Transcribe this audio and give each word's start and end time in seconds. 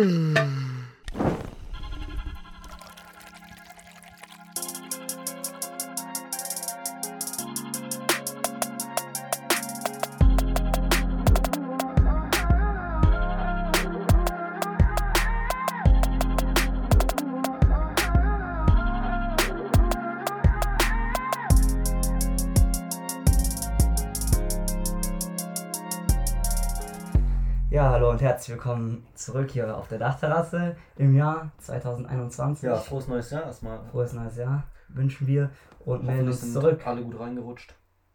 Ja, 0.00 0.49
und 28.20 28.26
herzlich 28.26 28.54
willkommen 28.54 29.06
zurück 29.14 29.50
hier 29.50 29.74
auf 29.74 29.88
der 29.88 29.98
Dachterrasse 29.98 30.76
im 30.96 31.14
Jahr 31.14 31.52
2021. 31.56 32.64
Ja, 32.64 32.76
frohes 32.76 33.08
neues 33.08 33.30
Jahr 33.30 33.44
erstmal. 33.44 33.80
Frohes 33.90 34.12
neues 34.12 34.36
Jahr 34.36 34.64
wünschen 34.88 35.26
wir 35.26 35.48
und 35.86 36.04
melden 36.04 36.28
uns 36.28 36.42
sind 36.42 36.52
zurück. 36.52 36.86
alle 36.86 37.02
gut 37.02 37.18
reingerutscht. 37.18 37.74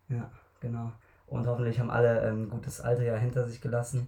Ja, 0.09 0.29
genau. 0.59 0.91
Und 1.25 1.47
hoffentlich 1.47 1.79
haben 1.79 1.89
alle 1.89 2.21
ein 2.21 2.51
gutes 2.51 2.81
alte 2.81 3.03
Jahr 3.03 3.17
hinter 3.17 3.47
sich 3.47 3.61
gelassen. 3.61 4.07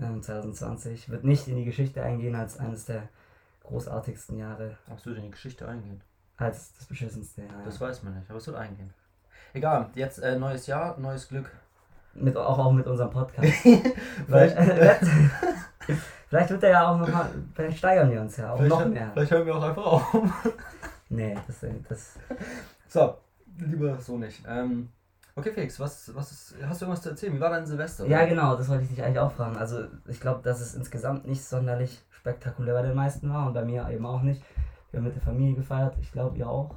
Ähm, 0.00 0.22
2020 0.22 1.10
wird 1.10 1.24
nicht 1.24 1.46
in 1.46 1.56
die 1.56 1.66
Geschichte 1.66 2.02
eingehen 2.02 2.34
als 2.34 2.58
eines 2.58 2.86
der 2.86 3.10
großartigsten 3.64 4.38
Jahre, 4.38 4.78
wird 5.04 5.18
in 5.18 5.24
die 5.24 5.30
Geschichte 5.30 5.68
eingehen. 5.68 6.00
als 6.38 6.72
das 6.72 6.86
beschissenste 6.86 7.42
Jahr. 7.42 7.62
Das 7.66 7.78
weiß 7.78 8.02
man 8.02 8.14
nicht, 8.14 8.30
aber 8.30 8.38
es 8.38 8.46
wird 8.46 8.56
eingehen. 8.56 8.94
Egal, 9.52 9.90
jetzt 9.94 10.20
äh, 10.20 10.38
neues 10.38 10.66
Jahr, 10.66 10.98
neues 10.98 11.28
Glück. 11.28 11.50
Mit, 12.14 12.36
auch, 12.36 12.58
auch 12.58 12.72
mit 12.72 12.86
unserem 12.86 13.10
Podcast. 13.10 13.48
Vielleicht- 13.62 13.92
Weil, 14.28 14.50
äh, 14.50 14.94
vielleicht 16.28 16.50
wird 16.50 16.62
er 16.62 16.70
ja 16.70 16.88
auch 16.88 16.98
nochmal, 16.98 17.30
vielleicht 17.54 17.78
steigern 17.78 18.10
wir 18.10 18.20
uns 18.20 18.36
ja 18.36 18.52
auch 18.52 18.60
noch 18.60 18.86
mehr. 18.86 19.10
vielleicht 19.12 19.30
hören 19.32 19.46
wir 19.46 19.56
auch 19.56 19.62
einfach 19.62 19.84
auf. 19.86 20.16
Nee, 21.08 21.36
das, 21.46 21.60
das 21.90 22.18
So, 22.88 23.14
lieber 23.58 23.98
so 24.00 24.16
nicht. 24.16 24.42
Ähm, 24.48 24.88
okay, 25.36 25.52
Felix, 25.52 25.78
was, 25.78 26.14
was 26.14 26.32
ist, 26.32 26.54
hast 26.66 26.80
du 26.80 26.86
irgendwas 26.86 27.02
zu 27.02 27.10
erzählen? 27.10 27.34
Wie 27.34 27.40
war 27.40 27.50
dein 27.50 27.66
Silvester? 27.66 28.06
Ja, 28.06 28.24
genau, 28.24 28.56
das 28.56 28.66
wollte 28.70 28.84
ich 28.84 28.88
dich 28.88 29.02
eigentlich 29.04 29.18
auch 29.18 29.30
fragen. 29.32 29.58
Also, 29.58 29.84
ich 30.08 30.20
glaube, 30.20 30.40
dass 30.42 30.62
es 30.62 30.74
insgesamt 30.74 31.26
nicht 31.26 31.44
sonderlich 31.44 32.00
spektakulär 32.12 32.72
bei 32.72 32.80
den 32.82 32.94
meisten 32.94 33.28
war 33.28 33.46
und 33.46 33.52
bei 33.52 33.62
mir 33.62 33.90
eben 33.90 34.06
auch 34.06 34.22
nicht. 34.22 34.42
Wir 34.90 35.00
haben 35.00 35.04
mit 35.04 35.14
der 35.14 35.22
Familie 35.22 35.54
gefeiert, 35.54 35.96
ich 36.00 36.10
glaube, 36.12 36.38
ihr 36.38 36.48
auch. 36.48 36.76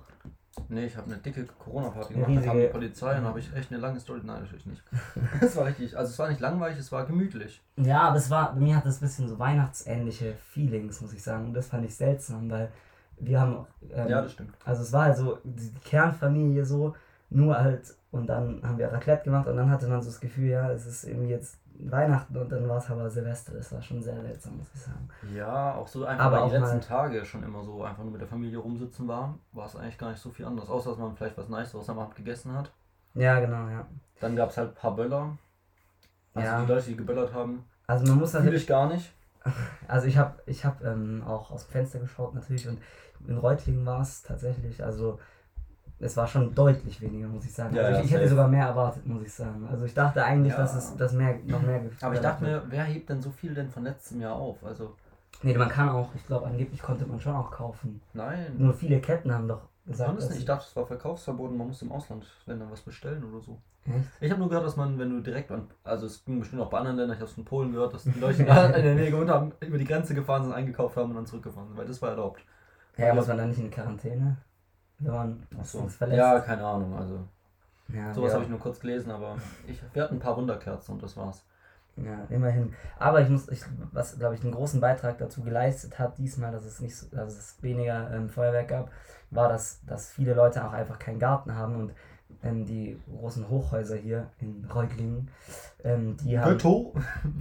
Nee, 0.70 0.86
ich 0.86 0.96
habe 0.98 1.08
eine 1.12 1.18
dicke 1.22 1.46
Corona-Party 1.46 2.14
gemacht, 2.14 2.32
da 2.38 2.42
kam 2.42 2.58
die 2.60 2.68
Polizei 2.68 3.18
und 3.18 3.24
da 3.24 3.30
habe 3.30 3.40
ich 3.40 3.54
echt 3.56 3.72
eine 3.72 3.80
lange 3.82 4.00
Story. 4.00 4.22
Nein, 4.24 4.42
natürlich 4.42 4.66
nicht. 4.66 4.84
Es 5.42 5.56
war 5.56 5.66
richtig, 5.66 5.98
also 5.98 6.10
es 6.12 6.18
war 6.20 6.30
nicht 6.30 6.40
langweilig, 6.40 6.80
es 6.80 6.92
war 6.92 7.06
gemütlich. 7.06 7.62
Ja, 7.78 8.02
aber 8.04 8.18
es 8.18 8.30
war, 8.30 8.54
bei 8.54 8.60
mir 8.62 8.76
hat 8.78 8.86
das 8.86 8.98
ein 9.02 9.06
bisschen 9.06 9.28
so 9.28 9.38
weihnachtsähnliche 9.38 10.34
Feelings, 10.52 11.02
muss 11.02 11.14
ich 11.14 11.22
sagen. 11.24 11.46
Und 11.46 11.54
das 11.54 11.68
fand 11.68 11.86
ich 11.86 11.96
seltsam, 11.96 12.50
weil 12.50 12.72
wir 13.18 13.40
haben. 13.40 13.66
Ähm, 13.94 14.08
Ja, 14.08 14.22
das 14.22 14.32
stimmt. 14.32 14.54
Also, 14.64 14.82
es 14.84 14.92
war 14.94 15.06
halt 15.06 15.18
so 15.18 15.38
die 15.44 15.70
die 15.72 15.80
Kernfamilie 15.84 16.66
so, 16.66 16.96
nur 17.30 17.58
halt. 17.58 17.94
Und 18.12 18.28
dann 18.28 18.62
haben 18.64 18.78
wir 18.78 18.92
Raclette 18.94 19.26
gemacht 19.26 19.48
und 19.48 19.58
dann 19.58 19.70
hatte 19.70 19.88
man 19.88 20.02
so 20.02 20.10
das 20.10 20.22
Gefühl, 20.22 20.50
ja, 20.50 20.72
es 20.72 20.86
ist 20.86 21.04
irgendwie 21.04 21.32
jetzt 21.32 21.58
Weihnachten 21.80 22.36
und 22.38 22.52
dann 22.52 22.68
war 22.70 22.78
es 22.78 22.90
aber 22.90 23.10
Silvester. 23.10 23.54
Das 23.54 23.72
war 23.74 23.82
schon 23.82 24.02
sehr 24.02 24.20
seltsam, 24.22 24.58
muss 24.58 24.68
ich 24.74 24.82
sagen. 24.82 25.08
Ja, 25.34 25.76
auch 25.76 25.88
so 25.88 26.06
einfach, 26.06 26.26
Aber 26.26 26.42
weil 26.42 26.50
die 26.50 26.56
letzten 26.58 26.82
Tage 26.82 27.26
schon 27.26 27.44
immer 27.44 27.64
so 27.64 27.84
einfach 27.84 28.04
nur 28.04 28.12
mit 28.12 28.22
der 28.22 28.28
Familie 28.28 28.58
rumsitzen 28.60 29.08
war, 29.08 29.38
war 29.52 29.66
es 29.66 29.76
eigentlich 29.76 29.98
gar 29.98 30.10
nicht 30.12 30.22
so 30.22 30.30
viel 30.30 30.46
anders. 30.46 30.70
Außer, 30.70 30.92
dass 30.92 31.00
man 31.00 31.16
vielleicht 31.16 31.38
was 31.38 31.50
Niceres 31.50 31.90
am 31.90 32.00
Abend 32.00 32.16
gegessen 32.16 32.54
hat. 32.54 32.72
Ja, 33.14 33.40
genau, 33.40 33.68
ja. 33.70 33.86
Dann 34.20 34.36
gab 34.36 34.50
es 34.50 34.58
halt 34.58 34.70
ein 34.70 34.76
paar 34.76 34.96
Böller. 34.96 35.38
Also 36.34 36.50
Ja. 36.50 36.62
die 36.62 36.68
Leute, 36.72 36.86
die 36.90 36.98
geböllert 36.98 37.34
haben, 37.34 37.66
Also, 37.88 38.06
man 38.08 38.20
muss 38.20 38.34
natürlich. 38.34 38.64
ich 38.64 38.68
gar 38.68 38.88
nicht. 38.88 39.12
Also 39.88 40.08
ich 40.08 40.18
habe 40.18 40.42
ich 40.48 40.66
hab, 40.66 40.84
ähm, 40.84 41.24
auch 41.26 41.52
aus 41.52 41.68
dem 41.68 41.72
Fenster 41.72 42.00
geschaut 42.00 42.34
natürlich 42.34 42.68
und 42.68 42.80
in 43.28 43.38
Reutlingen 43.38 43.86
war 43.86 44.02
es 44.02 44.24
tatsächlich, 44.24 44.84
also 44.84 45.20
es 46.00 46.18
war 46.18 46.28
schon 46.28 46.54
deutlich 46.54 47.00
weniger, 47.02 47.28
muss 47.28 47.46
ich 47.46 47.54
sagen. 47.54 47.76
Ja, 47.76 47.84
also 47.84 48.00
ich, 48.00 48.06
ich 48.08 48.12
hätte 48.14 48.28
sogar 48.28 48.48
mehr 48.48 48.68
erwartet, 48.68 49.06
muss 49.06 49.24
ich 49.24 49.34
sagen. 49.34 49.68
Also 49.72 49.86
ich 49.86 49.94
dachte 49.94 50.24
eigentlich, 50.24 50.52
Ja. 50.54 50.60
dass 50.60 50.76
es 50.76 50.96
dass 50.98 51.14
mehr, 51.14 51.36
noch 51.46 51.62
mehr 51.62 51.82
Aber 52.02 52.14
ich 52.16 52.20
dachte 52.22 52.46
wird. 52.46 52.66
mir, 52.66 52.72
wer 52.72 52.84
hebt 52.84 53.10
denn 53.10 53.22
so 53.22 53.30
viel 53.32 53.54
denn 53.54 53.70
von 53.70 53.84
letztem 53.84 54.22
Jahr 54.22 54.36
auf? 54.36 54.64
Also, 54.66 54.96
Nee, 55.44 55.58
man 55.58 55.70
kann 55.70 55.90
auch, 55.90 56.10
ich 56.16 56.26
glaube 56.26 56.48
angeblich 56.48 56.82
konnte 56.82 57.06
man 57.06 57.20
schon 57.20 57.36
auch 57.36 57.52
kaufen. 57.52 58.02
nein. 58.14 58.56
Nur 58.58 58.74
viele 58.74 59.00
Ketten 59.00 59.34
haben 59.34 59.48
doch 59.48 59.62
gesagt, 59.86 60.18
dass 60.18 60.30
nicht. 60.30 60.40
Ich 60.40 60.46
dachte, 60.46 60.66
es 60.70 60.76
war 60.76 60.86
verkaufsverboten, 60.86 61.58
man 61.58 61.68
muss 61.68 61.82
im 61.82 61.92
Ausland, 61.92 62.26
wenn 62.46 62.60
dann 62.60 62.72
was 62.72 62.82
bestellen 62.82 63.24
oder 63.24 63.42
so. 63.42 63.58
Echt? 63.86 64.06
Ich 64.20 64.32
habe 64.32 64.40
nur 64.40 64.50
gehört, 64.50 64.66
dass 64.66 64.78
man, 64.78 64.98
wenn 64.98 65.12
du 65.12 65.20
direkt 65.22 65.52
an, 65.52 65.68
also 65.84 66.08
es 66.08 66.26
ging 66.26 66.40
bestimmt 66.40 66.62
auch 66.62 66.70
bei 66.72 66.80
anderen 66.80 66.98
Ländern, 66.98 67.16
ich 67.16 67.20
habe 67.22 67.30
es 67.30 67.36
von 67.36 67.46
Polen 67.46 67.72
gehört, 67.72 67.94
dass 67.94 68.04
die 68.04 68.20
Leute, 68.20 68.42
in 68.44 68.48
der 68.48 68.96
Nähe 68.96 69.12
gewohnt 69.12 69.30
haben, 69.30 69.52
über 69.60 69.78
die 69.78 69.86
Grenze 69.86 70.16
gefahren 70.16 70.44
sind, 70.44 70.54
eingekauft 70.54 70.98
haben 70.98 71.10
und 71.12 71.16
dann 71.18 71.26
zurückgefahren 71.28 71.68
sind, 71.68 71.78
weil 71.78 71.86
das 71.86 72.02
war 72.02 72.10
erlaubt. 72.10 72.42
Ja, 72.98 73.14
muss 73.14 73.28
man 73.28 73.38
dann 73.38 73.50
nicht 73.50 73.60
in 73.60 73.70
Quarantäne, 73.70 74.38
wenn 75.00 75.14
man 75.14 75.44
Achso. 75.60 75.80
uns 75.80 75.96
verlässt? 75.96 76.18
Ja, 76.18 76.40
keine 76.40 76.66
Ahnung, 76.66 76.96
also 76.96 77.20
ja, 77.94 78.14
sowas 78.14 78.30
ja. 78.30 78.36
habe 78.36 78.46
ich 78.46 78.50
nur 78.50 78.60
kurz 78.60 78.80
gelesen, 78.80 79.12
aber 79.12 79.38
ich, 79.68 79.82
wir 79.94 80.04
hatten 80.04 80.16
ein 80.16 80.20
paar 80.20 80.38
Wunderkerzen 80.38 80.96
und 80.96 81.04
das 81.04 81.16
war's. 81.18 81.46
Ja, 81.98 82.26
immerhin. 82.30 82.74
Aber 83.00 83.22
ich 83.22 83.30
muss, 83.30 83.48
ich, 83.48 83.62
was 83.94 84.18
glaube 84.18 84.36
ich 84.36 84.44
einen 84.44 84.52
großen 84.52 84.82
Beitrag 84.82 85.18
dazu 85.18 85.44
geleistet 85.44 85.98
hat, 85.98 86.18
diesmal, 86.18 86.52
dass 86.52 86.66
es 86.66 86.82
nicht 86.82 86.96
so, 86.96 87.08
dass 87.16 87.38
es 87.38 87.64
weniger 87.64 88.12
ähm, 88.12 88.30
Feuerwerk 88.30 88.68
gab, 88.68 88.92
war, 89.32 89.48
dass, 89.48 89.80
dass 89.86 90.12
viele 90.12 90.34
Leute 90.34 90.66
auch 90.66 90.74
einfach 90.74 91.00
keinen 91.00 91.20
Garten 91.20 91.56
haben 91.56 91.76
und 91.76 91.94
ähm, 92.44 92.66
die 92.66 93.00
großen 93.10 93.48
Hochhäuser 93.48 93.96
hier 93.96 94.30
in 94.40 94.66
Reutlingen, 94.74 95.30
ähm, 95.84 96.18
die 96.18 96.38
haben 96.38 96.60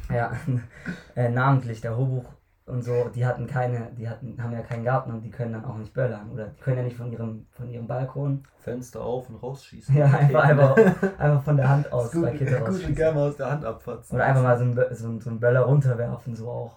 ja 0.08 0.32
äh, 1.16 1.30
namentlich 1.30 1.80
der 1.80 1.96
Hochbuch 1.96 2.32
und 2.66 2.82
so, 2.82 3.08
die 3.10 3.26
hatten 3.26 3.46
keine, 3.46 3.90
die 3.92 4.08
hatten, 4.08 4.42
haben 4.42 4.52
ja 4.52 4.62
keinen 4.62 4.84
Garten 4.84 5.12
und 5.12 5.20
die 5.22 5.30
können 5.30 5.52
dann 5.52 5.64
auch 5.66 5.76
nicht 5.76 5.92
böllern 5.92 6.30
oder 6.30 6.46
die 6.46 6.60
können 6.62 6.78
ja 6.78 6.82
nicht 6.82 6.96
von 6.96 7.12
ihrem, 7.12 7.46
von 7.52 7.68
ihrem 7.68 7.86
Balkon, 7.86 8.44
Fenster 8.58 9.02
auf 9.02 9.28
und 9.28 9.36
rausschießen. 9.36 9.94
ja 9.98 10.06
einfach, 10.06 10.44
einfach, 10.44 10.76
einfach 11.18 11.42
von 11.42 11.56
der 11.58 11.68
Hand 11.68 11.92
aus 11.92 12.10
gut, 12.12 12.24
Rakete 12.24 12.58
gut 12.58 12.68
rausschießen. 12.68 12.94
gerne 12.94 13.18
mal 13.18 13.28
aus 13.28 13.36
der 13.36 13.50
Hand 13.50 13.64
abfatzen. 13.64 14.14
Oder 14.16 14.24
einfach 14.24 14.42
mal 14.42 14.56
so 14.58 14.64
einen, 14.64 14.74
so, 14.94 15.06
einen- 15.06 15.20
so 15.20 15.30
einen 15.30 15.40
Böller 15.40 15.60
runterwerfen, 15.60 16.34
so 16.34 16.48
auch. 16.50 16.76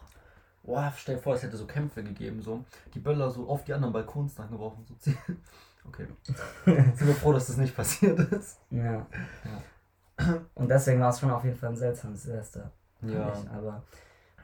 Boah, 0.64 0.92
stell 0.98 1.16
dir 1.16 1.22
vor, 1.22 1.36
es 1.36 1.44
hätte 1.44 1.56
so 1.56 1.66
Kämpfe 1.66 2.04
gegeben, 2.04 2.42
so. 2.42 2.66
Die 2.94 3.00
Böller 3.00 3.30
so 3.30 3.48
auf 3.48 3.64
die 3.64 3.74
anderen 3.74 3.94
Balkons 3.94 4.36
dann 4.36 4.50
geworfen. 4.52 4.84
So 4.88 4.96
ziehen. 4.96 5.18
Okay. 5.88 6.06
Sind 6.66 7.08
wir 7.08 7.16
froh, 7.16 7.31
dass 7.31 7.48
das 7.48 7.56
nicht 7.56 7.74
passiert 7.74 8.19
ist. 8.19 8.59
Ja. 8.72 9.06
ja. 10.18 10.34
Und 10.54 10.69
deswegen 10.69 11.00
war 11.00 11.12
es 11.12 11.19
schon 11.22 11.31
auf 11.31 11.46
jeden 11.46 11.56
Fall 11.56 11.69
ein 11.69 11.78
seltsames 11.78 12.24
Silvester. 12.24 12.72
Ja. 13.04 13.31
Ich. 13.31 13.50
Aber 13.50 13.84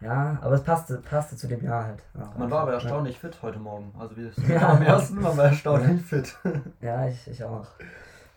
ja, 0.03 0.38
aber 0.41 0.56
es 0.56 0.64
passte, 0.64 0.97
passte 0.97 1.36
zu 1.38 1.47
dem 1.47 1.64
Jahr 1.64 1.86
halt. 1.86 2.03
auch 2.19 2.38
Man 2.38 2.52
war 2.52 2.62
aber 2.62 2.74
erstaunlich 2.74 3.18
fit 3.19 3.41
heute 3.41 3.59
Morgen. 3.59 3.94
Also 3.97 4.16
wir 4.18 4.31
sind 4.34 4.50
Ja. 4.50 4.69
am 4.69 4.81
ersten 4.81 5.22
man 5.22 5.36
war 5.38 5.46
erstaunlich 5.46 6.02
fit. 6.02 6.38
Ja, 6.81 7.08
ich, 7.08 7.28
ich 7.28 7.44
auch. 7.44 7.68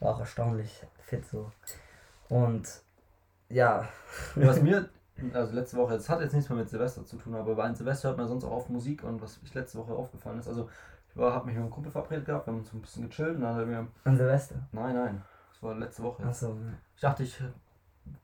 War 0.01 0.15
auch 0.15 0.21
erstaunlich 0.21 0.83
fit 1.03 1.27
so. 1.27 1.51
Und 2.29 2.69
ja, 3.49 3.87
Was 4.35 4.61
mir, 4.63 4.89
also 5.33 5.55
letzte 5.55 5.77
Woche, 5.77 5.95
es 5.95 6.09
hat 6.09 6.21
jetzt 6.21 6.35
nichts 6.35 6.49
mehr 6.51 6.59
mit 6.59 6.69
Silvester 6.69 7.05
zu 7.05 7.17
tun, 7.17 7.35
aber 7.35 7.55
bei 7.55 7.65
einem 7.65 7.75
Silvester 7.75 8.09
hört 8.09 8.19
man 8.19 8.27
sonst 8.29 8.45
auch 8.45 8.51
auf 8.53 8.69
Musik 8.69 9.05
und 9.05 9.23
was 9.23 9.39
ich 9.43 9.55
letzte 9.55 9.79
Woche 9.79 9.93
aufgefallen 9.93 10.39
ist, 10.39 10.49
also 10.49 10.69
ich 11.09 11.17
war, 11.17 11.33
hab 11.33 11.47
mich 11.47 11.55
mit 11.55 11.63
einem 11.63 11.71
Kumpel 11.71 11.91
verabredet 11.93 12.27
gehabt, 12.27 12.47
wir 12.47 12.53
haben 12.53 12.59
uns 12.61 12.71
so 12.71 12.77
ein 12.77 12.83
bisschen 12.83 13.09
gechillt 13.09 13.37
und 13.37 13.43
dann 13.43 13.55
hat 13.55 13.61
er 13.61 13.67
mir, 13.67 13.87
an 14.05 14.17
Silvester. 14.17 14.57
nein, 14.73 14.95
nein, 14.95 15.23
das 15.53 15.63
war 15.63 15.75
letzte 15.75 16.03
Woche. 16.03 16.25
Achso, 16.25 16.57
Ich 16.97 17.01
dachte, 17.01 17.23
ich 17.23 17.41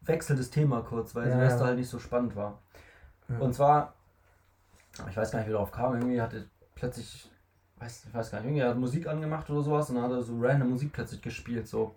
wechsle 0.03 0.37
das 0.37 0.51
Thema 0.51 0.81
kurz, 0.83 1.15
weil 1.15 1.29
Ja, 1.29 1.37
Silvester 1.37 1.61
ja. 1.61 1.67
halt 1.69 1.79
nicht 1.79 1.89
so 1.89 1.99
spannend 1.99 2.37
war. 2.37 2.59
Ja. 3.33 3.39
Und 3.39 3.55
zwar, 3.55 3.95
ich 5.09 5.17
weiß 5.17 5.31
gar 5.31 5.39
nicht, 5.41 5.49
wie 5.49 5.53
darauf 5.53 5.73
kam, 5.73 5.95
irgendwie 5.95 6.21
hatte 6.21 6.47
plötzlich, 6.75 7.31
weiß, 7.79 8.05
ich 8.09 8.15
weiß 8.15 8.31
gar 8.31 8.39
nicht, 8.41 8.49
irgendwie 8.49 8.65
hat 8.65 8.77
Musik 8.79 9.07
angemacht 9.07 9.49
oder 9.51 9.63
sowas 9.63 9.89
und 9.91 9.97
dann 9.97 10.05
hat 10.05 10.13
er 10.13 10.23
so 10.23 10.35
random 10.39 10.71
Musik 10.71 10.93
plötzlich 10.93 11.23
gespielt, 11.23 11.69
so. 11.69 11.95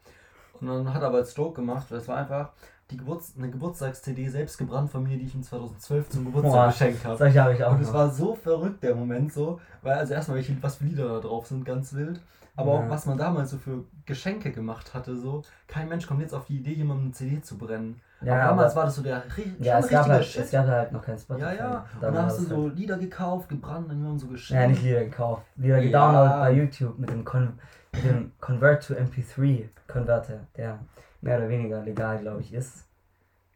Und 0.62 0.68
dann 0.68 0.94
hat 0.94 1.01
er 1.01 1.09
aber 1.09 1.18
als 1.18 1.31
Stroke 1.31 1.56
gemacht, 1.56 1.88
weil 1.90 1.97
es 1.97 2.07
war 2.07 2.18
einfach 2.18 2.51
die 2.91 2.97
Geburts 2.97 3.34
eine 3.38 3.50
Geburtstags-CD 3.50 4.29
selbst 4.29 4.57
gebrannt 4.57 4.91
von 4.91 5.03
mir, 5.03 5.18
die 5.18 5.25
ich 5.25 5.34
ihm 5.35 5.44
2012 5.44 6.09
zum 6.09 6.25
Geburtstag 6.25 6.53
Boah, 6.53 6.68
geschenkt 6.68 7.03
habe. 7.03 7.18
solche 7.18 7.41
habe 7.44 7.53
ich 7.53 7.63
auch. 7.63 7.73
Und 7.73 7.81
es 7.81 7.91
war 7.91 8.09
so 8.09 8.35
verrückt, 8.35 8.84
der 8.84 8.96
Moment 8.96 9.34
so, 9.34 9.59
weil 9.82 9.97
also 9.97 10.14
erstmal, 10.14 10.37
welche, 10.37 10.55
was 10.61 10.76
für 10.76 10.85
Lieder 10.85 11.08
da 11.09 11.20
drauf 11.20 11.47
sind, 11.47 11.66
ganz 11.66 11.93
wild. 11.93 12.22
Aber 12.55 12.73
Ja. 12.73 12.79
auch 12.79 12.90
was 12.90 13.05
man 13.05 13.17
damals 13.17 13.49
so 13.52 13.58
für 13.58 13.84
Geschenke 14.05 14.52
gemacht 14.52 14.93
hatte, 14.93 15.17
so. 15.17 15.41
Kein 15.67 15.90
Mensch 15.90 16.08
kommt 16.08 16.22
jetzt 16.22 16.34
auf 16.34 16.46
die 16.46 16.58
Idee, 16.58 16.73
jemandem 16.73 17.08
eine 17.08 17.14
CD 17.14 17.41
zu 17.41 17.58
brennen. 17.58 17.99
Ja, 18.22 18.34
aber 18.34 18.44
damals 18.50 18.72
aber- 18.72 18.76
war 18.82 18.85
das 18.85 18.96
so 18.96 19.02
der 19.03 19.23
ja, 19.59 19.79
es 19.79 19.88
gab, 19.90 20.08
halt, 20.08 20.26
Shit. 20.26 20.44
es 20.44 20.52
gab 20.52 20.67
halt 20.67 20.91
noch 20.91 21.02
kein 21.03 21.17
Spotify. 21.17 21.46
ja, 21.47 21.53
ja. 21.53 21.85
Dann 22.02 22.09
Und 22.09 22.16
dann 22.16 22.26
hast 22.26 22.40
du 22.40 22.44
so 22.44 22.64
halt- 22.64 22.76
Lieder 22.76 22.97
gekauft, 22.97 23.50
gebrannt, 23.50 23.90
dann 23.90 23.97
jemand 23.97 24.20
so 24.20 24.28
geschenkt. 24.28 24.62
Ja, 24.62 24.67
nicht 24.67 24.84
Lieder 24.84 25.03
gekauft. 25.06 25.44
Lieder 25.56 25.78
Ja. 25.78 25.84
gedownloadet 25.84 26.40
bei 26.40 26.52
YouTube 26.53 27.00
mit 27.00 27.09
dem, 27.09 27.23
Con 27.26 27.59
mit 27.94 28.03
dem 28.03 28.32
Convert 28.40 28.85
to 28.88 28.94
MP3 28.94 29.70
Converter, 29.88 30.40
der 30.58 30.79
mehr 31.22 31.38
oder 31.38 31.50
weniger 31.50 31.82
legal, 31.84 32.20
glaube 32.20 32.41
ich, 32.41 32.53
ist. 32.53 32.85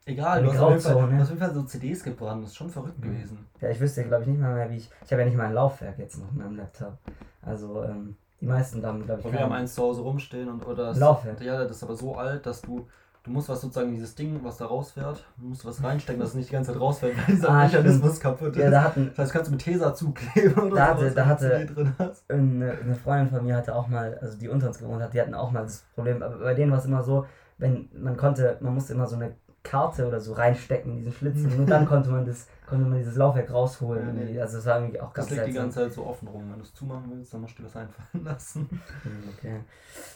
Egal, 0.05 0.41
du 0.43 0.49
hast, 0.51 0.59
auf 0.59 0.69
jeden 0.71 0.81
Fall, 0.81 0.93
du 0.93 1.13
hast 1.17 1.21
auf 1.23 1.29
jeden 1.29 1.39
Fall 1.39 1.53
so 1.53 1.63
CDs 1.63 2.03
gebrannt, 2.03 2.43
das 2.43 2.51
ist 2.51 2.55
schon 2.57 2.69
verrückt 2.69 2.97
Mhm. 2.99 3.03
gewesen. 3.03 3.45
Ja, 3.61 3.69
ich 3.69 3.79
wüsste, 3.79 4.03
glaube 4.05 4.23
ich, 4.23 4.29
nicht 4.29 4.39
mal 4.41 4.55
mehr, 4.55 4.69
wie 4.71 4.77
ich. 4.77 4.89
Ich 5.05 5.11
habe 5.11 5.21
ja 5.21 5.27
nicht 5.27 5.37
mal 5.37 5.45
ein 5.47 5.53
Laufwerk 5.53 5.99
jetzt 5.99 6.17
noch 6.17 6.31
in 6.31 6.37
meinem 6.39 6.55
Laptop. 6.57 6.97
Also, 7.43 7.83
ähm, 7.83 8.15
die 8.41 8.45
meisten 8.45 8.83
haben, 8.85 9.05
glaube 9.05 9.19
ich, 9.19 9.25
Und 9.27 9.33
wir 9.33 9.41
haben 9.41 9.51
eins 9.51 9.75
zu 9.75 9.83
Hause 9.83 10.01
rumstehen 10.01 10.47
und 10.49 10.65
oder 10.65 10.85
das, 10.87 10.97
Laufwerk. 10.97 11.41
ja, 11.41 11.61
das 11.63 11.77
ist 11.77 11.83
aber 11.83 11.95
so 11.95 12.15
alt, 12.15 12.45
dass 12.45 12.61
du 12.61 12.87
du 13.23 13.31
musst 13.31 13.49
was 13.49 13.61
sozusagen 13.61 13.91
dieses 13.91 14.15
Ding, 14.15 14.39
was 14.43 14.57
da 14.57 14.65
rausfährt, 14.65 15.23
du 15.37 15.47
musst 15.47 15.65
was 15.65 15.83
reinstecken, 15.83 16.19
dass 16.19 16.29
es 16.29 16.35
nicht 16.35 16.49
die 16.49 16.53
ganze 16.53 16.71
Zeit 16.71 16.81
rausfährt, 16.81 17.17
weil 17.17 17.35
dieser 17.35 17.49
Ah, 17.49 17.63
Mechanismus 17.63 18.17
stimmt. 18.17 18.21
kaputt 18.23 18.55
ist. 18.55 18.61
Ja, 18.63 18.69
da 18.69 18.83
hatten, 18.83 19.07
das 19.09 19.17
heißt, 19.17 19.31
kannst 19.33 19.47
du 19.47 19.51
mit 19.53 19.61
Tesa 19.61 19.93
zukleben 19.93 20.63
oder 20.63 20.75
Da 20.75 20.87
hatte- 20.87 21.05
was 21.07 21.13
da 21.15 21.25
hatte- 21.25 21.65
drin 21.65 21.93
hast. 21.99 22.29
eine, 22.31 22.71
eine 22.71 22.95
Freundin 22.95 23.29
von 23.29 23.45
mir 23.45 23.55
hatte 23.57 23.75
auch 23.75 23.87
mal, 23.87 24.17
also 24.21 24.37
die 24.37 24.47
unter 24.49 24.67
uns 24.67 24.79
gewohnt 24.79 25.01
hat, 25.03 25.13
die 25.13 25.21
hatten 25.21 25.33
auch 25.33 25.51
mal 25.51 25.63
das 25.63 25.83
Problem, 25.95 26.21
aber 26.23 26.37
bei 26.37 26.53
denen 26.53 26.71
war 26.71 26.79
es 26.79 26.85
immer 26.85 27.03
so, 27.03 27.25
wenn 27.57 27.89
man 27.93 28.15
konnte, 28.17 28.57
man 28.61 28.73
musste 28.73 28.93
immer 28.93 29.05
so 29.07 29.15
eine 29.15 29.35
Karte 29.61 30.07
oder 30.07 30.21
so 30.21 30.31
reinstecken 30.33 30.89
in 30.91 30.97
diesen 30.99 31.11
Schlitz 31.11 31.43
und 31.43 31.57
nur 31.57 31.65
dann 31.65 31.85
konnte 31.89 32.09
man 32.09 32.25
das, 32.25 32.47
konnte 32.65 32.85
man 32.85 32.97
dieses 32.97 33.17
Laufwerk 33.17 33.51
rausholen. 33.51 34.07
Ja, 34.07 34.13
nee. 34.13 34.39
Also 34.39 34.55
das 34.57 34.65
war 34.65 34.79
irgendwie 34.79 35.01
auch 35.01 35.11
Das 35.13 35.27
ganz 35.27 35.31
liegt 35.31 35.47
die 35.47 35.59
ganze 35.59 35.79
Zeit 35.81 35.91
so 35.93 36.05
offen 36.05 36.29
rum. 36.29 36.43
Wenn 36.49 36.59
du 36.59 36.63
es 36.63 36.73
zumachen 36.73 37.11
willst, 37.11 37.33
dann 37.33 37.41
musst 37.41 37.57
du 37.59 37.63
dir 37.63 37.67
was 37.67 37.75
einfallen 37.75 38.23
lassen. 38.23 38.69
Hm, 39.03 39.23
Okay. 39.37 39.59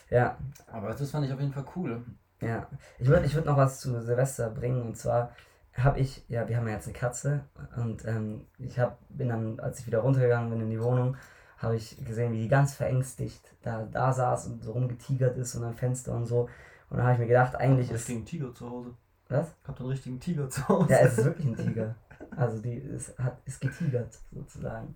Ja, 0.09 0.38
Aber 0.71 0.91
das 0.91 1.11
fand 1.11 1.25
ich 1.25 1.33
auf 1.33 1.41
jeden 1.41 1.51
Fall 1.51 1.65
cool. 1.75 2.01
Ja, 2.45 2.68
ich 3.00 3.07
würde 3.07 3.25
ich 3.25 3.36
würd 3.36 3.45
noch 3.45 3.57
was 3.57 3.80
zu 3.80 4.01
Silvester 4.01 4.50
bringen 4.50 4.81
und 4.81 4.98
zwar 4.98 5.31
habe 5.75 6.00
ich, 6.00 6.24
ja, 6.28 6.48
wir 6.48 6.57
haben 6.57 6.68
ja 6.68 6.75
jetzt 6.75 6.88
eine 6.88 6.98
Katze 6.98 7.42
und 7.78 8.06
ähm, 8.06 8.45
ich 8.60 8.80
hab, 8.80 9.00
bin 9.10 9.30
dann, 9.30 9.60
als 9.60 9.80
ich 9.80 9.88
wieder 9.88 10.00
runtergegangen 10.00 10.50
bin 10.50 10.62
in 10.62 10.69
die 10.69 10.81
Wohnung, 10.81 11.18
habe 11.57 11.75
ich 11.75 12.04
gesehen, 12.06 12.34
wie 12.34 12.42
die 12.42 12.48
ganz 12.48 12.75
verängstigt 12.75 13.42
da, 13.63 13.88
da 13.92 14.13
saß 14.13 14.48
und 14.48 14.63
so 14.63 14.74
rumgetigert 14.74 15.38
ist 15.38 15.56
und 15.56 15.63
am 15.63 15.74
Fenster 15.74 16.13
und 16.13 16.25
so. 16.25 16.50
Und 16.90 16.98
dann 16.98 17.04
habe 17.04 17.13
ich 17.13 17.19
mir 17.19 17.28
gedacht, 17.28 17.56
eigentlich 17.56 17.88
einen 17.88 17.95
ist. 17.95 18.07
richtigen 18.10 18.25
Tiger 18.25 18.54
zu 18.54 18.69
Hause. 18.69 18.94
Was? 19.30 19.56
Ich 19.62 19.68
hab 19.68 19.75
da 19.75 19.81
einen 19.81 19.92
richtigen 19.92 20.19
Tiger 20.19 20.50
zu 20.50 20.68
Hause. 20.68 20.92
Ja, 20.92 21.00
es 21.00 21.18
ist 21.18 21.25
wirklich 21.25 21.48
ein 21.48 21.57
Tiger. 21.57 21.96
Also 22.36 22.62
die 22.62 22.75
ist, 22.75 23.18
hat, 23.18 23.38
ist 23.46 23.62
getigert 23.62 24.19
sozusagen. 24.31 24.96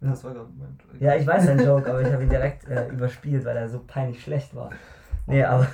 Das 0.00 0.24
war 0.24 0.34
gerade 0.34 0.50
mein. 0.58 0.78
Ja, 0.98 1.14
ich 1.14 1.26
weiß 1.26 1.46
den 1.46 1.60
Joke, 1.60 1.88
aber 1.88 2.02
ich 2.02 2.12
habe 2.12 2.24
ihn 2.24 2.28
direkt 2.28 2.66
äh, 2.68 2.88
überspielt, 2.88 3.44
weil 3.44 3.56
er 3.56 3.68
so 3.68 3.80
peinlich 3.86 4.22
schlecht 4.22 4.54
war. 4.54 4.70
Nee, 5.26 5.44
aber, 5.44 5.66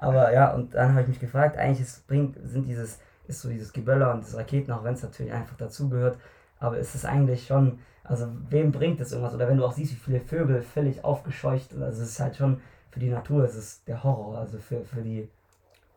aber 0.00 0.32
ja, 0.32 0.52
und 0.52 0.74
dann 0.74 0.92
habe 0.92 1.02
ich 1.02 1.08
mich 1.08 1.20
gefragt, 1.20 1.56
eigentlich 1.56 1.80
ist, 1.80 2.06
bringt, 2.06 2.36
sind 2.44 2.66
dieses, 2.66 3.00
ist 3.26 3.40
so 3.40 3.48
dieses 3.48 3.72
Geböller 3.72 4.12
und 4.12 4.24
das 4.24 4.36
Raketen, 4.36 4.72
auch 4.72 4.84
wenn 4.84 4.94
es 4.94 5.02
natürlich 5.02 5.32
einfach 5.32 5.56
dazugehört, 5.56 6.18
aber 6.60 6.78
ist 6.78 6.94
es 6.94 7.04
eigentlich 7.04 7.46
schon, 7.46 7.78
also 8.04 8.28
wem 8.48 8.72
bringt 8.72 9.00
es 9.00 9.12
irgendwas? 9.12 9.34
Oder 9.34 9.48
wenn 9.48 9.58
du 9.58 9.64
auch 9.64 9.72
siehst, 9.72 9.92
wie 9.92 9.96
viele 9.96 10.20
Vögel 10.20 10.62
völlig 10.62 11.04
aufgescheucht, 11.04 11.74
also 11.74 12.02
es 12.02 12.10
ist 12.10 12.20
halt 12.20 12.36
schon, 12.36 12.60
für 12.90 13.00
die 13.00 13.10
Natur 13.10 13.44
ist 13.44 13.54
es 13.54 13.84
der 13.84 14.02
Horror, 14.02 14.38
also 14.38 14.58
für, 14.58 14.84
für 14.84 15.02
die 15.02 15.28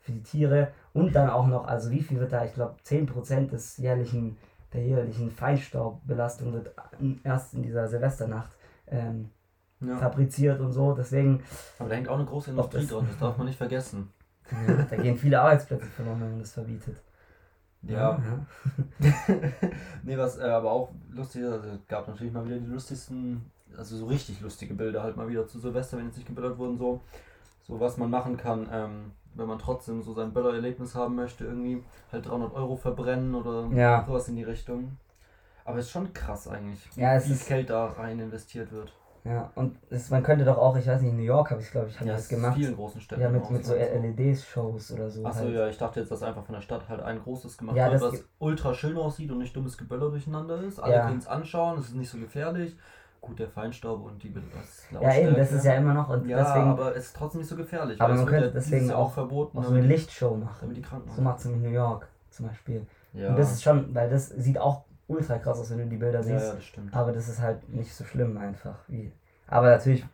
für 0.01 0.11
die 0.11 0.23
Tiere 0.23 0.71
und 0.93 1.15
dann 1.15 1.29
auch 1.29 1.47
noch, 1.47 1.65
also 1.67 1.91
wie 1.91 2.01
viel 2.01 2.19
wird 2.19 2.33
da, 2.33 2.43
ich 2.43 2.53
glaube 2.53 2.75
10% 2.85 3.49
des 3.49 3.77
jährlichen, 3.77 4.37
der 4.73 4.83
jährlichen 4.83 5.31
Feinstaubbelastung 5.31 6.53
wird 6.53 6.71
erst 7.23 7.53
in 7.53 7.63
dieser 7.63 7.87
Silvesternacht 7.87 8.51
ähm, 8.87 9.29
Ja. 9.81 9.97
fabriziert 9.97 10.59
und 10.59 10.71
so. 10.71 10.93
Deswegen, 10.93 11.43
Aber 11.79 11.89
da 11.89 11.95
hängt 11.95 12.07
auch 12.07 12.15
eine 12.15 12.25
große 12.25 12.51
Industrie 12.51 12.85
dran, 12.87 13.05
das 13.09 13.17
darf 13.17 13.37
man 13.37 13.47
nicht 13.47 13.57
vergessen. 13.57 14.09
ja, 14.67 14.83
da 14.89 14.95
gehen 14.95 15.17
viele 15.17 15.39
Arbeitsplätze 15.41 15.85
verloren, 15.87 16.21
wenn 16.21 16.29
man 16.31 16.39
das 16.39 16.53
verbietet. 16.53 16.97
Ja. 17.83 18.19
ja. 18.19 18.45
nee, 20.03 20.17
was 20.17 20.37
äh, 20.37 20.43
aber 20.43 20.71
auch 20.71 20.89
lustig 21.09 21.41
ist, 21.41 21.51
also 21.51 21.69
es 21.69 21.87
gab 21.87 22.07
natürlich 22.07 22.31
mal 22.33 22.45
wieder 22.45 22.57
die 22.59 22.67
lustigsten, 22.67 23.43
also 23.75 23.97
so 23.97 24.05
richtig 24.05 24.39
lustige 24.41 24.73
Bilder 24.75 25.01
halt 25.01 25.17
mal 25.17 25.27
wieder 25.27 25.47
zu 25.47 25.57
Silvester, 25.59 25.97
wenn 25.97 26.05
jetzt 26.05 26.17
nicht 26.17 26.27
geböllert 26.27 26.57
wurden, 26.57 26.77
so. 26.77 27.01
So 27.63 27.79
was 27.79 27.97
man 27.97 28.09
machen 28.09 28.37
kann, 28.37 28.67
ähm, 28.71 29.11
wenn 29.33 29.47
man 29.47 29.57
trotzdem 29.59 30.01
so 30.03 30.13
sein 30.13 30.33
Böllererlebnis 30.33 30.93
haben 30.93 31.15
möchte, 31.15 31.45
irgendwie 31.45 31.83
halt 32.11 32.25
300 32.27 32.53
Euro 32.53 32.75
verbrennen 32.75 33.33
oder 33.33 33.67
Ja. 33.75 34.03
sowas 34.05 34.27
in 34.27 34.35
die 34.35 34.43
Richtung. 34.43 34.97
Aber 35.63 35.77
es 35.77 35.85
ist 35.85 35.91
schon 35.91 36.11
krass 36.13 36.47
eigentlich, 36.47 36.87
wie 36.95 37.01
Ja, 37.01 37.15
es 37.15 37.25
viel 37.25 37.33
ist- 37.35 37.47
Geld 37.47 37.69
da 37.69 37.85
rein 37.87 38.19
investiert 38.19 38.71
wird. 38.71 38.91
Ja, 39.23 39.51
und 39.53 39.77
es, 39.91 40.09
man 40.09 40.23
könnte 40.23 40.45
doch 40.45 40.57
auch, 40.57 40.75
ich 40.77 40.87
weiß 40.87 40.99
nicht, 41.01 41.11
in 41.11 41.17
New 41.17 41.23
York 41.23 41.51
habe 41.51 41.61
ich 41.61 41.69
glaube 41.69 41.87
ich, 41.89 41.99
haben 41.99 42.07
Ja, 42.07 42.13
das 42.13 42.21
es 42.23 42.25
ist 42.27 42.31
in 42.31 42.37
gemacht. 42.41 42.57
vielen 42.57 42.75
großen 42.75 43.01
Städten. 43.01 43.21
Ja, 43.21 43.29
mit, 43.29 43.49
mit 43.51 43.63
so 43.63 43.75
LED-Shows 43.75 44.93
oder 44.93 45.09
so. 45.09 45.25
Achso, 45.25 45.41
halt. 45.45 45.53
ja, 45.53 45.67
ich 45.67 45.77
dachte 45.77 45.99
jetzt, 45.99 46.11
dass 46.11 46.23
einfach 46.23 46.43
von 46.43 46.55
der 46.55 46.61
Stadt 46.61 46.87
halt 46.89 47.01
ein 47.01 47.19
großes 47.19 47.57
gemacht 47.57 47.75
Ja, 47.77 47.91
wird, 47.91 48.01
das 48.01 48.13
was 48.13 48.23
ultra 48.39 48.73
schön 48.73 48.97
aussieht 48.97 49.29
und 49.31 49.37
nicht 49.39 49.55
dummes 49.55 49.77
Geböller 49.77 50.09
durcheinander 50.09 50.59
ist. 50.61 50.79
Alle 50.79 50.93
Ja. 50.95 51.05
können 51.07 51.19
es 51.19 51.27
anschauen, 51.27 51.77
es 51.79 51.89
ist 51.89 51.95
nicht 51.95 52.09
so 52.09 52.17
gefährlich. 52.17 52.75
Gut, 53.21 53.37
der 53.37 53.49
Feinstaub 53.49 54.03
und 54.03 54.23
die 54.23 54.33
das 54.33 54.87
Ja, 54.99 55.13
eben, 55.13 55.35
das 55.35 55.51
ist 55.51 55.63
ja 55.65 55.73
immer 55.75 55.93
noch 55.93 56.09
und 56.09 56.27
Ja, 56.27 56.37
deswegen 56.39 56.69
aber 56.71 56.95
es 56.95 57.05
ist 57.05 57.15
trotzdem 57.15 57.41
nicht 57.41 57.49
so 57.51 57.55
gefährlich. 57.55 58.01
Aber 58.01 58.13
es 58.13 58.19
man 58.21 58.27
könnte 58.27 58.47
ja 58.47 58.51
deswegen 58.51 58.87
Jahr 58.87 58.97
auch- 58.97 59.13
verboten, 59.13 59.59
auch 59.59 59.63
so 59.63 59.73
eine 59.73 59.81
Lichtshow 59.81 60.35
machen. 60.35 60.57
damit 60.61 60.77
die 60.77 60.81
Kranken 60.81 61.11
So 61.15 61.21
macht 61.21 61.37
es 61.37 61.45
in 61.45 61.61
New 61.61 61.69
York 61.69 62.07
zum 62.31 62.47
Beispiel. 62.47 62.87
ja. 63.13 63.29
Und 63.29 63.37
das 63.37 63.51
ist 63.51 63.61
schon, 63.61 63.93
weil 63.93 64.09
das 64.09 64.29
sieht 64.29 64.57
auch 64.57 64.85
ultra 65.11 65.37
krass 65.37 65.59
aus, 65.59 65.69
wenn 65.71 65.77
du 65.79 65.85
die 65.85 65.97
Bilder 65.97 66.23
siehst. 66.23 66.47
ja, 66.47 66.53
das 66.53 66.63
stimmt. 66.65 66.93
Aber 66.95 67.11
das 67.11 67.27
ist 67.27 67.41
halt 67.41 67.67
nicht 67.69 67.93
so 67.93 68.03
schlimm 68.03 68.37
einfach. 68.37 68.75
Wie. 68.87 69.11
Aber 69.47 69.69
natürlich, 69.69 70.05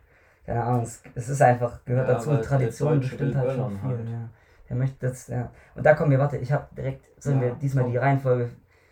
keine 0.46 0.62
Ahnung, 0.64 0.82
es, 0.82 1.02
es 1.14 1.28
ist 1.28 1.40
einfach, 1.42 1.84
gehört 1.84 2.08
Ja, 2.08 2.14
dazu, 2.14 2.36
Tradition 2.36 3.00
bestimmt 3.00 3.36
halt 3.36 3.52
schon 3.52 3.70
viel. 3.78 3.88
halt. 3.90 4.08
Ja. 4.08 4.28
Der 4.68 4.76
möchte 4.76 5.06
das, 5.06 5.28
ja. 5.28 5.50
Und 5.74 5.86
da 5.86 5.94
kommen 5.94 6.10
wir, 6.10 6.18
warte, 6.18 6.36
ich 6.36 6.52
habe 6.52 6.66
direkt, 6.76 7.22
sollen 7.22 7.40
wir 7.40 7.54
diesmal 7.54 7.84
komm. 7.84 7.92
die 7.92 7.98
Reihenfolge 7.98 8.50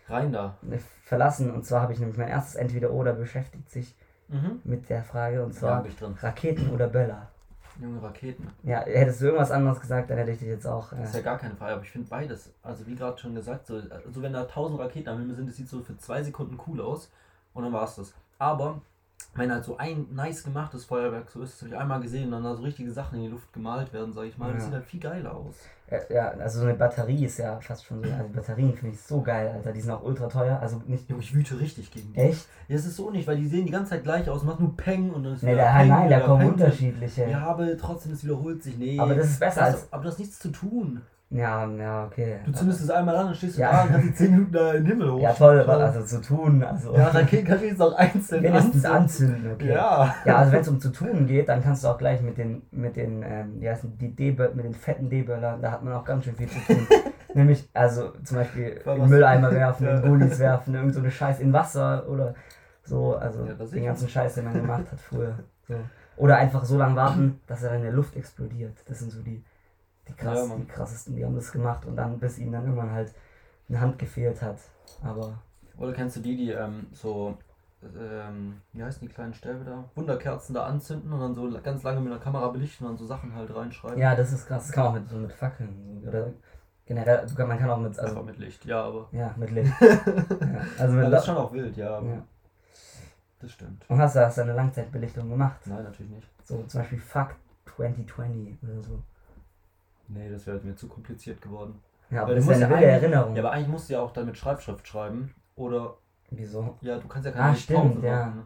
Rein 0.09 0.31
da. 0.31 0.57
verlassen. 1.03 1.51
Und 1.51 1.65
zwar 1.65 1.81
habe 1.81 1.93
ich 1.93 1.99
nämlich 1.99 2.17
mein 2.17 2.29
erstes 2.29 2.55
Entweder-Oder 2.55 3.13
beschäftigt 3.13 3.69
sich 3.69 3.95
Mhm. 4.29 4.59
mit 4.65 4.89
der 4.89 5.03
Frage 5.03 5.41
und 5.43 5.53
zwar. 5.53 5.85
Raketen 6.21 6.69
oder 6.71 6.87
Böller. 6.87 7.29
Junge 7.79 8.01
Raketen. 8.01 8.49
Ja, 8.63 8.79
hättest 8.79 9.21
du 9.21 9.25
irgendwas 9.25 9.51
anderes 9.51 9.79
gesagt, 9.79 10.09
dann 10.09 10.17
hätte 10.17 10.31
ich 10.31 10.39
dich 10.39 10.47
jetzt 10.47 10.65
auch. 10.65 10.89
Das 10.91 11.09
ist 11.09 11.15
Äh, 11.15 11.17
ja 11.19 11.23
gar 11.23 11.37
keine 11.37 11.55
Frage, 11.55 11.73
aber 11.73 11.83
ich 11.83 11.91
finde 11.91 12.07
beides. 12.09 12.51
Also 12.63 12.85
wie 12.87 12.95
gerade 12.95 13.17
schon 13.19 13.35
gesagt, 13.35 13.67
so 13.67 13.75
also 13.75 14.21
wenn 14.21 14.33
da 14.33 14.45
tausend 14.45 14.79
Raketen 14.79 15.09
am 15.09 15.19
Himmel 15.19 15.35
sind, 15.35 15.47
das 15.49 15.55
sieht 15.57 15.69
so 15.69 15.81
für 15.81 15.97
zwei 15.97 16.23
Sekunden 16.23 16.59
cool 16.67 16.81
aus 16.81 17.11
und 17.53 17.63
dann 17.63 17.73
war 17.73 17.83
es 17.83 17.95
das. 17.95 18.13
Aber 18.39 18.81
wenn 19.35 19.51
halt 19.51 19.63
so 19.63 19.77
ein 19.77 20.07
nice 20.13 20.43
gemachtes 20.43 20.85
Feuerwerk 20.85 21.29
so 21.29 21.41
ist, 21.41 21.53
das 21.53 21.61
habe 21.63 21.75
ich 21.75 21.77
einmal 21.79 21.99
gesehen, 22.01 22.25
und 22.25 22.31
dann 22.31 22.43
da 22.43 22.55
so 22.55 22.63
richtige 22.63 22.91
Sachen 22.91 23.17
in 23.17 23.25
die 23.25 23.29
Luft 23.31 23.51
gemalt 23.53 23.93
werden, 23.93 24.11
sage 24.13 24.27
ich 24.27 24.37
mal, 24.37 24.53
das 24.53 24.63
Ja. 24.63 24.65
sieht 24.65 24.73
halt 24.75 24.85
viel 24.85 24.99
geiler 24.99 25.35
aus. 25.35 25.55
Ja, 25.89 25.99
ja, 26.13 26.27
also 26.31 26.59
so 26.59 26.65
eine 26.65 26.73
Batterie 26.75 27.23
ist 27.25 27.37
ja 27.39 27.59
fast 27.61 27.85
schon 27.85 28.03
so. 28.03 28.09
Also 28.11 28.29
Batterien 28.33 28.73
finde 28.73 28.93
ich 28.95 29.01
so 29.01 29.21
geil, 29.21 29.49
Alter. 29.55 29.71
Die 29.71 29.79
sind 29.79 29.91
auch 29.91 30.03
ultra 30.03 30.27
teuer. 30.27 30.59
Also 30.59 30.81
nicht. 30.85 31.09
Junge, 31.09 31.21
ich 31.23 31.33
wüte 31.33 31.57
richtig 31.59 31.91
gegen 31.91 32.11
die. 32.11 32.19
Echt? 32.19 32.45
Ja, 32.67 32.75
es 32.75 32.85
ist 32.85 32.97
so 32.97 33.09
nicht, 33.09 33.25
weil 33.25 33.37
die 33.37 33.47
sehen 33.47 33.65
die 33.65 33.71
ganze 33.71 33.91
Zeit 33.91 34.03
gleich 34.03 34.29
aus, 34.29 34.43
macht 34.43 34.59
nur 34.59 34.75
Peng 34.75 35.11
und 35.11 35.23
dann 35.23 35.33
ist 35.33 35.43
Nee, 35.43 35.53
wieder 35.53 35.63
da, 35.63 35.77
Peng, 35.77 35.87
nein, 35.87 36.09
da 36.09 36.19
kommen 36.19 36.39
Peng. 36.41 36.49
unterschiedliche. 36.51 37.29
Ja, 37.29 37.45
aber 37.47 37.77
trotzdem, 37.77 38.11
es 38.11 38.23
wiederholt 38.25 38.61
sich. 38.63 38.77
Nee. 38.77 38.99
Aber 38.99 39.15
das 39.15 39.27
ist 39.27 39.39
besser 39.39 39.61
das 39.61 39.73
als- 39.75 39.87
Aber 39.93 40.03
das 40.03 40.13
hat 40.15 40.19
nichts 40.19 40.39
zu 40.39 40.49
tun. 40.49 41.01
Ja, 41.29 41.67
ja, 41.69 42.05
okay. 42.05 42.37
Du 42.45 42.53
zündest 42.53 42.81
es 42.81 42.89
einmal 42.89 43.13
an, 43.17 43.25
dann 43.27 43.35
stehst 43.35 43.57
du 43.57 43.61
Ja. 43.61 43.71
da 43.71 43.81
und 43.83 43.89
kannst 43.91 44.07
die 44.07 44.13
10 44.13 44.31
Minuten 44.31 44.51
da 44.53 44.71
in 44.71 44.83
den 44.85 44.85
Himmel 44.85 45.11
hoch. 45.11 45.19
Ja, 45.21 45.33
toll, 45.33 45.59
also 45.59 46.01
zu 46.03 46.21
tun. 46.21 46.63
Also 46.63 46.95
Ja, 46.95 47.09
Raketen 47.09 47.45
kannst 47.45 47.63
du 47.63 47.67
jetzt 47.67 47.81
auch 47.81 47.93
einzeln 47.97 48.43
wenigstens 48.43 48.85
anzünden. 48.85 49.35
anzünden, 49.35 49.51
okay. 49.53 49.73
Ja. 49.73 50.15
Ja, 50.23 50.37
also 50.37 50.51
wenn 50.53 50.61
es 50.61 50.67
um 50.69 50.79
zu 50.79 50.89
tun 50.89 51.27
geht, 51.27 51.49
dann 51.49 51.61
kannst 51.61 51.83
du 51.83 51.89
auch 51.89 51.97
gleich 51.97 52.21
mit 52.21 52.37
den, 52.37 52.61
mit 52.71 52.95
den, 52.95 53.23
ähm, 53.23 53.55
wie 53.59 53.69
heißen 53.69 53.97
die 53.97 54.15
D-Böll- 54.15 54.53
mit 54.55 54.63
den 54.63 54.73
fetten 54.73 55.09
D-Böllern, 55.09 55.61
da 55.61 55.71
hat 55.71 55.83
man 55.83 55.93
auch 55.93 56.05
ganz 56.05 56.23
schön 56.23 56.35
viel 56.35 56.47
zu 56.47 56.59
tun. 56.59 56.87
Nämlich, 57.33 57.69
also 57.73 58.11
zum 58.23 58.37
Beispiel 58.37 58.69
in 58.69 58.81
was- 58.85 59.09
Mülleimer 59.09 59.51
werfen, 59.51 59.85
Ja. 59.85 59.97
in 59.97 60.01
Gullis 60.03 60.39
werfen, 60.39 60.75
irgend 60.75 60.93
so 60.93 61.01
eine 61.01 61.11
Scheiß 61.11 61.41
in 61.41 61.51
Wasser 61.51 62.07
oder 62.07 62.35
so, 62.83 63.17
also 63.17 63.43
Ja, 63.45 63.53
den 63.53 63.83
ganzen 63.83 64.07
Scheiß, 64.07 64.35
den 64.35 64.45
man 64.45 64.53
gemacht 64.53 64.85
hat 64.89 65.01
früher. 65.01 65.39
So. 65.67 65.75
Oder 66.15 66.37
einfach 66.37 66.63
so 66.65 66.77
lange 66.79 66.95
warten, 66.95 67.41
dass 67.45 67.61
er 67.61 67.75
in 67.75 67.83
der 67.83 67.91
Luft 67.91 68.15
explodiert. 68.15 68.75
Das 68.87 68.97
sind 68.99 69.11
so 69.11 69.21
die, 69.21 69.43
die, 70.07 70.13
krass, 70.13 70.47
Ja, 70.49 70.55
die 70.55 70.65
krassesten, 70.65 71.15
die 71.15 71.25
haben 71.25 71.35
das 71.35 71.51
gemacht 71.51 71.85
und 71.85 71.95
dann, 71.95 72.19
bis 72.19 72.37
ihnen 72.39 72.51
dann 72.51 72.63
irgendwann 72.65 72.91
halt 72.91 73.13
eine 73.69 73.81
Hand 73.81 73.99
gefehlt 73.99 74.41
hat. 74.41 74.57
Aber 75.03 75.39
Oder 75.77 75.93
kennst 75.93 76.15
du 76.15 76.21
die, 76.21 76.35
die 76.37 76.51
ähm, 76.51 76.87
so, 76.93 77.37
ähm, 77.99 78.61
wie 78.73 78.83
heißen 78.83 79.07
die 79.07 79.13
kleinen 79.13 79.33
Stäbe 79.33 79.63
da? 79.65 79.83
Wunderkerzen 79.95 80.55
da 80.55 80.65
anzünden 80.65 81.11
und 81.13 81.19
dann 81.19 81.35
so 81.35 81.49
ganz 81.61 81.83
lange 81.83 81.99
mit 82.01 82.11
der 82.11 82.19
Kamera 82.19 82.47
belichten 82.49 82.85
und 82.85 82.91
dann 82.93 82.97
so 82.97 83.05
Sachen 83.05 83.35
halt 83.35 83.53
reinschreiben? 83.55 83.99
ja, 83.99 84.15
das 84.15 84.31
ist 84.31 84.47
krass. 84.47 84.63
Das 84.67 84.71
kann 84.71 84.85
man 84.85 84.93
auch 84.93 84.99
mit 84.99 85.09
so 85.09 85.17
mit 85.17 85.31
Fackeln 85.33 86.03
oder 86.07 86.31
generell, 86.85 87.25
kann- 87.35 87.47
man 87.47 87.59
kann 87.59 87.69
auch 87.69 87.79
mit, 87.79 87.97
also 87.99 88.11
Einfach 88.15 88.25
mit 88.25 88.37
Licht, 88.39 88.65
ja, 88.65 88.81
aber. 88.83 89.09
Ja, 89.11 89.33
mit 89.37 89.51
Licht. 89.51 89.73
ja, 89.81 89.87
also 90.79 90.93
mit 90.95 91.03
Ja, 91.03 91.09
das 91.09 91.19
ist 91.21 91.25
schon 91.27 91.37
auch 91.37 91.51
wild, 91.53 91.77
ja, 91.77 91.97
aber 91.97 92.07
ja. 92.07 92.23
das 93.39 93.51
stimmt. 93.51 93.85
Und 93.89 93.99
hast 93.99 94.15
du, 94.15 94.25
hast 94.25 94.39
eine 94.39 94.53
Langzeitbelichtung 94.53 95.29
gemacht? 95.29 95.59
Nein, 95.65 95.83
natürlich 95.83 96.11
nicht. 96.11 96.27
So 96.43 96.63
zum 96.63 96.81
Beispiel 96.81 96.99
Fuck 96.99 97.35
2020 97.65 98.57
oder 98.63 98.81
so. 98.81 99.03
Nee, 100.07 100.29
das 100.29 100.45
wäre 100.47 100.59
mir 100.63 100.75
zu 100.75 100.87
kompliziert 100.87 101.41
geworden. 101.41 101.81
Ja, 102.09 102.21
aber 102.21 102.29
Weil 102.29 102.35
das 102.35 102.45
ist 102.47 102.49
ja 102.51 102.67
eine 102.67 102.75
eigentlich- 102.75 102.89
Erinnerung. 102.89 103.35
Ja, 103.35 103.41
aber 103.43 103.51
eigentlich 103.51 103.67
musst 103.67 103.89
du 103.89 103.93
ja 103.93 104.01
auch 104.01 104.11
dann 104.11 104.25
mit 104.25 104.37
Schreibschrift 104.37 104.87
schreiben. 104.87 105.33
Oder, 105.55 105.95
Wieso? 106.29 106.77
ja, 106.81 106.97
du 106.97 107.07
kannst 107.07 107.25
ja 107.25 107.31
Ah, 107.33 107.35
keine 107.35 107.55
stimmt, 107.57 107.95
Pause 107.95 108.07
ja. 108.07 108.25
machen. 108.27 108.45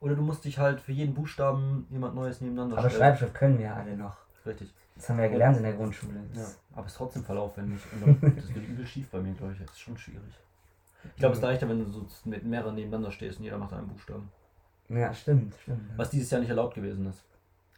Oder 0.00 0.14
du 0.16 0.22
musst 0.22 0.44
dich 0.44 0.58
halt 0.58 0.80
für 0.80 0.92
jeden 0.92 1.14
Buchstaben 1.14 1.86
jemand 1.90 2.14
Neues 2.14 2.40
nebeneinander 2.40 2.78
Aber 2.78 2.88
stellen. 2.88 3.02
Schreibschrift 3.02 3.34
können 3.34 3.58
wir 3.58 3.66
ja 3.66 3.74
alle 3.74 3.96
noch. 3.96 4.16
Richtig. 4.46 4.72
Das 4.96 5.08
haben 5.08 5.18
wir 5.18 5.26
ja 5.26 5.30
gelernt 5.30 5.56
in 5.58 5.62
der 5.62 5.74
Grundschule. 5.74 6.14
Ja, 6.34 6.46
aber 6.74 6.86
es 6.86 6.92
ist 6.92 6.98
trotzdem 6.98 7.22
verlaufwendig. 7.24 7.80
Und 7.92 8.22
dann, 8.22 8.34
das 8.36 8.54
wird 8.54 8.66
übel 8.66 8.86
schief 8.86 9.10
bei 9.10 9.20
mir, 9.20 9.34
glaube 9.34 9.52
ich. 9.52 9.58
Das 9.60 9.70
ist 9.70 9.80
schon 9.80 9.96
schwierig. 9.96 10.34
Ich 11.04 11.16
glaube, 11.16 11.32
es 11.32 11.38
ist 11.38 11.42
leichter, 11.44 11.68
wenn 11.68 11.78
du 11.78 11.86
so 11.90 12.06
mit 12.24 12.44
mehreren 12.44 12.74
nebeneinander 12.74 13.10
stehst 13.10 13.38
und 13.38 13.44
jeder 13.44 13.58
macht 13.58 13.72
einen 13.72 13.88
Buchstaben. 13.88 14.28
Ja, 14.88 15.14
stimmt, 15.14 15.54
stimmt. 15.62 15.82
Was 15.96 16.10
dieses 16.10 16.30
Jahr 16.30 16.40
nicht 16.40 16.50
erlaubt 16.50 16.74
gewesen 16.74 17.06
ist. 17.06 17.22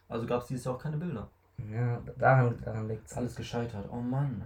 Also 0.08 0.26
gab 0.26 0.42
es 0.42 0.48
dieses 0.48 0.64
Jahr 0.64 0.74
auch 0.74 0.78
keine 0.82 0.96
Bilder. 0.96 1.28
Ja, 1.58 2.00
daran, 2.18 2.58
daran 2.64 2.88
liegt 2.88 3.06
Ist 3.06 3.16
alles 3.16 3.36
gescheitert. 3.36 3.88
Oh 3.90 3.96
Mann. 3.96 4.42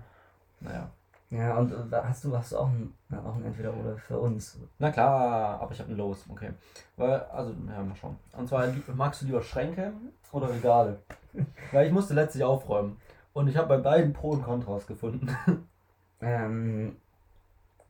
Naja. 0.60 0.90
Ja, 1.30 1.56
und 1.56 1.72
äh, 1.72 1.96
hast 1.96 2.24
du, 2.24 2.36
hast 2.36 2.52
du 2.52 2.58
auch 2.58 2.68
ein, 2.68 2.94
auch 3.12 3.34
ein 3.34 3.44
Entweder-Oder 3.44 3.96
für 3.96 4.18
uns? 4.18 4.60
Na 4.78 4.92
klar, 4.92 5.60
aber 5.60 5.72
ich 5.72 5.80
habe 5.80 5.90
ein 5.90 5.96
Los, 5.96 6.24
okay. 6.28 6.50
Weil, 6.96 7.20
also, 7.20 7.52
ja, 7.68 7.82
mal 7.82 7.96
schauen. 7.96 8.16
Und 8.36 8.48
zwar, 8.48 8.68
magst 8.94 9.22
du 9.22 9.26
lieber 9.26 9.42
Schränke 9.42 9.92
oder 10.30 10.48
Regale? 10.48 11.00
Weil 11.72 11.86
ich 11.88 11.92
musste 11.92 12.14
letztlich 12.14 12.44
aufräumen. 12.44 12.96
Und 13.32 13.48
ich 13.48 13.56
habe 13.56 13.68
bei 13.68 13.78
beiden 13.78 14.12
Pro 14.12 14.30
und 14.30 14.44
Kontras 14.44 14.86
gefunden. 14.86 15.28
Ähm, 16.20 16.96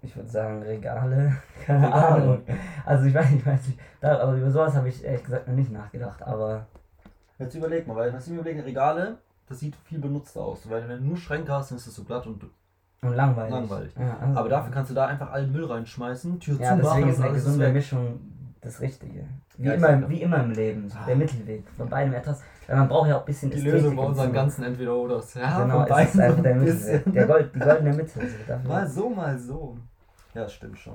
ich 0.02 0.16
würde 0.16 0.28
sagen 0.28 0.62
Regale. 0.62 1.36
Keine 1.64 1.86
Regale. 1.86 2.04
Ahnung. 2.04 2.42
Also 2.84 3.04
ich 3.04 3.14
weiß, 3.14 3.30
ich 3.32 3.46
weiß 3.46 3.66
nicht. 3.68 3.78
Da, 4.00 4.18
aber 4.18 4.34
über 4.34 4.50
sowas 4.50 4.74
habe 4.74 4.88
ich 4.88 5.04
ehrlich 5.04 5.24
gesagt 5.24 5.46
noch 5.46 5.54
nicht 5.54 5.70
nachgedacht. 5.70 6.22
Aber 6.22 6.66
Jetzt 7.38 7.54
überleg 7.54 7.86
mal, 7.86 7.96
weil 7.96 8.12
was 8.12 8.26
ich 8.26 8.32
mir 8.32 8.40
überlege, 8.40 8.64
Regale, 8.64 9.18
das 9.48 9.60
sieht 9.60 9.76
viel 9.84 9.98
benutzter 9.98 10.40
aus. 10.40 10.68
Weil 10.68 10.88
wenn 10.88 10.98
du 10.98 11.04
nur 11.04 11.16
Schränke 11.16 11.52
hast, 11.52 11.70
dann 11.70 11.78
ist 11.78 11.86
es 11.86 11.94
so 11.94 12.04
glatt 12.04 12.26
und. 12.26 12.42
und 13.02 13.14
langweilig. 13.14 13.50
Langweilig. 13.52 13.92
Ja, 13.98 14.16
also, 14.20 14.38
Aber 14.40 14.48
dafür 14.48 14.72
kannst 14.72 14.90
du 14.90 14.94
da 14.94 15.06
einfach 15.06 15.30
allen 15.30 15.52
Müll 15.52 15.64
reinschmeißen, 15.66 16.40
Tür 16.40 16.58
Ja, 16.60 16.70
zumachen 16.76 16.82
deswegen 16.82 17.08
ist 17.10 17.20
eine 17.20 17.32
gesunde. 17.32 17.68
Mischung 17.68 18.20
das 18.60 18.80
Richtige. 18.80 19.24
Wie, 19.58 19.66
Ja, 19.66 19.74
immer, 19.74 20.08
wie 20.08 20.22
immer 20.22 20.42
im 20.42 20.50
Leben. 20.50 20.90
Ah. 20.94 21.06
Der 21.06 21.16
Mittelweg. 21.16 21.64
Von 21.76 21.88
beidem 21.88 22.14
etwas. 22.14 22.42
Weil 22.66 22.76
man 22.78 22.88
braucht 22.88 23.08
ja 23.08 23.16
auch 23.16 23.20
ein 23.20 23.26
bisschen 23.26 23.50
Die 23.50 23.58
Ästhetik 23.58 23.80
Lösung 23.80 23.96
bei 23.96 24.02
unseren 24.02 24.32
ganzen 24.32 24.64
Entweder-Oders. 24.64 25.34
Ja, 25.34 25.62
Genau, 25.62 25.86
von 25.86 25.96
es 25.98 26.14
ist 26.14 26.20
einfach 26.20 26.42
der 26.42 26.54
Mittelweg. 26.56 27.12
Der 27.12 27.26
Gold, 27.26 27.54
die 27.54 27.58
goldene 27.60 27.92
Mitte. 27.92 28.20
So, 28.20 28.26
dafür. 28.48 28.68
Mal 28.68 28.88
so, 28.88 29.08
mal 29.10 29.38
so. 29.38 29.76
Ja, 30.34 30.42
das 30.42 30.52
stimmt 30.54 30.78
schon. 30.78 30.94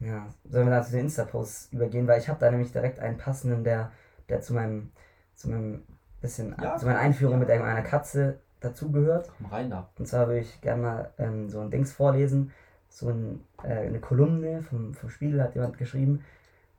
Ja, 0.00 0.26
sollen 0.50 0.66
wir 0.66 0.74
da 0.74 0.82
zu 0.82 0.90
den 0.92 1.00
Insta-Posts 1.02 1.72
übergehen, 1.72 2.06
weil 2.06 2.20
ich 2.20 2.28
habe 2.28 2.38
da 2.40 2.50
nämlich 2.50 2.72
direkt 2.72 2.98
einen 2.98 3.16
passenden, 3.16 3.64
der, 3.64 3.90
der 4.28 4.40
zu 4.40 4.54
meinem, 4.54 4.90
zu 5.34 5.50
meinem 5.50 5.82
bisschen, 6.20 6.54
Ja. 6.62 6.76
zu 6.76 6.86
meiner 6.86 6.98
Einführung 6.98 7.38
mit 7.38 7.50
einer 7.50 7.82
Katze 7.82 8.38
dazugehört. 8.60 9.30
Komm 9.38 9.46
rein 9.46 9.70
da. 9.70 9.88
Und 9.98 10.06
zwar 10.06 10.26
würde 10.28 10.40
ich 10.40 10.60
gerne 10.60 10.82
mal 10.82 11.10
ähm, 11.18 11.48
so 11.50 11.60
ein 11.60 11.70
Dings 11.70 11.92
vorlesen, 11.92 12.52
so 12.88 13.10
ein, 13.10 13.44
äh, 13.62 13.86
eine 13.86 14.00
Kolumne 14.00 14.62
vom, 14.62 14.94
vom 14.94 15.10
Spiegel 15.10 15.42
hat 15.42 15.54
jemand 15.54 15.78
geschrieben. 15.78 16.24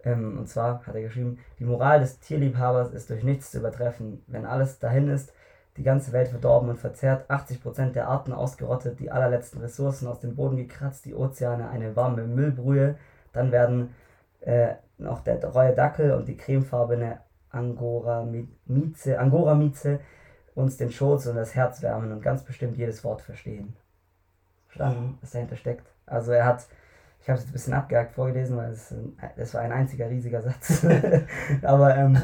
Ähm, 0.04 0.38
und 0.40 0.48
zwar 0.48 0.86
hat 0.86 0.96
er 0.96 1.02
geschrieben, 1.02 1.40
die 1.60 1.66
Moral 1.66 2.00
des 2.00 2.20
Tierliebhabers 2.20 2.92
ist 2.94 3.10
durch 3.10 3.24
nichts 3.24 3.52
zu 3.52 3.60
übertreffen. 3.60 4.24
Wenn 4.28 4.46
alles 4.46 4.80
dahin 4.80 5.08
ist, 5.10 5.34
die 5.78 5.84
ganze 5.84 6.12
Welt 6.12 6.30
verdorben 6.30 6.70
und 6.70 6.78
verzerrt, 6.80 7.30
80% 7.30 7.92
der 7.92 8.08
Arten 8.08 8.34
ausgerottet, 8.34 9.00
die 9.00 9.12
allerletzten 9.12 9.62
Ressourcen 9.62 10.08
aus 10.08 10.20
dem 10.20 10.36
Boden 10.36 10.58
gekratzt, 10.58 11.06
die 11.06 11.14
Ozeane 11.14 11.70
eine 11.70 11.96
warme 11.96 12.24
Müllbrühe, 12.24 12.96
dann 13.32 13.52
werden 13.52 13.94
äh, 14.42 14.74
noch 14.98 15.24
der 15.24 15.40
treue 15.40 15.76
Dackel 15.76 16.14
und 16.14 16.28
die 16.28 16.38
cremefarbene 16.38 17.20
Angora-Mieze 17.58 19.20
Angora 19.20 19.54
-Mieze 19.54 20.00
uns 20.56 20.78
den 20.78 20.92
Schoß 20.92 21.28
und 21.28 21.36
das 21.36 21.56
Herz 21.56 21.82
wärmen 21.82 22.12
und 22.12 22.22
ganz 22.22 22.44
bestimmt 22.44 22.78
jedes 22.78 23.04
Wort 23.04 23.22
verstehen. 23.22 23.76
Verstanden, 24.68 25.18
was 25.22 25.32
dahinter 25.32 25.56
steckt. 25.56 25.88
Also 26.06 26.32
er 26.32 26.46
hat, 26.46 26.66
ich 27.22 27.30
habe 27.30 27.38
es 27.38 27.44
jetzt 27.44 27.50
ein 27.52 27.54
bisschen 27.54 27.74
abgehakt 27.74 28.14
vorgelesen, 28.14 28.58
weil 28.58 28.72
es, 28.72 28.92
ein- 28.92 29.14
es 29.38 29.54
war 29.54 29.62
ein 29.62 29.72
einziger 29.72 30.10
riesiger 30.10 30.42
Satz. 30.42 30.86
Aber 31.64 31.96
ähm, 31.96 32.18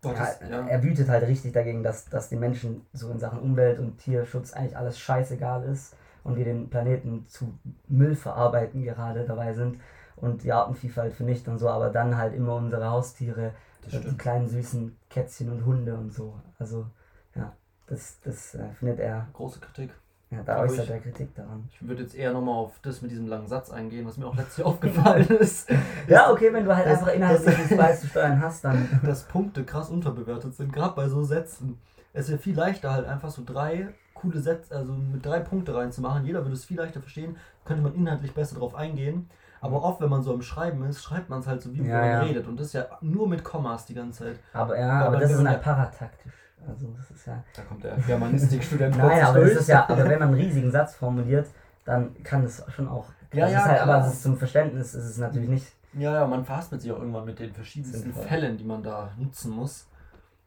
Boah, 0.00 0.14
das, 0.14 0.40
ja. 0.48 0.66
er 0.66 0.82
wütet 0.82 1.08
halt 1.08 1.26
richtig 1.26 1.52
dagegen, 1.52 1.82
dass, 1.82 2.08
dass 2.08 2.28
den 2.28 2.38
Menschen 2.40 2.86
so 2.92 3.10
in 3.10 3.18
Sachen 3.18 3.40
Umwelt 3.40 3.78
und 3.80 3.98
Tierschutz 3.98 4.52
eigentlich 4.52 4.76
alles 4.76 4.98
scheißegal 4.98 5.64
ist 5.64 5.96
und 6.24 6.36
wir 6.36 6.44
den 6.44 6.70
Planeten 6.70 7.26
zu 7.28 7.52
Müll 7.88 8.14
verarbeiten 8.14 8.82
gerade 8.84 9.24
dabei 9.24 9.52
sind 9.54 9.78
und 10.16 10.42
die 10.44 10.52
Artenvielfalt 10.52 11.14
vernichten 11.14 11.52
und 11.52 11.58
so, 11.58 11.68
aber 11.68 11.90
dann 11.90 12.16
halt 12.16 12.34
immer 12.34 12.54
unsere 12.56 12.90
Haustiere, 12.90 13.52
das 13.82 13.92
die 13.92 13.98
stimmt. 13.98 14.18
kleinen 14.18 14.48
süßen 14.48 14.96
Kätzchen 15.10 15.50
und 15.50 15.64
Hunde 15.64 15.94
und 15.96 16.12
so. 16.12 16.34
Also 16.58 16.86
ja, 17.34 17.52
das, 17.86 18.18
das 18.24 18.54
äh, 18.54 18.68
findet 18.78 19.00
er, 19.00 19.28
Große 19.32 19.60
Kritik. 19.60 19.90
ja, 20.30 20.42
da 20.42 20.60
äußert 20.60 20.84
ich. 20.84 20.90
er 20.90 21.00
Kritik 21.00 21.34
daran. 21.34 21.68
Ich 21.72 21.86
würde 21.86 22.02
jetzt 22.02 22.14
eher 22.14 22.32
nochmal 22.32 22.54
auf 22.56 22.78
das 22.82 23.00
mit 23.02 23.10
diesem 23.10 23.26
langen 23.28 23.46
Satz 23.46 23.70
eingehen, 23.70 24.06
was 24.06 24.16
mir 24.18 24.26
auch 24.26 24.36
letztlich 24.36 24.66
aufgefallen 24.66 25.26
ist. 25.28 25.70
Ja, 26.06 26.30
okay, 26.30 26.52
wenn 26.52 26.64
du 26.64 26.74
halt 26.74 26.86
das- 26.86 26.98
einfach 26.98 27.12
inhaltlich 27.14 27.56
nichts 27.58 27.76
beizusteuern 27.76 28.40
hast, 28.42 28.64
dann. 28.64 28.88
Dass 29.04 29.24
Punkte 29.24 29.64
krass 29.64 29.88
unterbewertet 29.90 30.54
sind, 30.54 30.72
gerade 30.72 30.94
bei 30.94 31.08
so 31.08 31.22
Sätzen. 31.22 31.78
Es 32.12 32.28
ja 32.28 32.38
viel 32.38 32.56
leichter, 32.56 32.92
halt 32.92 33.06
einfach 33.06 33.30
so 33.30 33.42
drei 33.44 33.88
coole 34.14 34.40
Sätze, 34.40 34.74
also 34.74 34.92
mit 34.92 35.24
drei 35.24 35.38
Punkte 35.38 35.74
reinzumachen. 35.76 36.24
Jeder 36.26 36.42
würde 36.44 36.54
es 36.54 36.64
viel 36.64 36.78
leichter 36.78 37.00
verstehen, 37.00 37.36
könnte 37.64 37.82
man 37.84 37.94
inhaltlich 37.94 38.32
besser 38.34 38.56
drauf 38.56 38.74
eingehen. 38.74 39.30
Aber 39.60 39.82
oft, 39.82 40.00
wenn 40.00 40.10
man 40.10 40.22
so 40.22 40.32
im 40.34 40.42
Schreiben 40.42 40.84
ist, 40.84 41.02
schreibt 41.02 41.28
man 41.28 41.40
es 41.40 41.46
halt 41.46 41.62
so, 41.62 41.72
wie 41.74 41.82
Ja, 41.82 41.98
man 42.00 42.10
ja. 42.10 42.20
redet. 42.20 42.46
Und 42.46 42.58
das 42.58 42.68
ist 42.68 42.72
ja 42.74 42.86
nur 43.00 43.28
mit 43.28 43.42
Kommas 43.42 43.86
die 43.86 43.94
ganze 43.94 44.24
Zeit. 44.24 44.36
Aber 44.52 44.78
ja, 44.78 44.90
Aber 44.90 45.06
aber 45.06 45.16
das 45.20 45.30
ist 45.32 45.38
man 45.38 45.48
halt 45.48 45.62
parataktisch. 45.62 46.32
Also 46.66 46.88
das 46.96 47.10
ist 47.10 47.26
ja. 47.26 47.42
Da 47.54 47.62
kommt 47.62 47.82
der 47.84 47.96
Germanistikstudent 47.96 48.96
Nein, 48.96 49.22
aber 49.22 49.40
das 49.40 49.48
durch. 49.50 49.60
ist 49.60 49.68
ja, 49.68 49.88
aber 49.88 50.08
wenn 50.08 50.18
man 50.18 50.28
einen 50.28 50.34
riesigen 50.34 50.70
Satz 50.70 50.94
formuliert, 50.96 51.46
dann 51.84 52.14
kann 52.22 52.44
es 52.44 52.62
schon 52.68 52.88
auch. 52.88 53.06
Ja, 53.32 53.44
das 53.44 53.52
ja, 53.52 53.58
ist 53.60 53.64
halt, 53.66 53.80
aber 53.82 54.00
es 54.00 54.12
ist 54.14 54.22
zum 54.22 54.36
Verständnis 54.36 54.94
ist 54.94 55.04
es 55.04 55.18
natürlich 55.18 55.48
nicht. 55.48 55.72
Ja, 55.94 56.12
ja, 56.14 56.26
man 56.26 56.44
verhaspelt 56.44 56.82
sich 56.82 56.92
auch 56.92 56.98
irgendwann 56.98 57.24
mit 57.24 57.38
den 57.38 57.52
verschiedensten 57.52 58.00
Sinnvoll. 58.02 58.24
Fällen, 58.24 58.56
die 58.56 58.64
man 58.64 58.82
da 58.82 59.10
nutzen 59.16 59.52
muss. 59.52 59.86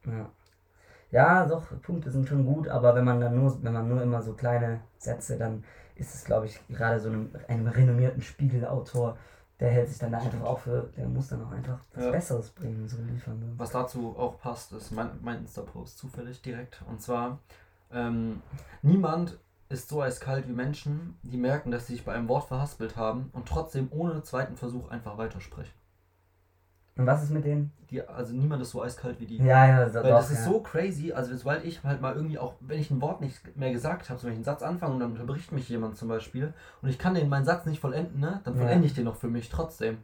Ja. 0.06 0.30
ja, 1.12 1.46
doch, 1.46 1.63
Punkte 1.82 2.10
sind 2.12 2.27
schon 2.27 2.46
gut, 2.46 2.68
aber 2.68 2.96
wenn 2.96 3.06
man 3.06 3.20
dann 3.20 3.36
nur, 3.36 3.56
wenn 3.63 3.74
man 3.74 3.88
nur 3.88 4.01
immer 4.01 4.22
so 4.22 4.34
kleine 4.34 4.82
Sätze, 4.98 5.38
dann 5.38 5.63
ist 6.01 6.15
es, 6.15 6.25
glaube 6.25 6.48
ich, 6.48 6.60
gerade 6.67 7.00
so 7.00 7.10
einem, 7.10 7.29
einem 7.48 7.67
renommierten 7.67 8.22
Spiegelautor, 8.22 9.17
der 9.60 9.70
hält 9.70 9.89
sich 9.89 10.00
dann 10.00 10.12
da 10.12 10.17
einfach 10.17 10.41
auch 10.41 10.60
für, 10.60 10.89
der 10.98 11.08
muss 11.08 11.27
dann 11.27 11.46
auch 11.46 11.51
einfach 11.51 11.77
was 11.93 12.05
Ja. 12.05 12.12
Besseres 12.12 12.50
bringen, 12.50 12.89
so 12.89 12.98
liefern. 13.03 13.39
Ne? 13.39 13.53
Was 13.58 13.72
dazu 13.72 14.15
auch 14.17 14.39
passt, 14.39 14.74
ist 14.74 14.91
mein, 14.91 15.12
mein 15.22 15.38
Insta-Post 15.39 16.00
zufällig 16.00 16.41
direkt. 16.41 16.81
Und 16.89 17.01
zwar, 17.01 17.38
ähm, 17.91 18.41
niemand 18.81 19.38
ist 19.70 19.88
so 19.88 20.01
eiskalt 20.01 20.48
wie 20.48 20.53
Menschen, 20.53 21.17
die 21.22 21.38
merken, 21.38 21.70
dass 21.70 21.88
sie 21.88 21.93
sich 21.93 22.03
bei 22.03 22.13
einem 22.13 22.27
Wort 22.27 22.48
verhaspelt 22.48 22.98
haben 22.98 23.29
und 23.31 23.48
trotzdem 23.48 23.88
ohne 23.91 24.24
zweiten 24.24 24.58
Versuch 24.58 24.89
einfach 24.89 25.17
weitersprechen. 25.17 25.74
Und 26.98 27.08
was 27.08 27.24
ist 27.24 27.32
mit 27.32 27.46
denen? 27.46 27.72
Die, 27.90 28.02
also 28.08 28.34
niemand 28.34 28.62
ist 28.62 28.72
so 28.72 28.82
eiskalt 28.84 29.20
wie 29.20 29.26
die. 29.26 29.38
Ja, 29.38 29.66
ja, 29.66 29.90
so, 29.90 30.02
Weil 30.02 30.12
doch, 30.12 30.20
das 30.20 30.32
ist 30.32 30.46
ja. 30.46 30.52
so 30.52 30.60
crazy, 30.62 31.12
also 31.14 31.36
sobald 31.36 31.66
ich 31.66 31.84
halt 31.84 32.02
mal 32.02 32.16
irgendwie 32.16 32.38
auch, 32.38 32.54
wenn 32.60 32.80
ich 32.80 32.92
ein 32.92 33.02
Wort 33.02 33.22
nicht 33.22 33.56
mehr 33.58 33.72
gesagt 33.72 34.10
habe, 34.10 34.20
zum 34.20 34.28
Beispiel 34.28 34.36
einen 34.36 34.44
Satz 34.44 34.62
anfange 34.62 34.94
und 34.94 35.00
dann 35.00 35.12
unterbricht 35.12 35.52
mich 35.52 35.68
jemand 35.70 35.98
zum 35.98 36.08
Beispiel 36.08 36.54
und 36.82 36.90
ich 36.90 37.00
kann 37.00 37.16
den 37.16 37.30
meinen 37.30 37.46
Satz 37.46 37.66
nicht 37.66 37.80
vollenden, 37.82 38.20
ne, 38.20 38.42
dann 38.44 38.56
Ja. 38.56 38.62
vollende 38.62 38.88
ich 38.88 38.94
den 38.94 39.06
noch 39.06 39.16
für 39.16 39.28
mich 39.28 39.50
trotzdem. 39.50 40.00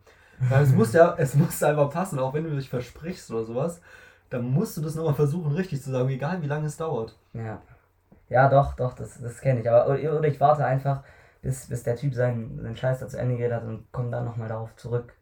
Weil 0.49 0.63
es 0.63 0.73
muss 0.73 0.93
ja, 0.93 1.13
es 1.17 1.33
muss 1.35 1.61
einfach 1.63 1.89
passen, 1.89 2.19
auch 2.19 2.33
wenn 2.33 2.43
du 2.45 2.55
dich 2.55 2.69
versprichst 2.69 3.31
oder 3.31 3.43
sowas, 3.43 3.81
dann 4.29 4.49
musst 4.51 4.75
du 4.77 4.81
das 4.81 4.95
nochmal 4.95 5.13
versuchen 5.15 5.53
richtig 5.53 5.81
zu 5.81 5.91
sagen, 5.91 6.09
egal 6.09 6.41
wie 6.41 6.47
lange 6.47 6.67
es 6.67 6.77
dauert. 6.77 7.15
Ja. 7.33 7.61
Ja, 8.29 8.49
doch, 8.49 8.73
doch, 8.75 8.93
das, 8.93 9.21
das 9.21 9.41
kenne 9.41 9.61
ich. 9.61 9.69
Aber 9.69 9.87
oder 9.93 10.19
oder 10.19 10.27
ich 10.27 10.39
warte 10.39 10.65
einfach, 10.65 11.03
bis, 11.41 11.67
bis 11.67 11.83
der 11.83 11.95
Typ 11.95 12.13
seinen, 12.13 12.61
seinen 12.61 12.75
Scheiß 12.75 12.99
da 12.99 13.07
zu 13.07 13.17
Ende 13.19 13.37
geredet 13.37 13.57
hat 13.57 13.63
und 13.65 13.91
komme 13.91 14.11
dann 14.11 14.25
nochmal 14.25 14.49
darauf 14.49 14.75
zurück. 14.75 15.13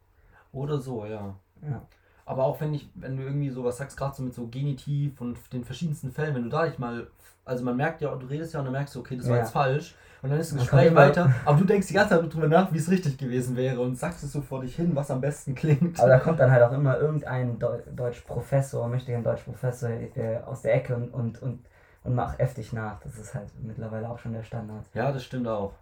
Oder 0.52 0.80
so, 0.80 1.06
ja. 1.06 1.36
Ja. 1.62 1.82
Aber 2.26 2.44
auch 2.46 2.60
wenn 2.60 2.74
ich, 2.74 2.90
wenn 2.96 3.18
du 3.18 3.24
irgendwie 3.24 3.50
sowas 3.50 3.78
sagst, 3.78 3.98
gerade 3.98 4.16
so 4.16 4.24
mit 4.24 4.34
so 4.34 4.48
Genitiv 4.48 5.22
und 5.22 5.38
den 5.54 5.64
verschiedensten 5.64 6.12
Fällen, 6.12 6.34
wenn 6.36 6.44
du 6.44 6.50
da 6.50 6.66
nicht 6.66 6.80
mal, 6.80 7.08
also 7.46 7.64
man 7.64 7.78
merkt 7.78 8.02
ja, 8.02 8.16
du 8.16 8.26
redest 8.26 8.54
ja 8.54 8.60
und 8.60 8.66
dann 8.66 8.74
merkst 8.74 8.96
du, 8.96 9.00
okay, 9.00 9.16
das 9.16 9.28
war 9.28 9.36
Ja. 9.36 9.42
jetzt 9.44 9.52
falsch. 9.52 9.96
Und 10.24 10.32
dann 10.32 10.40
ist 10.40 10.52
das 10.52 10.60
Gespräch 10.62 10.96
weiter, 10.96 11.32
aber 11.46 11.60
du 11.60 11.66
denkst 11.66 11.86
die 11.88 11.94
ganze 11.94 12.20
Zeit 12.20 12.34
drüber 12.34 12.48
nach, 12.48 12.74
wie 12.74 12.80
es 12.80 12.90
richtig 12.90 13.20
gewesen 13.20 13.56
wäre 13.56 13.80
und 13.80 13.96
sagst 13.96 14.24
es 14.24 14.32
so 14.32 14.42
vor 14.42 14.62
dich 14.62 14.76
hin, 14.76 14.96
was 14.96 15.12
am 15.12 15.22
besten 15.22 15.54
klingt. 15.54 16.00
Aber 16.00 16.10
da 16.10 16.18
kommt 16.18 16.40
dann 16.40 16.50
halt 16.50 16.64
auch 16.64 16.72
immer 16.72 16.98
irgendein 16.98 17.60
Deu 17.60 17.78
Deutschprofessor, 17.96 18.88
möchte 18.88 19.16
ein 19.16 19.24
Deutschprofessor 19.24 19.90
äh, 19.90 20.40
aus 20.48 20.64
der 20.64 20.74
Ecke 20.74 20.96
und, 20.96 21.14
und, 21.14 21.42
und, 21.44 21.60
und 22.04 22.16
macht 22.16 22.40
heftig 22.40 22.74
nach. 22.74 23.00
Das 23.02 23.20
ist 23.20 23.36
halt 23.36 23.50
mittlerweile 23.62 24.10
auch 24.10 24.18
schon 24.18 24.34
der 24.34 24.42
Standard. 24.42 24.86
Ja, 24.96 25.12
das 25.12 25.24
stimmt 25.24 25.48
auch. 25.48 25.74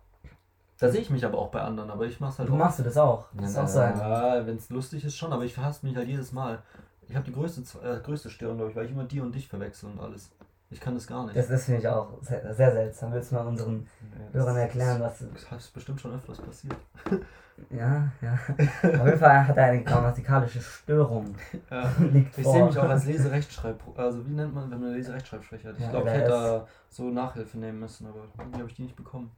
Da 0.84 0.92
sehe 0.92 1.02
ich 1.02 1.10
mich 1.10 1.26
aber 1.26 1.38
auch 1.38 1.50
bei 1.50 1.62
anderen, 1.62 1.90
aber 1.90 2.06
ich 2.06 2.20
mach's 2.20 2.40
halt 2.40 2.50
Du 2.50 2.54
auch. 2.54 2.58
machst 2.58 2.80
du 2.80 2.84
das 2.84 2.98
auch. 2.98 3.26
Das 3.34 3.52
ist 3.52 3.58
auch 3.58 3.68
so 3.68 3.80
ein. 3.80 3.98
Ja, 3.98 4.46
wenn 4.46 4.58
es 4.58 4.70
lustig 4.70 5.06
ist 5.06 5.16
schon, 5.16 5.32
aber 5.34 5.44
ich 5.44 5.54
verhasse 5.54 5.86
mich 5.86 5.96
halt 5.96 6.08
jedes 6.08 6.32
Mal. 6.32 6.60
Ich 7.08 7.16
habe 7.16 7.26
die 7.26 7.34
größte, 7.34 7.62
äh, 7.86 8.00
größte 8.02 8.30
Störung, 8.30 8.58
glaube 8.58 8.72
ich, 8.72 8.76
weil 8.78 8.86
ich 8.86 8.92
immer 8.92 9.04
die 9.06 9.22
und 9.22 9.34
dich 9.34 9.48
verwechsel 9.48 9.90
und 9.90 10.00
alles. 10.00 10.32
Ich 10.70 10.80
kann 10.80 10.96
das 10.96 11.06
gar 11.06 11.26
nicht. 11.26 11.36
Das, 11.36 11.48
das 11.48 11.66
finde 11.66 11.82
ich 11.82 11.88
auch 11.88 12.10
sehr, 12.22 12.54
sehr 12.54 12.72
seltsam. 12.72 13.14
Willst 13.14 13.32
du 13.32 13.36
mal 13.36 13.46
unseren 13.46 13.88
Ja, 14.34 14.40
Hörern 14.40 14.58
erklären, 14.58 15.00
was. 15.02 15.20
Das 15.50 15.64
ist 15.66 15.74
bestimmt 15.74 16.02
schon 16.02 16.14
öfters 16.16 16.40
passiert. 16.40 16.76
Ja, 17.70 18.12
ja. 18.20 18.34
Auf 18.34 19.06
jeden 19.06 19.20
Fall 19.20 19.48
hat 19.48 19.56
er 19.56 19.66
eine 19.66 19.84
grammatikalische 19.84 20.60
Störung. 20.60 21.36
Ja. 21.70 21.88
Liegt 22.12 22.36
Ich 22.36 22.48
sehe 22.48 22.66
mich 22.66 22.78
auch 22.80 22.90
als 22.90 23.06
Leserechtschreib... 23.06 23.80
Also 23.96 24.26
wie 24.26 24.32
nennt 24.32 24.56
man, 24.56 24.72
wenn 24.72 24.80
man 24.80 24.88
eine 24.90 24.98
Leserechtschreibschwäche 24.98 25.68
hat? 25.70 25.76
Ich 25.78 25.84
Ja, 25.84 25.92
glaube, 25.92 26.10
ich 26.10 26.16
hätte 26.16 26.30
da 26.32 26.68
so 26.90 27.12
Nachhilfe 27.12 27.60
nehmen 27.60 27.80
müssen, 27.80 28.08
aber 28.08 28.22
irgendwie 28.40 28.60
habe 28.60 28.70
ich 28.70 28.76
die 28.76 28.82
nicht 28.82 28.96
bekommen. 28.96 29.30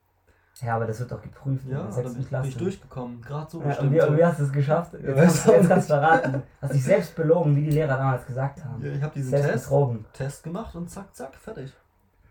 Ja, 0.62 0.76
aber 0.78 0.86
das 0.86 1.00
wird 1.00 1.12
doch 1.12 1.22
geprüft 1.22 1.66
Ja, 1.66 1.72
in 1.72 1.76
der 1.78 1.86
da 1.86 1.92
sechsten 1.92 2.16
bin, 2.16 2.28
Klasse. 2.28 2.48
ich 2.48 2.58
durchgekommen. 2.58 3.22
Gerade 3.22 3.52
so 3.52 3.62
Ja, 3.62 3.78
und, 3.80 3.92
wie, 3.92 4.02
und 4.02 4.18
wie 4.18 4.24
hast 4.26 4.40
du 4.40 4.44
es 4.46 4.52
geschafft? 4.54 4.94
Jetzt, 4.94 5.04
Ja, 5.06 5.14
kannst, 5.14 5.48
weiß 5.48 5.54
jetzt 5.70 5.70
du 5.70 5.82
verraten. 5.82 6.44
Hast 6.62 6.74
dich 6.74 6.84
selbst 6.84 7.16
belogen, 7.16 7.56
wie 7.58 7.64
die 7.64 7.72
Lehrer 7.72 7.98
damals 7.98 8.26
gesagt 8.26 8.64
haben. 8.64 8.82
Ja, 8.86 8.92
ich 8.94 9.02
habe 9.02 9.14
diesen 9.14 9.32
selbst 9.32 9.52
Test, 9.52 9.64
betrogen. 9.66 10.06
Test 10.14 10.44
gemacht 10.44 10.76
und 10.76 10.90
zack, 10.90 11.14
zack, 11.14 11.36
fertig. 11.36 11.74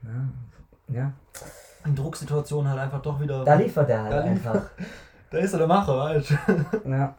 Ja. 0.03 0.95
ja. 0.95 1.13
In 1.85 1.95
Drucksituationen 1.95 2.71
halt 2.71 2.81
einfach 2.81 3.03
doch 3.03 3.21
wieder... 3.21 3.45
Da 3.45 3.55
liefert 3.55 3.91
er 3.91 4.03
halt 4.05 4.13
Da 4.13 4.21
einfach. 4.23 4.63
Da 5.31 5.39
ist 5.41 5.53
er 5.53 5.59
der 5.59 5.67
Macher, 5.67 6.01
halt. 6.03 6.39
Ja. 6.87 7.15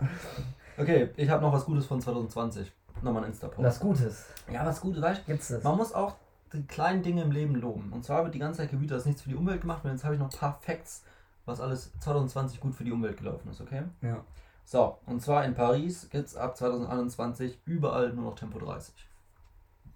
Okay, 0.77 1.09
ich 1.17 1.29
habe 1.29 1.41
noch 1.41 1.51
was 1.53 1.65
Gutes 1.65 1.85
von 1.85 1.99
2020. 2.01 2.71
Nochmal 3.01 3.23
ein 3.23 3.29
Insta-Post. 3.29 3.61
Was 3.63 3.79
Gutes. 3.79 4.25
Ja, 4.51 4.65
was 4.65 4.79
Gutes, 4.81 5.01
weißt 5.01 5.25
Gibt's 5.25 5.49
du? 5.49 5.55
das? 5.55 5.63
Man 5.63 5.75
muss 5.77 5.93
auch 5.93 6.15
die 6.53 6.65
kleinen 6.65 7.03
Dinge 7.03 7.21
im 7.23 7.31
Leben 7.31 7.55
loben. 7.55 7.91
Und 7.91 8.03
zwar 8.05 8.23
wird 8.23 8.33
die 8.35 8.39
ganze 8.39 8.59
Zeit 8.61 8.71
gewütet, 8.71 8.97
dass 8.97 9.05
nichts 9.05 9.21
für 9.21 9.29
die 9.29 9.35
Umwelt 9.35 9.61
gemacht 9.61 9.83
wird. 9.83 9.93
Jetzt 9.93 10.03
habe 10.03 10.13
ich 10.15 10.19
noch 10.19 10.31
ein 10.31 10.37
paar 10.39 10.59
Facts, 10.61 11.03
was 11.45 11.59
alles 11.59 11.91
2020 11.99 12.59
gut 12.59 12.75
für 12.75 12.83
die 12.83 12.91
Umwelt 12.91 13.17
gelaufen 13.17 13.49
ist, 13.51 13.61
okay? 13.61 13.83
Ja. 14.01 14.23
So, 14.63 14.97
und 15.05 15.21
zwar 15.21 15.45
in 15.45 15.53
Paris 15.53 16.09
gibt 16.09 16.27
es 16.27 16.35
ab 16.35 16.57
2021 16.57 17.59
überall 17.65 18.13
nur 18.13 18.25
noch 18.25 18.35
Tempo 18.35 18.57
30. 18.59 18.93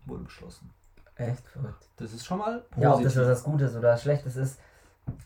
Wurde 0.06 0.24
beschlossen. 0.24 0.70
Echt 1.16 1.48
verrückt. 1.50 1.90
Das 1.98 2.14
ist 2.14 2.26
schon 2.26 2.38
mal 2.38 2.60
positiv. 2.60 2.84
Ja, 2.84 2.94
ob 2.96 3.04
das 3.04 3.16
was 3.18 3.44
Gutes 3.44 3.76
oder 3.76 3.98
Schlechtes 3.98 4.36
ist, 4.36 4.60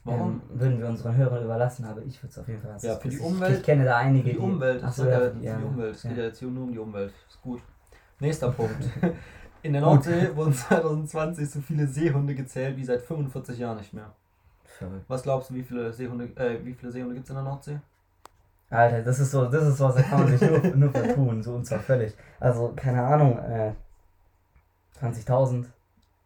Warum? 0.06 0.42
ähm, 0.50 0.60
würden 0.60 0.80
wir 0.80 0.88
unseren 0.88 1.16
Hörern 1.16 1.44
überlassen, 1.44 1.86
aber 1.86 2.02
ich 2.04 2.18
würde 2.24 2.32
es 2.32 2.38
auf 2.40 2.48
jeden 2.48 2.62
Fall. 2.62 2.72
als 2.72 2.84
Ja, 2.84 2.96
für 2.96 3.10
die 3.10 3.20
Umwelt- 3.20 3.58
Ich 3.58 3.64
kenne 3.64 3.84
da 3.86 3.98
einige, 3.98 4.30
Für 4.30 4.36
die 4.36 4.40
Umwelt, 4.40 4.80
Ach 4.82 4.88
das 4.88 4.96
so, 4.96 5.04
ist 5.04 5.10
ja, 5.10 5.20
ja, 5.20 5.20
für 5.20 5.30
die- 5.32 5.36
für 5.36 5.42
die 5.42 5.46
ja, 5.62 5.68
Umwelt. 5.68 5.96
Es 5.96 6.04
ja. 6.04 6.10
geht 6.10 6.18
ja 6.20 6.24
jetzt 6.26 6.40
hier 6.40 6.48
nur 6.48 6.64
um 6.64 6.72
die 6.72 6.80
Umwelt. 6.80 7.14
Ist 7.30 7.42
gut. 7.42 7.62
Nächster 8.20 8.52
Punkt. 8.52 8.78
In 9.64 9.74
der. 9.74 9.82
Nordsee 9.82 10.36
wurden 10.36 10.54
2020 10.54 11.50
so 11.50 11.62
viele 11.62 11.88
Seehunde 11.88 12.36
gezählt 12.36 12.78
wie 12.78 12.86
seit 12.86 13.02
45 13.02 13.58
Jahren 13.58 13.78
nicht 13.78 13.94
mehr. 13.94 14.12
Verrückt. 14.66 15.06
Was 15.08 15.24
glaubst 15.24 15.50
du, 15.50 15.56
wie 15.56 15.64
viele 15.64 15.92
Seehunde, 15.92 16.26
äh, 16.36 16.64
wie 16.64 16.74
viele 16.74 16.92
Seehunde 16.92 17.16
gibt 17.16 17.26
es 17.26 17.30
in 17.30 17.36
der 17.36 17.44
Nordsee? 17.44 17.80
Alter, 18.70 19.04
das 19.04 19.20
ist 19.20 19.32
so, 19.32 19.46
das 19.46 19.68
ist 19.68 19.80
was, 19.80 19.96
da 19.96 20.02
kann 20.02 20.24
man 20.24 20.38
sich 20.38 20.50
nur, 20.50 20.60
nur 20.76 20.92
vertun, 20.92 21.44
so 21.44 21.54
und 21.54 21.66
zwar 21.66 21.80
völlig. 21.80 22.14
Also, 22.40 22.74
keine 22.76 23.04
Ahnung, 23.04 23.38
äh, 23.38 23.74
20.000. 25.00 25.66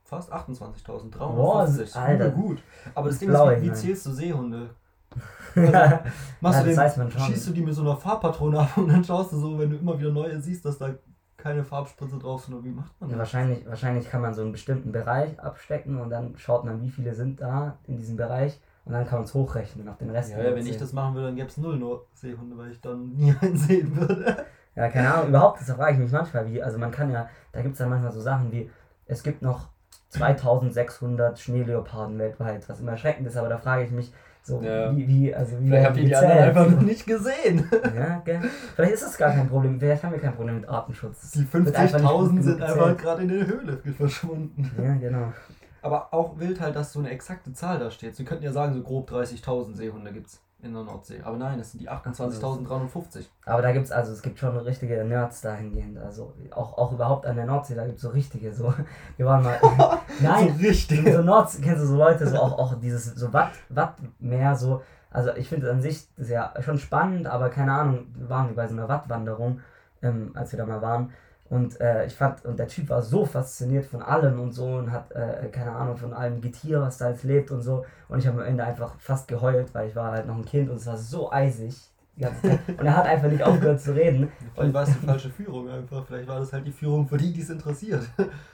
Fast 0.05 0.31
28.000, 0.31 1.17
Boah, 1.17 1.65
350. 1.65 1.95
Alter. 1.97 2.27
Übel 2.27 2.31
gut. 2.31 2.63
Aber 2.95 3.09
das 3.09 3.19
Ding 3.19 3.29
ist, 3.29 3.39
wie, 3.39 3.61
wie 3.63 3.73
zählst 3.73 4.05
du 4.05 4.11
Seehunde? 4.11 4.69
ja, 5.55 6.03
Machst 6.39 6.65
das 6.65 6.95
du 6.95 7.01
den, 7.01 7.11
schießt 7.11 7.47
du 7.47 7.51
die 7.51 7.61
mit 7.61 7.73
so 7.73 7.81
einer 7.81 7.97
Farbpatrone 7.97 8.59
ab 8.59 8.77
und 8.77 8.87
dann 8.87 9.03
schaust 9.03 9.33
du 9.33 9.37
so, 9.37 9.59
wenn 9.59 9.69
du 9.69 9.77
immer 9.77 9.99
wieder 9.99 10.11
neue 10.11 10.39
siehst, 10.39 10.63
dass 10.63 10.77
da 10.77 10.93
keine 11.37 11.63
Farbspritze 11.63 12.17
drauf 12.17 12.45
sind, 12.45 12.55
oder 12.55 12.63
wie 12.63 12.71
macht 12.71 12.99
man 12.99 13.09
Ja, 13.09 13.17
das? 13.17 13.33
wahrscheinlich, 13.33 13.65
wahrscheinlich 13.67 14.09
kann 14.09 14.21
man 14.21 14.33
so 14.33 14.41
einen 14.41 14.51
bestimmten 14.51 14.91
Bereich 14.91 15.39
abstecken 15.39 15.99
und 16.01 16.09
dann 16.09 16.37
schaut 16.37 16.65
man, 16.65 16.81
wie 16.81 16.89
viele 16.89 17.13
sind 17.13 17.39
da 17.41 17.77
in 17.85 17.97
diesem 17.97 18.17
Bereich 18.17 18.59
und 18.85 18.93
dann 18.93 19.05
kann 19.05 19.19
man 19.19 19.25
es 19.25 19.33
hochrechnen 19.33 19.87
auf 19.87 19.97
den 19.97 20.09
Rest. 20.09 20.31
Ja, 20.31 20.37
ja, 20.39 20.43
wenn 20.45 20.53
Nordsee. 20.55 20.71
ich 20.71 20.77
das 20.77 20.93
machen 20.93 21.13
würde, 21.13 21.27
dann 21.27 21.35
gäbe 21.35 21.47
es 21.47 21.57
null 21.57 21.77
nur 21.77 22.07
Seehunde, 22.13 22.57
weil 22.57 22.71
ich 22.71 22.81
dann 22.81 23.09
nie 23.15 23.33
einen 23.41 23.55
sehen 23.57 23.95
würde. 23.95 24.45
Ja, 24.75 24.89
keine 24.89 25.11
Ahnung, 25.13 25.29
überhaupt, 25.29 25.59
das 25.59 25.71
frage 25.75 25.93
ich 25.93 25.99
mich 25.99 26.11
manchmal, 26.11 26.51
wie, 26.51 26.61
also 26.61 26.77
man 26.77 26.91
kann 26.91 27.11
ja, 27.11 27.29
da 27.51 27.61
gibt 27.61 27.73
es 27.73 27.79
dann 27.79 27.89
manchmal 27.89 28.11
so 28.11 28.21
Sachen 28.21 28.51
wie, 28.51 28.69
es 29.05 29.23
gibt 29.23 29.41
noch 29.41 29.69
2600 30.09 31.39
Schneeleoparden 31.39 32.17
weltweit, 32.19 32.67
was 32.69 32.79
immer 32.79 32.91
erschreckend 32.91 33.27
ist, 33.27 33.37
aber 33.37 33.49
da 33.49 33.57
frage 33.57 33.83
ich 33.83 33.91
mich 33.91 34.13
so, 34.47 34.61
Ja. 34.61 34.95
wie, 34.95 35.07
wie, 35.07 35.35
also 35.35 35.59
wie 35.59 35.67
Vielleicht 35.67 35.89
ihr 35.97 36.03
die 36.03 36.09
gezählt? 36.09 36.23
anderen 36.23 36.43
einfach 36.49 36.69
noch 36.71 36.81
nicht 36.81 37.05
gesehen. 37.05 37.69
Ja, 37.95 38.21
gell? 38.25 38.41
Vielleicht 38.75 38.93
ist 38.93 39.03
es 39.03 39.17
gar 39.17 39.31
kein 39.31 39.47
Problem, 39.49 39.79
vielleicht 39.79 40.03
haben 40.03 40.13
wir 40.13 40.19
kein 40.19 40.33
Problem 40.35 40.55
mit 40.55 40.69
Artenschutz. 40.69 41.31
Die 41.31 41.53
Wird 41.53 41.75
einfach 41.75 41.99
nicht 41.99 42.09
gut 42.09 42.29
50.000 42.31 42.41
sind 42.41 42.61
einfach 42.61 42.97
gerade 42.97 43.21
in 43.23 43.27
der 43.29 43.45
Höhle 43.47 43.77
verschwunden. 43.97 44.71
Ja, 44.81 44.95
genau. 44.95 45.33
Aber 45.81 46.13
auch 46.13 46.39
wild 46.39 46.59
halt, 46.59 46.75
dass 46.75 46.91
so 46.93 46.99
eine 46.99 47.09
exakte 47.11 47.53
Zahl 47.53 47.79
da 47.79 47.91
steht. 47.91 48.15
Sie 48.15 48.25
könnten 48.25 48.43
ja 48.43 48.51
sagen, 48.51 48.73
so 48.73 48.81
grob 48.81 49.11
30.000 49.11 49.75
Seehunde 49.75 50.11
gibt 50.11 50.27
es 50.27 50.41
in 50.61 50.73
der 50.73 50.83
Nordsee. 50.83 51.21
Aber 51.23 51.37
nein, 51.37 51.59
es 51.59 51.71
sind 51.71 51.81
die 51.81 51.89
28.350. 51.89 53.25
Aber 53.45 53.61
da 53.61 53.71
gibt's 53.71 53.91
also, 53.91 54.11
es 54.11 54.21
gibt 54.21 54.39
schon 54.39 54.57
richtige 54.57 55.03
Nerds 55.03 55.41
dahingehend. 55.41 55.97
Also 55.99 56.33
auch, 56.51 56.77
auch 56.77 56.91
überhaupt 56.91 57.25
an 57.25 57.35
der 57.35 57.45
Nordsee, 57.45 57.75
da 57.75 57.85
gibt's 57.85 58.01
so 58.01 58.09
richtige, 58.09 58.53
so. 58.53 58.73
Wir 59.17 59.25
waren 59.25 59.43
mal. 59.43 59.59
Nein, 60.19 60.55
So 60.59 60.67
richtig. 60.67 61.13
so 61.13 61.21
Nordsee, 61.21 61.61
kennst 61.61 61.83
du 61.83 61.87
so 61.87 61.97
Leute, 61.97 62.27
so 62.27 62.37
auch, 62.37 62.57
auch 62.57 62.79
dieses 62.79 63.05
so 63.05 63.31
Watt, 63.33 63.51
Wattmeer, 63.69 64.55
so. 64.55 64.81
Also 65.11 65.33
ich 65.35 65.47
finde 65.47 65.71
an 65.71 65.81
sich 65.81 66.07
ja 66.17 66.53
schon 66.59 66.79
spannend, 66.79 67.27
aber 67.27 67.49
keine 67.49 67.71
Ahnung, 67.73 68.07
wir 68.15 68.29
waren 68.29 68.55
bei 68.55 68.67
so 68.67 68.73
einer 68.73 68.89
Wattwanderung, 68.89 69.61
ähm, 70.01 70.31
als 70.35 70.51
wir 70.51 70.57
da 70.57 70.65
mal 70.65 70.81
waren. 70.81 71.11
Und 71.49 71.79
äh, 71.79 72.05
ich 72.05 72.13
fand, 72.15 72.43
und 72.45 72.59
der 72.59 72.67
Typ 72.67 72.89
war 72.89 73.01
so 73.01 73.25
fasziniert 73.25 73.85
von 73.85 74.01
allem 74.01 74.39
und 74.39 74.51
so 74.51 74.65
und 74.65 74.91
hat, 74.91 75.11
äh, 75.13 75.47
keine 75.51 75.71
Ahnung, 75.71 75.95
von 75.97 76.13
allem 76.13 76.41
Getier, 76.41 76.81
was 76.81 76.97
da 76.97 77.09
jetzt 77.09 77.23
lebt 77.23 77.51
und 77.51 77.61
so. 77.61 77.85
Und 78.09 78.19
ich 78.19 78.27
habe 78.27 78.41
am 78.41 78.47
Ende 78.47 78.63
einfach 78.63 78.95
fast 78.99 79.27
geheult, 79.27 79.73
weil 79.73 79.87
ich 79.89 79.95
war 79.95 80.11
halt 80.11 80.27
noch 80.27 80.35
ein 80.35 80.45
Kind 80.45 80.69
und 80.69 80.75
es 80.75 80.85
war 80.87 80.97
so 80.97 81.31
eisig. 81.31 81.75
die 82.17 82.21
ganze 82.21 82.41
Zeit. 82.41 82.59
Und 82.79 82.85
er 82.85 82.97
hat 82.97 83.05
einfach 83.05 83.29
nicht 83.29 83.43
aufgehört 83.43 83.79
zu 83.79 83.95
reden. 83.95 84.31
Vielleicht 84.55 84.73
war 84.73 84.83
es 84.83 84.89
die 84.99 85.05
falsche 85.05 85.29
Führung 85.29 85.69
einfach. 85.69 86.05
Vielleicht 86.05 86.27
war 86.27 86.39
das 86.39 86.51
halt 86.51 86.65
die 86.65 86.71
Führung 86.71 87.07
für 87.07 87.17
die, 87.17 87.31
die 87.31 87.41
es 87.41 87.49
interessiert. 87.49 88.03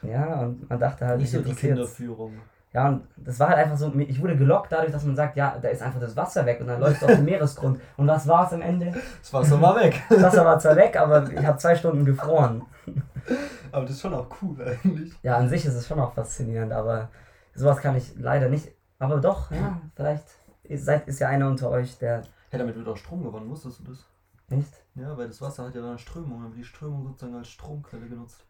Ja, 0.01 0.41
und 0.41 0.69
man 0.69 0.79
dachte 0.79 1.07
halt, 1.07 1.19
Nicht 1.19 1.31
so 1.31 1.41
die. 1.41 1.53
Kinderführung. 1.53 2.33
Ja, 2.73 2.89
und 2.89 3.07
das 3.17 3.39
war 3.39 3.49
halt 3.49 3.59
einfach 3.59 3.77
so, 3.77 3.93
ich 3.99 4.19
wurde 4.19 4.35
gelockt 4.35 4.71
dadurch, 4.71 4.91
dass 4.91 5.03
man 5.03 5.15
sagt, 5.15 5.35
ja, 5.35 5.57
da 5.61 5.69
ist 5.69 5.83
einfach 5.83 5.99
das 5.99 6.15
Wasser 6.15 6.45
weg 6.45 6.59
und 6.59 6.67
dann 6.67 6.79
läuft 6.79 6.97
es 6.97 7.03
auf 7.03 7.15
den 7.15 7.25
Meeresgrund. 7.25 7.79
Und 7.97 8.07
was 8.07 8.27
war 8.27 8.47
es 8.47 8.53
am 8.53 8.61
Ende? 8.61 8.91
Das 9.21 9.31
Wasser 9.31 9.61
war 9.61 9.75
weg. 9.75 10.01
Das 10.09 10.23
Wasser 10.23 10.43
war 10.43 10.57
zwar 10.57 10.75
weg, 10.75 10.97
aber 10.97 11.31
ich 11.31 11.45
habe 11.45 11.57
zwei 11.59 11.75
Stunden 11.75 12.03
gefroren. 12.03 12.63
Aber 13.71 13.85
das 13.85 13.91
ist 13.95 14.01
schon 14.01 14.13
auch 14.13 14.27
cool 14.41 14.61
eigentlich. 14.61 15.13
Ja, 15.23 15.37
an 15.37 15.49
sich 15.49 15.65
ist 15.65 15.73
es 15.75 15.87
schon 15.87 15.99
auch 15.99 16.13
faszinierend, 16.13 16.73
aber 16.73 17.09
sowas 17.55 17.77
kann 17.79 17.95
ich 17.95 18.13
leider 18.17 18.49
nicht. 18.49 18.69
Aber 18.99 19.19
doch, 19.19 19.49
ja, 19.49 19.81
vielleicht 19.95 20.25
ist, 20.63 20.87
ist 20.87 21.19
ja 21.19 21.29
einer 21.29 21.47
unter 21.47 21.69
euch, 21.71 21.97
der 21.97 22.21
Ja, 22.51 22.59
damit 22.59 22.75
wird 22.75 22.87
auch 22.87 22.97
Strom 22.97 23.23
gewonnen, 23.23 23.49
wusstest 23.49 23.79
du 23.79 23.83
das? 23.85 24.05
nicht. 24.49 24.71
Ja, 24.95 25.17
weil 25.17 25.27
das 25.27 25.41
Wasser 25.41 25.65
hat 25.65 25.73
ja 25.73 25.81
dann 25.81 25.91
eine 25.91 25.99
Strömung, 25.99 26.41
dann 26.43 26.51
wird 26.51 26.59
die 26.59 26.63
Strömung 26.65 27.03
sozusagen 27.03 27.35
als 27.35 27.47
Stromquelle 27.47 28.07
genutzt. 28.07 28.45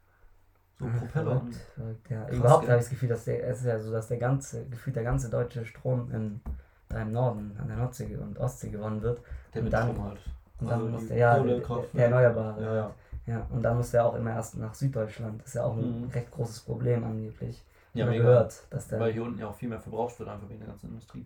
So 0.80 0.86
Ah, 0.86 0.90
Propeller. 0.98 1.42
verrückt, 1.76 2.10
ja. 2.10 2.24
Krass, 2.26 2.36
Überhaupt 2.36 2.64
habe 2.68 2.74
ich 2.78 2.84
das 2.84 2.90
Gefühl, 2.90 3.10
dass 3.10 3.26
der, 3.26 3.48
es 3.48 3.60
ist 3.60 3.66
ja 3.66 3.80
so, 3.80 3.92
dass 3.92 4.08
der 4.08 4.18
ganze, 4.18 4.66
gefühlt 4.66 4.96
der 4.96 5.04
ganze 5.04 5.30
deutsche 5.30 5.66
Strom 5.66 6.12
in, 6.12 6.42
da 6.90 7.02
im 7.02 7.12
Norden, 7.12 7.56
an 7.60 7.68
der 7.68 7.78
Nordsee 7.78 8.16
und 8.18 8.38
Ostsee 8.40 8.70
gewonnen 8.70 9.02
wird. 9.02 9.22
der 9.54 9.60
und 9.60 9.64
mit 9.66 9.74
dann- 9.74 9.92
Strom 9.92 10.04
halt. 10.10 10.20
Und 10.60 10.70
dann 10.70 10.80
Also 10.80 10.92
muss 10.92 11.08
der, 11.08 11.18
ja, 11.18 11.40
der, 11.40 11.60
der 11.60 11.68
ne? 11.94 12.04
Erneuerbare. 12.04 12.62
Ja, 12.64 12.76
ja. 12.76 12.92
Ja, 13.26 13.48
und 13.52 13.62
dann 13.64 13.78
muss 13.78 13.92
der 13.92 14.06
auch 14.06 14.16
immer 14.16 14.32
erst 14.32 14.58
nach 14.58 14.74
Süddeutschland. 14.74 15.40
Das 15.42 15.48
ist 15.50 15.54
ja 15.56 15.64
auch 15.64 15.78
ein 15.78 16.02
Mhm. 16.04 16.10
recht 16.10 16.30
großes 16.32 16.62
Problem 16.62 17.04
angeblich. 17.06 17.64
Ja, 17.94 18.06
mega. 18.06 18.24
gehört, 18.24 18.64
dass 18.70 18.88
der. 18.88 19.00
Weil 19.00 19.14
hier 19.14 19.24
unten 19.24 19.40
ja 19.40 19.48
auch 19.48 19.56
viel 19.56 19.70
mehr 19.70 19.80
verbraucht 19.80 20.18
wird, 20.20 20.28
einfach 20.30 20.50
wegen 20.50 20.60
der 20.60 20.68
ganzen 20.70 20.90
Industrie. 20.90 21.26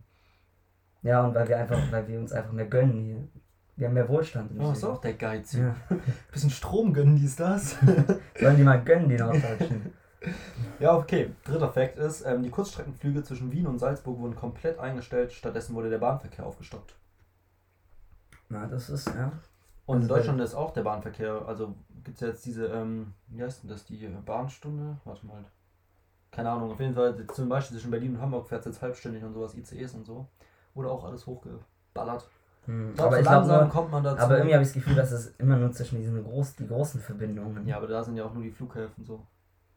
Ja, 1.01 1.23
und 1.25 1.33
weil 1.33 1.47
wir 1.47 1.57
einfach, 1.57 1.79
weil 1.91 2.07
wir 2.07 2.19
uns 2.19 2.31
einfach 2.33 2.51
mehr 2.51 2.65
gönnen 2.67 3.03
hier. 3.03 3.27
Wir 3.77 3.87
haben 3.87 3.93
mehr 3.93 4.09
Wohlstand. 4.09 4.51
in 4.51 4.59
Ja, 4.59 4.71
ist 4.71 4.83
auch 4.83 4.99
der 4.99 5.13
Geiz. 5.13 5.53
Ja. 5.53 5.75
Bisschen 6.31 6.49
Strom 6.49 6.93
gönnen, 6.93 7.15
dies, 7.15 7.35
das. 7.35 7.77
Sollen 8.39 8.57
die 8.57 8.63
mal 8.63 8.83
gönnen, 8.83 9.07
die 9.07 9.17
Norddeutschen. 9.17 9.93
ja, 10.79 10.95
okay. 10.97 11.31
Dritter 11.43 11.71
Fakt 11.71 11.97
ist, 11.99 12.25
ähm, 12.25 12.41
die 12.41 12.49
Kurzstreckenflüge 12.49 13.23
zwischen 13.23 13.51
Wien 13.51 13.67
und 13.67 13.77
Salzburg 13.77 14.17
wurden 14.19 14.35
komplett 14.35 14.79
eingestellt, 14.79 15.31
stattdessen 15.31 15.75
wurde 15.75 15.91
der 15.91 15.99
Bahnverkehr 15.99 16.45
aufgestockt. 16.45 16.95
Na, 18.49 18.65
das 18.65 18.89
ist, 18.89 19.07
ja. 19.07 19.31
Und 19.85 19.97
in 19.97 20.03
Also, 20.03 20.15
Deutschland 20.15 20.41
ist 20.41 20.55
auch 20.55 20.71
der 20.71 20.81
Bahnverkehr, 20.83 21.43
also 21.47 21.75
gibt 22.03 22.15
es 22.15 22.21
jetzt 22.21 22.45
diese, 22.45 22.65
ähm, 22.67 23.13
wie 23.27 23.43
heißt 23.43 23.61
denn 23.63 23.69
das, 23.69 23.85
die 23.85 24.07
Bahnstunde? 24.25 24.97
Warte 25.05 25.25
mal. 25.25 25.45
Keine 26.31 26.49
Ahnung, 26.49 26.71
auf 26.71 26.79
jeden 26.79 26.95
Fall, 26.95 27.25
zum 27.33 27.47
Beispiel 27.47 27.77
zwischen 27.77 27.91
Berlin 27.91 28.15
und 28.15 28.21
Hamburg 28.21 28.47
fährt 28.47 28.61
es 28.65 28.73
jetzt 28.73 28.81
halbstündig 28.81 29.23
und 29.23 29.33
sowas, 29.33 29.55
ICEs 29.55 29.93
und 29.93 30.05
so. 30.05 30.27
Wurde 30.73 30.89
auch 30.89 31.05
alles 31.05 31.25
hochgeballert. 31.27 32.27
Hm. 32.67 32.93
Glaub, 32.95 33.07
Aber 33.07 33.23
so 33.23 33.29
langsam 33.29 33.59
nur, 33.61 33.69
kommt 33.69 33.91
man 33.91 34.03
dazu. 34.03 34.21
aber 34.21 34.35
irgendwie 34.37 34.53
habe 34.53 34.63
ich 34.63 34.69
das 34.69 34.73
Gefühl, 34.75 34.95
dass 34.95 35.11
es 35.11 35.27
immer 35.37 35.55
nur 35.55 35.71
zwischen 35.71 35.97
diesen 35.99 36.23
groß, 36.23 36.55
die 36.57 36.67
großen 36.67 37.01
Verbindungen. 37.01 37.65
ja, 37.67 37.77
aber 37.77 37.87
da 37.87 38.03
sind 38.03 38.15
ja 38.17 38.25
auch 38.25 38.33
nur 38.33 38.43
die 38.43 38.51
Flughäfen 38.51 39.03
so. 39.05 39.25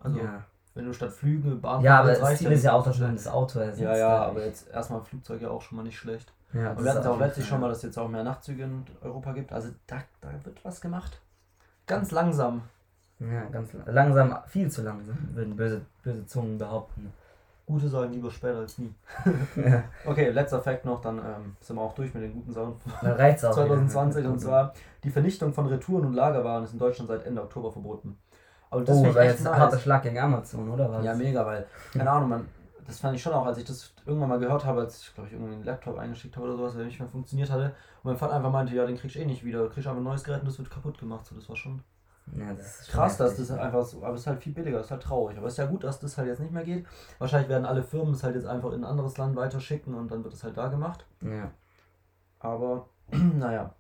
Also, 0.01 0.19
ja. 0.19 0.45
wenn 0.75 0.87
du 0.87 0.93
statt 0.93 1.13
Flüge 1.13 1.51
Bahn 1.57 1.83
ja 1.83 2.01
aber 2.01 2.15
das 2.15 2.39
Ziel 2.39 2.51
ist 2.53 2.65
ja 2.65 2.73
auch, 2.73 2.85
dass 2.85 2.99
man 2.99 3.15
das 3.15 3.27
Auto 3.29 3.59
ersetzt. 3.61 3.81
Ja, 3.81 3.97
ja, 3.97 4.25
aber 4.25 4.45
jetzt 4.45 4.69
erstmal 4.71 5.03
Flugzeug 5.03 5.41
ja 5.43 5.51
auch 5.51 5.63
schon 5.63 5.77
mal 5.77 5.83
nicht 5.83 5.99
schlecht. 5.99 6.33
Ja, 6.53 6.73
Und 6.73 6.85
wir 6.85 6.93
hatten 6.93 7.07
auch 7.07 7.19
letztlich 7.21 7.47
schon 7.47 7.61
mal, 7.61 7.69
dass 7.69 7.79
es 7.79 7.85
jetzt 7.85 7.99
auch 7.99 8.09
mehr 8.09 8.25
Nachtzüge 8.25 8.65
in 8.65 8.85
Europa 9.03 9.33
gibt. 9.33 9.53
Also 9.53 9.69
da, 9.87 9.99
da 10.21 10.31
wird 10.43 10.65
was 10.65 10.81
gemacht. 10.81 11.21
Ganz 11.87 12.11
langsam. 12.11 12.63
Ja, 13.21 13.45
ganz 13.53 13.73
lang- 13.73 13.87
langsam, 13.95 14.37
viel 14.49 14.71
zu 14.71 14.83
langsam, 14.83 15.17
würden 15.35 15.55
böse, 15.55 15.83
böse 16.03 16.27
Zungen 16.27 16.57
behaupten. 16.59 17.13
Gute 17.71 17.89
sagen 17.89 18.13
lieber 18.13 18.31
später 18.31 18.59
als 18.59 18.79
nie. 18.79 18.93
ja, 19.57 19.85
Okay, 20.05 20.31
letzter 20.31 20.61
Fakt 20.61 20.85
noch, 20.85 21.01
dann 21.01 21.19
ähm, 21.19 21.57
sind 21.61 21.77
wir 21.77 21.83
auch 21.83 21.95
durch 21.95 22.13
mit 22.15 22.23
den 22.23 22.33
guten 22.35 22.53
Sachen. 22.53 22.75
auch. 23.01 23.17
2020 23.37 24.23
wieder. 24.23 24.33
und 24.33 24.39
zwar 24.41 24.73
die 25.05 25.11
Vernichtung 25.11 25.53
von 25.53 25.67
Retouren 25.67 26.07
und 26.07 26.15
Lagerwaren 26.15 26.65
ist 26.65 26.73
in 26.73 26.79
Deutschland 26.79 27.09
seit 27.09 27.25
Ende 27.27 27.43
Oktober 27.43 27.71
verboten. 27.73 28.19
Aber 28.71 28.83
das 28.83 28.97
Oh, 28.97 29.15
war 29.15 29.25
jetzt 29.25 29.47
ein 29.47 29.57
harter. 29.57 29.79
Schlag 29.79 30.03
gegen 30.03 30.19
Amazon, 30.19 30.69
oder 30.71 30.91
was? 30.91 31.05
Ja, 31.05 31.15
mega, 31.15 31.45
weil, 31.45 31.67
keine 31.93 32.11
Ahnung, 32.11 32.29
man, 32.29 32.49
das 32.87 33.01
fand 33.01 33.17
ich 33.17 33.23
schon 33.23 33.33
auch, 33.33 33.47
als 33.47 33.59
ich 33.59 33.65
das 33.65 33.93
irgendwann 34.07 34.29
mal 34.29 34.39
gehört 34.39 34.65
habe, 34.65 34.81
als 34.83 35.01
ich, 35.03 35.15
glaube 35.15 35.29
ich, 35.29 35.35
irgendwie 35.35 35.55
einen 35.55 35.65
Laptop 35.65 35.99
eingeschickt 35.99 36.37
habe 36.37 36.47
oder 36.47 36.57
sowas, 36.57 36.75
der 36.77 36.85
nicht 36.85 37.01
mehr 37.01 37.09
funktioniert 37.09 37.51
hatte. 37.51 37.65
Und 38.03 38.11
mein 38.13 38.17
Vater 38.17 38.35
einfach 38.35 38.53
meinte, 38.53 38.75
ja, 38.75 38.87
den 38.87 38.97
kriegst 38.97 39.17
du 39.17 39.21
eh 39.21 39.25
nicht 39.27 39.45
wieder, 39.45 39.63
du 39.65 39.69
kriegst 39.71 39.87
einfach 39.89 40.01
ein 40.01 40.05
neues 40.05 40.23
Gerät 40.25 40.41
und 40.41 40.47
das 40.49 40.59
wird 40.59 40.71
kaputt 40.71 40.99
gemacht. 40.99 41.27
So, 41.27 41.35
das 41.35 41.49
war 41.49 41.57
schon 41.57 41.83
Ja, 42.39 42.53
das 42.55 42.87
krass, 42.89 43.17
dass 43.17 43.37
das 43.37 43.51
einfach 43.51 43.85
so, 43.85 44.03
aber 44.05 44.15
es 44.15 44.21
ist 44.21 44.27
halt 44.27 44.43
viel 44.43 44.53
billiger, 44.53 44.81
ist 44.81 44.91
halt 44.91 45.03
traurig. 45.03 45.37
Aber 45.37 45.47
es 45.47 45.55
ist 45.55 45.59
ja 45.59 45.67
gut, 45.67 45.85
dass 45.85 45.99
das 46.01 46.17
halt 46.17 46.29
jetzt 46.29 46.41
nicht 46.41 46.53
mehr 46.53 46.65
geht. 46.65 46.87
Wahrscheinlich 47.19 47.49
werden 47.49 47.65
alle 47.65 47.83
Firmen 47.83 48.15
es 48.15 48.23
halt 48.23 48.37
jetzt 48.37 48.47
einfach 48.47 48.73
in 48.73 48.81
ein 48.81 48.85
anderes 48.85 49.17
Land 49.19 49.37
weiterschicken 49.37 49.95
und 49.95 50.11
dann 50.11 50.23
wird 50.23 50.35
es 50.35 50.45
halt 50.45 50.57
da 50.57 50.69
gemacht. 50.69 51.07
Ja. 51.23 51.51
Aber, 52.39 52.89
naja. 53.11 53.75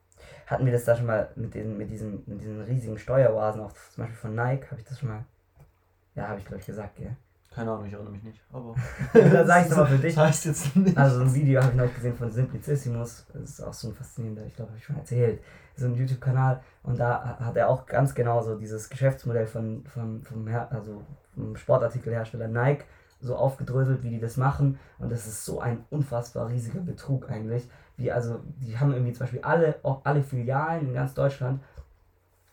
Hatten 0.46 0.66
wir 0.66 0.72
das 0.72 0.84
da 0.84 0.96
schon 0.96 1.06
mal 1.06 1.30
mit, 1.36 1.54
den, 1.54 1.78
mit, 1.78 1.90
diesen, 1.90 2.22
mit 2.26 2.42
diesen 2.42 2.60
riesigen 2.60 2.98
Steueroasen, 2.98 3.62
auch 3.62 3.72
zum 3.72 4.02
Beispiel 4.02 4.18
von 4.18 4.34
Nike, 4.34 4.70
habe 4.70 4.80
ich 4.80 4.86
das 4.86 4.98
schon 4.98 5.08
mal. 5.08 5.24
Ja, 6.14 6.28
habe 6.28 6.40
ich 6.40 6.44
glaube 6.44 6.60
ich 6.60 6.66
gesagt, 6.66 6.96
gell? 6.96 7.16
Keine 7.52 7.72
Ahnung, 7.72 7.86
ich 7.86 7.92
erinnere 7.92 8.12
mich 8.12 8.22
nicht. 8.22 8.40
Aber. 8.52 8.76
Dann 9.12 9.46
sag 9.46 9.62
ich's 9.62 9.70
doch 9.70 9.78
mal 9.78 9.86
für 9.86 9.98
dich. 9.98 10.14
Das 10.14 10.24
heißt 10.24 10.44
jetzt 10.44 10.76
nicht. 10.76 10.96
Also 10.96 11.16
so 11.16 11.22
ein 11.22 11.34
Video 11.34 11.60
habe 11.60 11.72
ich 11.72 11.78
noch 11.78 11.92
gesehen 11.92 12.16
von 12.16 12.30
Simplicissimus. 12.30 13.26
Das 13.32 13.42
ist 13.42 13.60
auch 13.60 13.72
so 13.72 13.88
ein 13.88 13.94
faszinierender, 13.94 14.46
ich 14.46 14.54
glaube, 14.54 14.70
habe 14.70 14.78
ich 14.78 14.84
schon 14.84 14.96
erzählt. 14.96 15.40
So 15.76 15.86
ein 15.86 15.94
YouTube-Kanal. 15.96 16.60
Und 16.84 17.00
da 17.00 17.38
hat 17.40 17.56
er 17.56 17.68
auch 17.68 17.86
ganz 17.86 18.14
genau 18.14 18.40
so 18.42 18.56
dieses 18.56 18.88
Geschäftsmodell 18.88 19.46
von, 19.46 19.84
von, 19.86 20.22
vom, 20.22 20.46
Her 20.46 20.68
also 20.70 21.02
vom 21.34 21.56
Sportartikelhersteller 21.56 22.46
Nike 22.46 22.84
so 23.20 23.34
aufgedröselt, 23.34 24.04
wie 24.04 24.10
die 24.10 24.20
das 24.20 24.36
machen. 24.36 24.78
Und 24.98 25.10
das 25.10 25.26
ist 25.26 25.44
so 25.44 25.60
ein 25.60 25.84
unfassbar 25.90 26.48
riesiger 26.48 26.80
Betrug 26.80 27.28
eigentlich. 27.28 27.68
Wie 27.96 28.12
also, 28.12 28.40
die 28.60 28.78
haben 28.78 28.92
irgendwie 28.92 29.12
zum 29.12 29.24
Beispiel 29.24 29.42
alle, 29.42 29.74
auch 29.82 30.02
alle 30.04 30.22
Filialen 30.22 30.88
in 30.88 30.94
ganz 30.94 31.14
Deutschland 31.14 31.60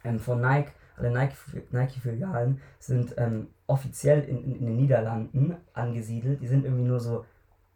ähm, 0.04 0.20
von 0.20 0.42
Nike 0.42 0.72
alle 0.98 1.12
Nike-Filialen 1.12 2.60
sind 2.80 3.14
ähm, 3.18 3.48
offiziell 3.68 4.24
in, 4.24 4.44
in, 4.44 4.56
in, 4.60 4.66
den 4.66 4.76
Niederlanden 4.78 5.56
angesiedelt. 5.74 6.42
Die 6.42 6.48
sind 6.48 6.66
irgendwie 6.66 6.86
nur 6.86 7.00
so, 7.00 7.26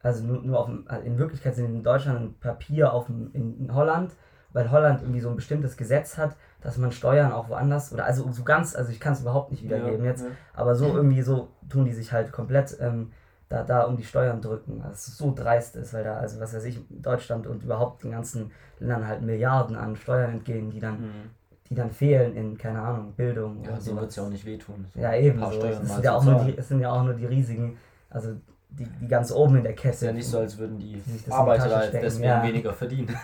also 0.01 0.23
nur, 0.23 0.41
nur 0.41 0.59
auf 0.59 0.65
dem, 0.65 0.85
also 0.87 1.05
in 1.05 1.17
Wirklichkeit 1.17 1.55
sind 1.55 1.65
in 1.65 1.83
Deutschland 1.83 2.21
ein 2.21 2.33
Papier 2.39 2.93
auf 2.93 3.05
dem, 3.05 3.29
in, 3.33 3.59
in 3.59 3.75
Holland, 3.75 4.13
weil 4.53 4.71
Holland 4.71 5.01
irgendwie 5.01 5.19
so 5.19 5.29
ein 5.29 5.35
bestimmtes 5.35 5.77
Gesetz 5.77 6.17
hat, 6.17 6.35
dass 6.61 6.77
man 6.77 6.91
Steuern 6.91 7.31
auch 7.31 7.49
woanders 7.49 7.93
oder 7.93 8.05
also 8.05 8.31
so 8.31 8.43
ganz, 8.43 8.75
also 8.75 8.91
ich 8.91 8.99
kann 8.99 9.13
es 9.13 9.21
überhaupt 9.21 9.51
nicht 9.51 9.63
wiedergeben 9.63 10.03
ja, 10.03 10.11
jetzt, 10.11 10.23
ja. 10.23 10.31
aber 10.53 10.75
so 10.75 10.87
irgendwie 10.87 11.21
so 11.21 11.49
tun 11.69 11.85
die 11.85 11.93
sich 11.93 12.11
halt 12.11 12.31
komplett 12.31 12.77
ähm, 12.79 13.11
da, 13.51 13.63
da 13.63 13.83
um 13.83 13.97
die 13.97 14.03
Steuern 14.03 14.41
drücken. 14.41 14.81
Also 14.81 14.93
es 14.93 15.17
so 15.17 15.33
dreist 15.33 15.75
ist, 15.75 15.93
weil 15.93 16.03
da, 16.03 16.17
also 16.17 16.39
was 16.39 16.53
weiß 16.53 16.63
ich, 16.65 16.79
Deutschland 16.89 17.47
und 17.47 17.63
überhaupt 17.63 18.03
den 18.03 18.11
ganzen 18.11 18.51
Ländern 18.79 19.07
halt 19.07 19.21
Milliarden 19.21 19.75
an 19.75 19.95
Steuern 19.95 20.31
entgehen, 20.31 20.71
die 20.71 20.79
dann, 20.79 21.01
mhm. 21.01 21.29
Die 21.71 21.75
dann 21.75 21.89
fehlen 21.89 22.35
in, 22.35 22.57
keine 22.57 22.81
Ahnung, 22.81 23.13
Bildung. 23.13 23.63
Ja, 23.63 23.79
so 23.79 23.95
wird 23.95 24.09
es 24.09 24.17
ja 24.17 24.23
auch 24.23 24.29
nicht 24.29 24.43
wehtun. 24.43 24.85
So 24.93 24.99
ja, 24.99 25.15
eben. 25.15 25.39
So. 25.39 25.45
Es, 25.45 25.87
sind 25.87 26.03
ja 26.03 26.17
auch 26.17 26.23
nur 26.25 26.43
die, 26.43 26.57
es 26.57 26.67
sind 26.67 26.81
ja 26.81 26.91
auch 26.91 27.01
nur 27.01 27.13
die 27.13 27.25
riesigen, 27.25 27.77
also 28.09 28.33
die, 28.67 28.83
die 28.83 29.07
ganz 29.07 29.31
oben 29.31 29.55
in 29.55 29.63
der 29.63 29.73
Kette. 29.73 29.95
Ist 29.95 30.01
ja 30.01 30.11
nicht 30.11 30.27
so, 30.27 30.39
als 30.39 30.57
würden 30.57 30.77
die, 30.77 31.01
die 31.01 31.31
Arbeiter 31.31 31.69
da 31.69 31.87
deswegen 31.87 32.25
ja. 32.25 32.43
weniger 32.43 32.73
verdienen. 32.73 33.15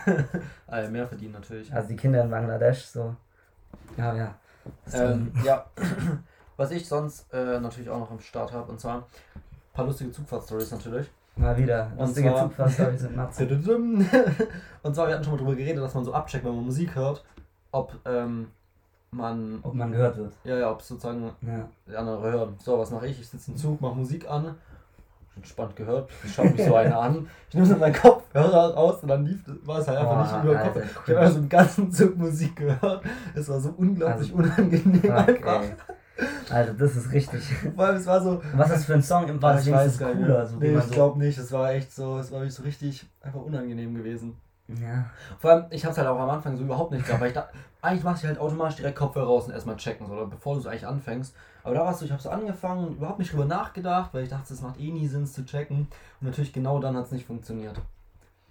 also 0.65 0.89
mehr 0.93 1.05
verdienen 1.05 1.33
natürlich. 1.33 1.73
Also 1.73 1.89
die 1.89 1.97
Kinder 1.97 2.23
in 2.23 2.29
Bangladesch 2.29 2.85
so. 2.85 3.17
Ja, 3.97 4.15
ja. 4.15 4.35
Ähm, 4.93 5.33
ja. 5.43 5.65
Was 6.55 6.71
ich 6.71 6.87
sonst 6.87 7.31
äh, 7.33 7.59
natürlich 7.59 7.89
auch 7.89 7.99
noch 7.99 8.11
im 8.11 8.21
Start 8.21 8.53
habe, 8.53 8.71
und 8.71 8.79
zwar 8.79 8.99
ein 8.99 9.03
paar 9.73 9.85
lustige 9.85 10.09
Zugfahrtstories 10.11 10.71
natürlich. 10.71 11.11
Mal 11.35 11.57
wieder. 11.57 11.91
Lustige 11.99 12.33
Zugfahrtstories 12.33 13.01
sind 13.01 13.15
Matze. 13.17 13.45
und 14.83 14.95
zwar, 14.95 15.07
wir 15.07 15.15
hatten 15.15 15.25
schon 15.25 15.33
mal 15.33 15.37
drüber 15.37 15.55
geredet, 15.55 15.83
dass 15.83 15.93
man 15.93 16.05
so 16.05 16.13
abcheckt, 16.13 16.45
wenn 16.45 16.55
man 16.55 16.63
Musik 16.63 16.95
hört, 16.95 17.25
ob 17.71 17.93
ähm, 18.05 18.47
man. 19.11 19.59
Ob 19.63 19.73
man 19.73 19.91
gehört 19.91 20.17
wird. 20.17 20.33
Ja, 20.43 20.57
ja, 20.57 20.71
ob 20.71 20.81
sozusagen 20.81 21.31
ja. 21.41 21.69
die 21.87 21.95
anderen 21.95 22.23
hören. 22.23 22.55
So, 22.63 22.77
was 22.79 22.91
mache 22.91 23.07
ich? 23.07 23.19
Ich 23.19 23.27
sitze 23.27 23.51
im 23.51 23.57
Zug, 23.57 23.81
mache 23.81 23.95
Musik 23.95 24.29
an 24.29 24.55
entspannt 25.37 25.75
gehört. 25.75 26.09
Ich 26.23 26.33
schaue 26.33 26.49
mich 26.49 26.65
so 26.65 26.75
eine 26.75 26.97
an. 26.97 27.27
Ich 27.49 27.55
nehme 27.55 27.67
so 27.67 27.75
meinen 27.77 27.93
Kopfhörer 27.93 28.73
raus 28.73 29.01
und 29.01 29.07
dann 29.07 29.25
lief, 29.25 29.39
war 29.63 29.79
es 29.79 29.87
halt 29.87 29.99
einfach 29.99 30.17
oh, 30.17 30.21
nicht 30.21 30.43
über 30.43 30.53
den 30.53 30.63
Kopf. 30.63 30.75
Cool. 30.75 31.03
Ich 31.05 31.09
habe 31.11 31.19
also 31.19 31.37
einen 31.37 31.49
ganzen 31.49 31.91
Zug 31.91 32.17
Musik 32.17 32.55
gehört. 32.55 33.03
Es 33.35 33.47
war 33.47 33.59
so 33.59 33.73
unglaublich 33.77 34.35
also, 34.35 34.35
unangenehm 34.35 35.01
fuck, 35.01 35.27
einfach. 35.27 35.63
Also 36.49 36.73
das 36.73 36.95
ist 36.95 37.11
richtig. 37.11 37.41
Weil 37.75 37.95
es 37.95 38.05
war 38.07 38.21
so. 38.21 38.41
Was 38.55 38.71
ist 38.71 38.85
für 38.85 38.95
ein 38.95 39.03
Song? 39.03 39.41
War 39.41 39.53
das 39.53 39.65
cooler? 39.99 40.45
So, 40.47 40.57
nee, 40.57 40.75
ich 40.75 40.83
so 40.83 40.91
glaube 40.91 41.19
nicht. 41.19 41.37
Es 41.37 41.51
war 41.51 41.71
echt 41.71 41.93
so, 41.93 42.17
es 42.17 42.31
war 42.31 42.39
wirklich 42.39 42.55
so 42.55 42.63
richtig 42.63 43.05
einfach 43.21 43.41
unangenehm 43.41 43.93
gewesen. 43.93 44.35
Ja. 44.67 45.05
Vor 45.39 45.51
allem, 45.51 45.65
ich 45.69 45.83
habe 45.85 45.91
es 45.93 45.97
halt 45.97 46.07
auch 46.07 46.19
am 46.19 46.29
Anfang 46.29 46.57
so 46.57 46.63
überhaupt 46.63 46.91
nicht 46.91 47.05
gehabt, 47.05 47.21
weil 47.21 47.29
ich 47.29 47.33
da, 47.33 47.49
eigentlich 47.81 48.03
machst 48.03 48.23
du 48.23 48.27
halt 48.27 48.39
automatisch 48.39 48.77
direkt 48.77 48.97
Kopfhörer 48.97 49.25
raus 49.25 49.45
und 49.45 49.53
erstmal 49.53 49.77
checken, 49.77 50.07
so, 50.07 50.13
oder 50.13 50.25
bevor 50.25 50.55
du 50.55 50.59
es 50.59 50.67
eigentlich 50.67 50.87
anfängst. 50.87 51.33
Aber 51.63 51.75
da 51.75 51.85
warst 51.85 52.01
du, 52.01 52.05
ich 52.05 52.11
habe 52.11 52.21
so 52.21 52.29
angefangen 52.29 52.87
und 52.87 52.97
überhaupt 52.97 53.19
nicht 53.19 53.31
drüber 53.31 53.45
nachgedacht, 53.45 54.13
weil 54.13 54.23
ich 54.23 54.29
dachte, 54.29 54.53
es 54.53 54.61
macht 54.61 54.79
eh 54.79 54.91
nie 54.91 55.07
Sinn, 55.07 55.25
zu 55.25 55.45
checken. 55.45 55.87
Und 56.21 56.27
natürlich 56.27 56.53
genau 56.53 56.79
dann 56.79 56.95
hat 56.95 57.05
es 57.05 57.11
nicht 57.11 57.25
funktioniert. 57.25 57.79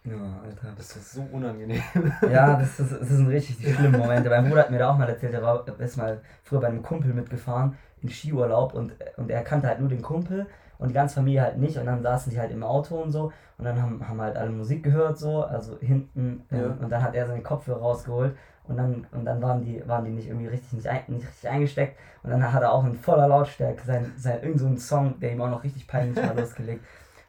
Ja, 0.05 0.40
Alter. 0.42 0.72
Das 0.76 0.96
ist 0.96 1.12
so 1.12 1.26
unangenehm. 1.33 1.83
Ja, 2.31 2.57
das 2.57 2.79
ist, 2.79 2.92
das 2.92 3.09
sind 3.09 3.26
richtig 3.26 3.59
die 3.59 3.72
schlimmen 3.72 4.00
Momente. 4.00 4.31
mein 4.31 4.48
Bruder 4.48 4.62
hat 4.62 4.70
mir 4.70 4.79
da 4.79 4.90
auch 4.90 4.98
mal 4.98 5.09
erzählt, 5.09 5.35
er 5.35 5.42
war 5.42 5.66
ist 5.79 5.96
mal 5.96 6.20
früher 6.44 6.61
bei 6.61 6.68
einem 6.68 6.83
Kumpel 6.83 7.12
mitgefahren 7.12 7.76
in 8.02 8.09
Skiurlaub 8.09 8.74
und, 8.74 8.92
und 9.16 9.31
er 9.31 9.42
kannte 9.42 9.66
halt 9.66 9.81
nur 9.81 9.88
den 9.88 10.02
Kumpel 10.02 10.46
und 10.79 10.89
die 10.89 10.95
ganze 10.95 11.17
Familie 11.17 11.43
halt 11.43 11.59
nicht 11.59 11.77
und 11.79 11.87
dann 11.87 12.03
saßen 12.03 12.31
die 12.31 12.39
halt 12.39 12.51
im 12.51 12.62
Auto 12.62 12.97
und 12.97 13.11
so 13.11 13.33
und 13.59 13.65
dann 13.65 13.81
haben, 13.81 14.07
haben 14.09 14.21
halt 14.21 14.37
alle 14.37 14.51
Musik 14.51 14.83
gehört 14.83 15.19
so, 15.19 15.43
also 15.45 15.79
hinten 15.81 16.45
ja. 16.51 16.59
ähm, 16.59 16.79
und 16.81 16.91
dann 16.91 17.03
hat 17.03 17.15
er 17.15 17.27
seinen 17.27 17.43
Kopfhörer 17.43 17.81
rausgeholt 17.81 18.37
und 18.69 18.77
dann, 18.77 19.07
und 19.12 19.25
dann 19.25 19.41
waren 19.43 19.62
die, 19.62 19.83
waren 19.87 20.05
die 20.05 20.11
nicht 20.11 20.29
irgendwie 20.29 20.49
richtig, 20.49 20.73
nicht, 20.73 20.89
ein, 20.89 21.03
nicht 21.09 21.27
richtig 21.27 21.49
eingesteckt 21.49 21.97
und 22.23 22.31
dann 22.31 22.53
hat 22.53 22.62
er 22.62 22.73
auch 22.73 22.85
in 22.85 22.95
voller 22.95 23.29
Lautstärke 23.29 23.85
sein, 23.87 24.12
sein, 24.17 24.43
irgendeinen 24.43 24.77
so 24.77 24.97
Song, 24.97 25.21
der 25.21 25.33
ihm 25.33 25.41
auch 25.41 25.51
noch 25.51 25.65
richtig 25.65 25.87
peinlich 25.87 26.17
war, 26.17 26.35
losgelegt. 26.37 26.85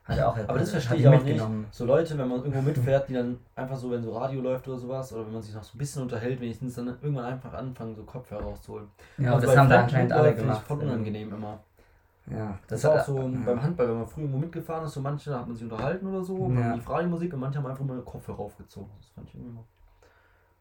Hat 0.08 0.18
er 0.18 0.30
auch 0.30 0.38
Aber 0.48 0.58
das 0.58 0.72
verstehe 0.72 1.00
ich 1.00 1.08
auch 1.08 1.22
nicht. 1.22 1.44
So 1.72 1.84
Leute, 1.86 2.18
wenn 2.18 2.30
man 2.30 2.38
irgendwo 2.38 2.62
mitfährt, 2.62 3.10
die 3.10 3.14
dann 3.14 3.38
einfach 3.56 3.76
so, 3.76 3.92
wenn 3.92 4.02
so 4.02 4.18
Radio 4.18 4.40
läuft 4.40 4.66
oder 4.68 4.78
sowas, 4.78 5.12
oder 5.12 5.26
wenn 5.26 5.34
man 5.34 5.42
sich 5.42 5.54
noch 5.54 5.64
so 5.64 5.76
ein 5.76 5.78
bisschen 5.78 6.04
unterhält, 6.04 6.40
wenigstens 6.40 6.76
dann 6.76 6.88
irgendwann 6.88 7.26
einfach 7.26 7.54
anfangen, 7.54 7.94
so 7.94 8.04
Kopfhörer 8.04 8.44
rauszuholen. 8.44 8.88
Ja, 9.18 9.34
und 9.34 9.44
das 9.44 9.58
haben 9.58 9.70
da 9.70 9.82
anscheinend 9.82 10.14
alle 10.14 10.34
gemacht. 10.34 10.66
voll 10.66 10.80
unangenehm 10.80 11.34
immer. 11.34 11.60
Ja, 12.30 12.58
das, 12.68 12.82
das 12.82 12.84
ist 12.84 12.86
auch 12.86 13.06
so 13.06 13.22
ja. 13.22 13.40
beim 13.46 13.62
Handball, 13.62 13.88
wenn 13.88 13.98
man 14.00 14.08
früher 14.08 14.24
irgendwo 14.24 14.40
mitgefahren 14.40 14.86
ist, 14.86 14.94
so 14.94 15.02
manche 15.02 15.34
hat 15.34 15.48
man 15.48 15.56
sich 15.56 15.63
unterhalten 15.63 16.08
oder 16.08 16.24
so, 16.24 16.52
ja. 16.52 16.74
die 16.74 16.82
Radiomusik 16.82 17.34
und 17.34 17.40
manche 17.40 17.60
haben 17.60 17.68
einfach 17.68 17.86
mal 17.86 18.02
Kopfhörer 18.02 18.40
aufgezogen. 18.40 18.90
Das 19.00 19.10
fand 19.10 19.30
ich 19.30 19.36
irgendwie 19.36 19.60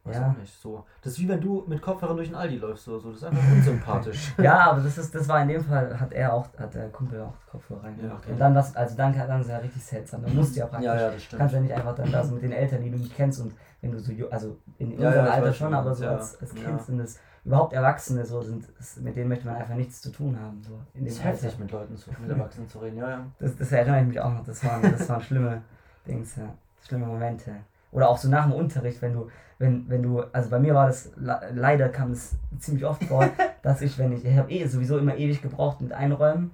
Weiß 0.07 0.17
ja. 0.17 0.31
auch 0.31 0.37
nicht 0.37 0.61
so. 0.61 0.85
Das 1.03 1.15
ist 1.15 1.19
wie 1.19 1.29
wenn 1.29 1.41
du 1.41 1.65
mit 1.67 1.83
Kopfhörern 1.83 2.17
durch 2.17 2.29
den 2.29 2.37
Aldi 2.37 2.59
läufst 2.59 2.87
oder 2.89 3.01
so. 3.01 3.09
Das 3.09 3.19
ist 3.19 3.25
einfach 3.25 3.53
unsympathisch. 3.53 4.35
ja, 4.39 4.71
aber 4.71 4.81
das 4.81 4.97
ist, 4.99 5.13
das 5.13 5.29
war 5.29 5.43
in 5.43 5.49
dem 5.49 5.65
Fall, 5.65 5.99
hat 5.99 6.13
er 6.13 6.33
auch, 6.33 6.47
hat 6.57 6.75
der 6.75 6.89
Kumpel 6.91 7.21
auch 7.21 7.35
Kopfhörer 7.51 7.83
reingemacht. 7.83 8.13
Ja, 8.13 8.19
okay. 8.19 8.33
Und 8.33 8.39
dann 8.39 8.55
was, 8.55 8.77
also 8.77 8.97
dann, 8.97 9.13
dann 9.13 9.41
ist 9.41 9.51
ja 9.51 9.59
richtig 9.59 9.85
seltsam. 9.85 10.23
Dann 10.23 10.37
musst 10.37 10.55
du 10.55 10.61
ja 10.61 10.67
praktisch. 10.67 10.87
Ja, 10.87 11.01
ja, 11.01 11.11
das 11.11 11.23
stimmt. 11.23 11.41
Kannst 11.41 11.55
ja 11.55 11.61
nicht 11.61 11.75
einfach 11.75 11.95
dann 11.97 12.13
da 12.13 12.23
so 12.23 12.35
mit 12.35 12.43
den 12.45 12.53
Eltern, 12.53 12.83
die 12.83 12.91
du 12.91 12.99
nicht 12.99 13.17
kennst 13.17 13.41
und 13.41 13.53
wenn 13.81 13.91
du 13.91 13.99
so, 13.99 14.13
also 14.31 14.57
in 14.79 14.93
unserem 14.93 15.27
Alter 15.27 15.53
schon, 15.53 15.75
aber 15.75 15.95
so 15.95 16.07
als, 16.07 16.41
als 16.41 16.55
Kind 16.55 16.83
sind 16.83 17.01
es 17.01 17.19
überhaupt 17.47 17.73
Erwachsene 17.73 18.27
so 18.27 18.43
sind, 18.43 18.67
mit 19.03 19.17
denen 19.17 19.29
möchte 19.29 19.47
man 19.47 19.57
einfach 19.57 19.77
nichts 19.77 20.03
zu 20.03 20.11
tun 20.11 20.37
haben. 20.39 20.61
So 20.63 20.73
in 20.95 21.05
dem 21.05 21.07
es 21.07 21.15
ist 21.15 21.25
heftig 21.25 21.59
mit 21.61 21.71
Leuten 21.71 21.97
zu, 21.97 22.11
mit 22.21 22.31
Erwachsenen 22.37 22.69
zu 22.69 22.81
reden, 22.81 22.99
ja, 22.99 23.09
ja. 23.09 23.27
Das, 23.39 23.57
das 23.57 23.71
erinnere 23.71 24.01
ich 24.01 24.09
mich 24.09 24.21
auch 24.21 24.33
noch, 24.33 24.45
das 24.45 24.65
waren, 24.65 24.83
das 24.83 25.09
waren 25.09 25.21
schlimme 25.21 25.63
Dings, 26.07 26.37
ja. 26.37 26.53
Schlimme 26.87 27.07
Momente. 27.07 27.53
Oder 27.93 28.09
auch 28.09 28.19
so 28.19 28.29
nach 28.29 28.45
dem 28.45 28.53
Unterricht, 28.53 29.01
wenn 29.01 29.13
du, 29.13 29.31
wenn, 29.59 29.89
wenn 29.89 30.03
du, 30.03 30.23
also 30.33 30.51
bei 30.51 30.59
mir 30.59 30.75
war 30.75 30.89
das, 30.89 31.13
leider 31.17 31.89
kam 31.89 32.11
es 32.11 32.37
ziemlich 32.59 32.85
oft 32.85 33.05
vor, 33.05 33.29
dass 33.63 33.81
ich, 33.81 33.97
wenn 33.97 34.13
ich, 34.13 34.25
ich 34.25 34.37
habe 34.37 34.51
eh 34.51 34.67
sowieso 34.67 34.99
immer 34.99 35.17
ewig 35.17 35.41
gebraucht 35.41 35.81
mit 35.81 35.93
Einräumen 35.93 36.51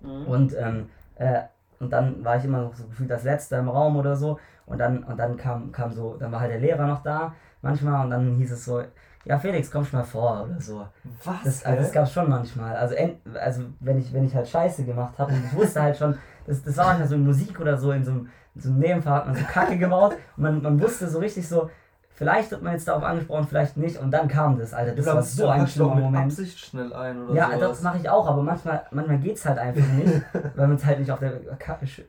mhm. 0.00 0.26
und, 0.26 0.56
ähm, 0.56 0.88
äh, 1.16 1.42
und 1.80 1.92
dann 1.92 2.24
war 2.24 2.36
ich 2.36 2.44
immer 2.44 2.62
noch 2.62 2.74
so 2.74 2.86
gefühlt 2.86 3.10
das 3.10 3.24
Letzte 3.24 3.56
im 3.56 3.68
Raum 3.68 3.96
oder 3.96 4.14
so 4.14 4.38
und 4.66 4.78
dann, 4.78 5.02
und 5.02 5.16
dann 5.18 5.36
kam, 5.36 5.72
kam 5.72 5.92
so, 5.92 6.16
dann 6.16 6.30
war 6.30 6.40
halt 6.40 6.52
der 6.52 6.60
Lehrer 6.60 6.86
noch 6.86 7.02
da 7.02 7.34
manchmal 7.60 8.04
und 8.04 8.10
dann 8.10 8.36
hieß 8.36 8.52
es 8.52 8.64
so, 8.64 8.82
ja 9.28 9.38
Felix, 9.38 9.70
komm 9.70 9.84
schon 9.84 10.00
mal 10.00 10.04
vor 10.04 10.44
oder 10.44 10.60
so. 10.60 10.86
Was? 11.24 11.36
Das, 11.44 11.64
also, 11.64 11.82
das 11.82 11.92
gab 11.92 12.04
es 12.04 12.12
schon 12.12 12.28
manchmal. 12.28 12.74
Also, 12.76 12.94
also 13.40 13.62
wenn 13.80 13.98
ich, 13.98 14.12
wenn 14.12 14.24
ich 14.24 14.34
halt 14.34 14.48
Scheiße 14.48 14.84
gemacht 14.84 15.14
habe 15.18 15.32
und 15.32 15.44
ich 15.44 15.54
wusste 15.54 15.82
halt 15.82 15.96
schon, 15.96 16.16
das, 16.46 16.62
das 16.62 16.76
war 16.76 16.86
manchmal 16.86 17.08
so 17.08 17.14
in 17.14 17.24
Musik 17.24 17.60
oder 17.60 17.76
so, 17.76 17.92
in 17.92 18.04
so 18.04 18.10
einem 18.10 18.28
so 18.60 18.70
einem 18.70 18.78
Nebenfach 18.78 19.12
hat 19.12 19.26
man 19.26 19.36
so 19.36 19.44
Kacke 19.44 19.78
gebaut 19.78 20.16
und 20.36 20.42
man, 20.42 20.62
man 20.62 20.80
wusste 20.80 21.08
so 21.08 21.18
richtig 21.20 21.46
so, 21.48 21.70
vielleicht 22.14 22.50
wird 22.50 22.62
man 22.62 22.72
jetzt 22.72 22.88
darauf 22.88 23.04
angesprochen, 23.04 23.46
vielleicht 23.46 23.76
nicht 23.76 23.98
und 23.98 24.10
dann 24.10 24.26
kam 24.26 24.58
das, 24.58 24.74
Alter. 24.74 24.94
Das 24.96 25.06
war 25.06 25.22
so 25.22 25.48
ein 25.48 25.66
schlimmer 25.68 25.94
mit 25.94 26.04
Moment. 26.04 26.24
Absicht 26.24 26.58
schnell 26.58 26.92
ein 26.92 27.22
oder 27.22 27.34
Ja, 27.34 27.46
sowas. 27.52 27.60
das 27.60 27.82
mache 27.82 27.98
ich 27.98 28.08
auch, 28.08 28.26
aber 28.26 28.42
manchmal, 28.42 28.84
manchmal 28.90 29.18
geht 29.18 29.36
es 29.36 29.44
halt 29.44 29.58
einfach 29.58 29.86
nicht, 29.92 30.22
weil 30.56 30.66
man 30.66 30.76
es 30.76 30.84
halt 30.84 30.98
nicht 30.98 31.12
auf, 31.12 31.20
der, 31.20 31.34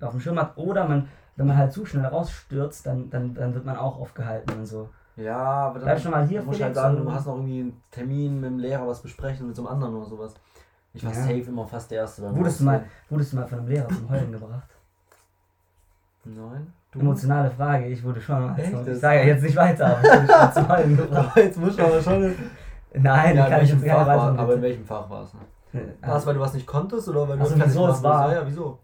auf 0.02 0.12
dem 0.12 0.20
Schirm 0.20 0.40
hat 0.40 0.58
oder 0.58 0.88
man, 0.88 1.08
wenn 1.36 1.46
man 1.46 1.58
halt 1.58 1.72
zu 1.72 1.86
schnell 1.86 2.06
rausstürzt, 2.06 2.86
dann, 2.86 3.10
dann, 3.10 3.36
dann 3.36 3.54
wird 3.54 3.66
man 3.66 3.78
auch 3.78 4.00
aufgehalten 4.00 4.58
und 4.58 4.66
so. 4.66 4.90
Ja, 5.20 5.38
aber 5.38 5.80
dann 5.80 5.86
Bleib 5.86 6.00
schon 6.00 6.12
mal 6.12 6.28
hier 6.28 6.42
musst 6.42 6.62
halt 6.62 6.76
sagen, 6.76 6.98
du 6.98 7.12
hast 7.12 7.26
noch 7.26 7.36
irgendwie 7.36 7.60
einen 7.62 7.84
Termin 7.92 8.40
mit 8.40 8.50
dem 8.50 8.60
Lehrer 8.60 8.88
was 8.88 9.02
besprechen 9.02 9.48
mit 9.48 9.56
so 9.56 9.64
einem 9.64 9.74
anderen 9.74 9.96
oder 9.96 10.06
sowas. 10.06 10.34
Ich 10.94 11.04
war 11.06 11.14
ja. 11.14 11.22
safe 11.22 11.42
immer 11.42 11.66
fast 11.66 11.92
der 11.92 12.00
Erste. 12.00 12.36
Wurdest 12.36 12.62
du, 12.62 12.64
mal, 12.64 12.84
wurdest 13.10 13.34
du 13.34 13.38
mal 13.38 13.48
von 13.48 13.60
einem 13.60 13.68
Lehrer 13.68 13.88
zum 13.90 14.10
Heulen 14.10 14.32
gebracht? 14.32 14.70
Nein. 16.24 16.74
Du? 16.92 17.00
Emotionale 17.00 17.52
Frage, 17.52 17.86
ich 17.86 18.04
wurde 18.04 18.20
schon. 18.20 18.58
Echt? 18.58 18.88
Ich 18.88 19.00
sage 19.00 19.24
jetzt 19.24 19.44
nicht 19.44 19.56
weiter, 19.56 19.98
aber 19.98 20.02
ich 20.02 20.22
wurde 20.22 20.34
schon 20.34 20.54
zum 20.54 20.70
Heulen 20.70 20.98
gebracht. 20.98 21.38
jetzt 21.38 21.58
muss 21.58 21.78
man 21.78 21.86
aber 21.86 22.02
schon. 22.02 22.36
Nein, 22.94 23.38
ja, 23.38 23.48
kann 23.48 23.64
ich 23.64 23.70
jetzt 23.70 23.86
Fach 23.86 24.08
war, 24.08 24.40
Aber 24.40 24.56
in 24.56 24.62
welchem 24.64 24.86
Fach 24.86 25.08
war 25.10 25.24
es? 25.24 25.34
Ne? 25.34 25.94
War 26.02 26.18
es, 26.18 26.26
weil 26.26 26.34
du 26.34 26.40
was 26.40 26.54
nicht 26.56 26.66
konntest 26.66 27.08
oder 27.10 27.30
weil 27.30 27.38
du 27.38 27.44
also, 27.44 27.56
wieso 27.64 27.88
es 27.88 28.02
war? 28.02 28.34
Ja, 28.34 28.42
wieso? 28.46 28.80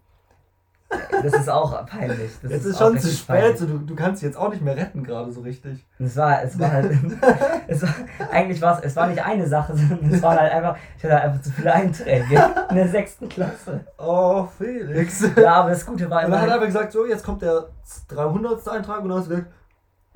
Das 1.22 1.34
ist 1.34 1.48
auch 1.48 1.86
peinlich. 1.86 2.30
Das 2.42 2.50
jetzt 2.50 2.64
ist, 2.64 2.72
ist 2.72 2.78
schon 2.78 2.98
zu 2.98 3.08
spät, 3.08 3.58
so, 3.58 3.66
du, 3.66 3.78
du 3.78 3.94
kannst 3.94 4.22
dich 4.22 4.28
jetzt 4.28 4.36
auch 4.36 4.50
nicht 4.50 4.62
mehr 4.62 4.76
retten 4.76 5.04
gerade 5.04 5.30
so 5.32 5.40
richtig. 5.40 5.84
Es 5.98 6.16
war, 6.16 6.42
es 6.42 6.58
war 6.58 6.72
halt, 6.72 6.90
es 7.66 7.82
war, 7.82 7.94
eigentlich 8.30 8.60
war 8.60 8.78
es, 8.78 8.84
es 8.84 8.96
war 8.96 9.06
nicht 9.06 9.24
eine 9.24 9.46
Sache, 9.46 9.76
sondern 9.76 10.12
es 10.12 10.22
war 10.22 10.38
halt 10.38 10.52
einfach, 10.52 10.76
ich 10.96 11.04
hatte 11.04 11.20
einfach 11.20 11.42
zu 11.42 11.50
viele 11.50 11.72
Einträge 11.72 12.50
in 12.70 12.76
der 12.76 12.88
sechsten 12.88 13.28
Klasse. 13.28 13.84
Oh, 13.98 14.46
Felix. 14.58 15.24
Ja, 15.36 15.56
aber 15.56 15.70
das 15.70 15.84
Gute 15.84 16.08
war 16.08 16.22
immer... 16.22 16.26
Und 16.26 16.32
dann 16.32 16.40
hat 16.42 16.48
er 16.48 16.54
einfach 16.54 16.66
gesagt, 16.66 16.92
so, 16.92 17.06
jetzt 17.06 17.24
kommt 17.24 17.42
der 17.42 17.68
300. 18.08 18.66
Eintrag 18.68 19.02
und 19.02 19.08
dann 19.10 19.18
hast 19.18 19.26
du 19.26 19.30
gesagt, 19.30 19.52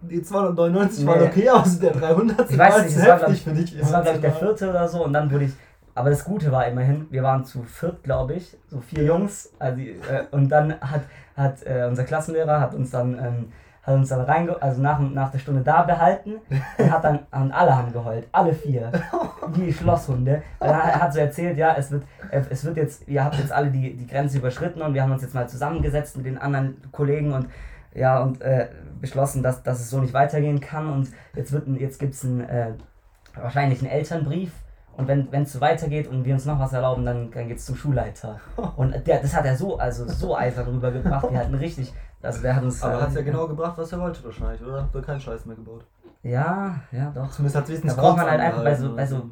die 0.03 0.23
299 0.23 1.01
nee. 1.01 1.07
waren 1.07 1.23
okay, 1.23 1.49
aber 1.49 1.69
der 1.69 1.93
300. 1.93 2.51
Ich 2.51 2.59
weiß 2.59 2.85
nicht, 2.85 2.97
es 2.97 3.07
war, 3.07 3.19
glaub, 3.19 3.37
für 3.37 3.51
dich. 3.51 3.79
Das 3.79 3.93
war, 3.93 4.03
glaube 4.03 4.17
ich, 4.17 4.23
der 4.23 4.33
vierte 4.33 4.71
oder 4.71 4.89
so 4.89 5.05
und 5.05 5.13
dann 5.13 5.31
wurde 5.31 5.45
ich 5.45 5.53
aber 5.95 6.11
das 6.11 6.25
Gute 6.25 6.53
war 6.53 6.67
immerhin, 6.67 7.07
wir 7.11 7.23
waren 7.23 7.45
zu 7.45 7.63
viert, 7.63 8.03
glaube 8.03 8.35
ich, 8.35 8.57
so 8.69 8.81
vier 8.81 9.05
Jungs. 9.05 9.53
Also, 9.59 9.81
äh, 9.81 9.97
und 10.31 10.49
dann 10.49 10.81
hat, 10.81 11.03
hat 11.37 11.63
äh, 11.65 11.87
unser 11.89 12.05
Klassenlehrer 12.05 12.61
hat 12.61 12.75
uns 12.75 12.91
dann, 12.91 13.15
ähm, 13.19 13.53
hat 13.83 13.95
uns 13.95 14.09
dann 14.11 14.21
reinge 14.21 14.61
also 14.61 14.81
nach, 14.81 14.99
nach 15.01 15.31
der 15.31 15.39
Stunde 15.39 15.63
da 15.63 15.83
behalten 15.83 16.35
und 16.79 16.91
hat 16.91 17.05
dann 17.05 17.21
und 17.31 17.53
alle 17.53 17.77
haben 17.77 17.93
geheult, 17.93 18.29
alle 18.31 18.55
vier, 18.55 18.93
wie 19.55 19.73
Schlosshunde. 19.73 20.43
Weil 20.59 20.71
er 20.71 21.01
hat 21.01 21.13
so 21.13 21.21
erzählt, 21.21 21.57
ja, 21.57 21.75
es 21.77 21.91
wird, 21.91 22.05
es 22.31 22.65
wird 22.65 22.77
jetzt, 22.77 23.09
ihr 23.09 23.25
habt 23.25 23.37
jetzt 23.37 23.53
alle 23.53 23.71
die, 23.71 23.97
die 23.97 24.07
Grenze 24.07 24.39
überschritten 24.39 24.83
und 24.83 24.95
wir 24.95 25.03
haben 25.03 25.13
uns 25.13 25.23
jetzt 25.23 25.35
mal 25.35 25.49
zusammengesetzt 25.49 26.17
mit 26.17 26.27
den 26.27 26.39
anderen 26.39 26.81
Kollegen 26.93 27.33
und 27.33 27.49
ja 27.95 28.21
und 28.21 28.41
äh, 28.43 28.69
beschlossen, 29.01 29.43
dass, 29.43 29.63
dass 29.63 29.81
es 29.81 29.91
so 29.91 29.99
nicht 29.99 30.15
weitergehen 30.15 30.61
kann 30.61 30.93
und 30.93 31.09
jetzt 31.35 31.53
wird 31.53 31.67
jetzt 31.69 31.99
gibt 31.99 32.15
es 32.15 32.23
ein, 32.23 32.49
äh, 32.49 32.73
wahrscheinlich 33.35 33.81
einen 33.81 33.91
Elternbrief 33.91 34.53
Und 35.01 35.29
wenn 35.33 35.43
es 35.43 35.53
so 35.53 35.61
weitergeht 35.61 36.07
und 36.09 36.25
wir 36.25 36.35
uns 36.35 36.45
noch 36.47 36.59
was 36.59 36.73
erlauben, 36.73 37.05
dann, 37.05 37.31
dann 37.31 37.49
geht 37.49 37.59
es 37.59 37.67
zum 37.67 37.77
Schulleiter. 37.77 38.41
Und 38.77 38.95
der, 39.07 39.21
das 39.21 39.35
hat 39.35 39.45
er 39.45 39.57
so, 39.57 39.79
also 39.79 40.07
so 40.09 40.35
einfach 40.35 40.65
drüber 40.65 40.91
gebracht. 40.91 41.27
Wir 41.31 41.39
hatten 41.39 41.55
richtig, 41.55 41.93
also 42.23 42.43
der 42.43 42.57
hat 42.57 42.63
uns. 42.63 42.83
Aber 42.83 42.99
äh, 42.99 43.03
hat 43.03 43.09
es 43.11 43.15
ja 43.17 43.23
genau 43.23 43.47
gebracht, 43.49 43.77
was 43.77 43.91
er 43.93 44.01
wollte 44.01 44.23
wahrscheinlich, 44.25 44.63
oder? 44.63 44.83
Hat 44.83 44.95
er 44.95 45.03
keinen 45.03 45.21
Scheiß 45.21 45.47
mehr 45.47 45.57
gebaut. 45.57 45.85
Ja, 46.23 46.75
ja, 46.93 47.11
doch. 47.15 47.31
Zumindest 47.31 47.57
hat 47.57 47.63
es 47.65 47.69
Da 47.69 47.73
wenigstens 47.75 47.97
braucht 47.97 48.17
man 48.19 48.31
halt 48.31 48.41
einfach 48.41 48.63
bei 48.63 48.75
so, 48.75 48.95
bei 48.95 49.07
so 49.07 49.23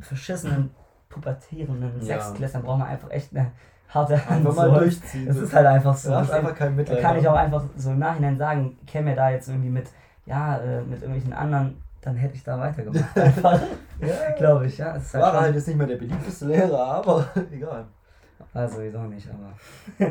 verschissenen, 0.00 0.70
pubertierenden 1.08 1.96
Ja. 2.00 2.06
Sechstklässlern 2.18 2.62
braucht 2.62 2.78
man 2.78 2.88
einfach 2.88 3.10
echt 3.10 3.34
eine 3.36 3.50
harte 3.88 4.14
Hand. 4.16 4.30
Einfach 4.46 4.54
mal 4.54 4.70
so. 4.70 4.78
durchziehen. 4.78 5.28
Es 5.28 5.36
ist 5.36 5.52
halt 5.52 5.66
einfach 5.66 5.94
so. 5.96 6.10
Du 6.10 6.16
hast 6.16 6.28
Das- 6.30 6.36
einfach 6.38 6.54
kein 6.54 6.68
Da 6.70 6.76
Mitleid. 6.76 7.00
kann 7.02 7.18
ich 7.18 7.28
auch 7.28 7.34
einfach 7.36 7.62
so 7.76 7.90
im 7.90 7.98
Nachhinein 7.98 8.38
sagen, 8.38 8.78
käme 8.86 9.10
mir 9.10 9.16
da 9.16 9.30
jetzt 9.30 9.48
irgendwie 9.48 9.68
mit, 9.68 9.88
ja, 10.26 10.56
äh, 10.58 10.80
mit 10.82 11.02
irgendwelchen 11.02 11.32
anderen, 11.32 11.82
dann 12.02 12.16
hätte 12.16 12.34
ich 12.34 12.44
da 12.44 12.58
weitergemacht. 12.58 13.16
Einfach, 13.16 13.60
ja, 14.00 14.30
glaube 14.36 14.66
ich, 14.66 14.78
ja. 14.78 14.92
Halt 14.92 15.14
War 15.14 15.40
halt 15.40 15.54
jetzt 15.54 15.68
nicht 15.68 15.76
mehr 15.76 15.86
der 15.86 15.96
beliebteste 15.96 16.46
Lehrer, 16.46 16.78
aber 16.78 17.26
egal. 17.52 17.86
Also, 18.52 18.82
wieso 18.82 19.00
nicht, 19.02 19.28
aber. 19.30 20.10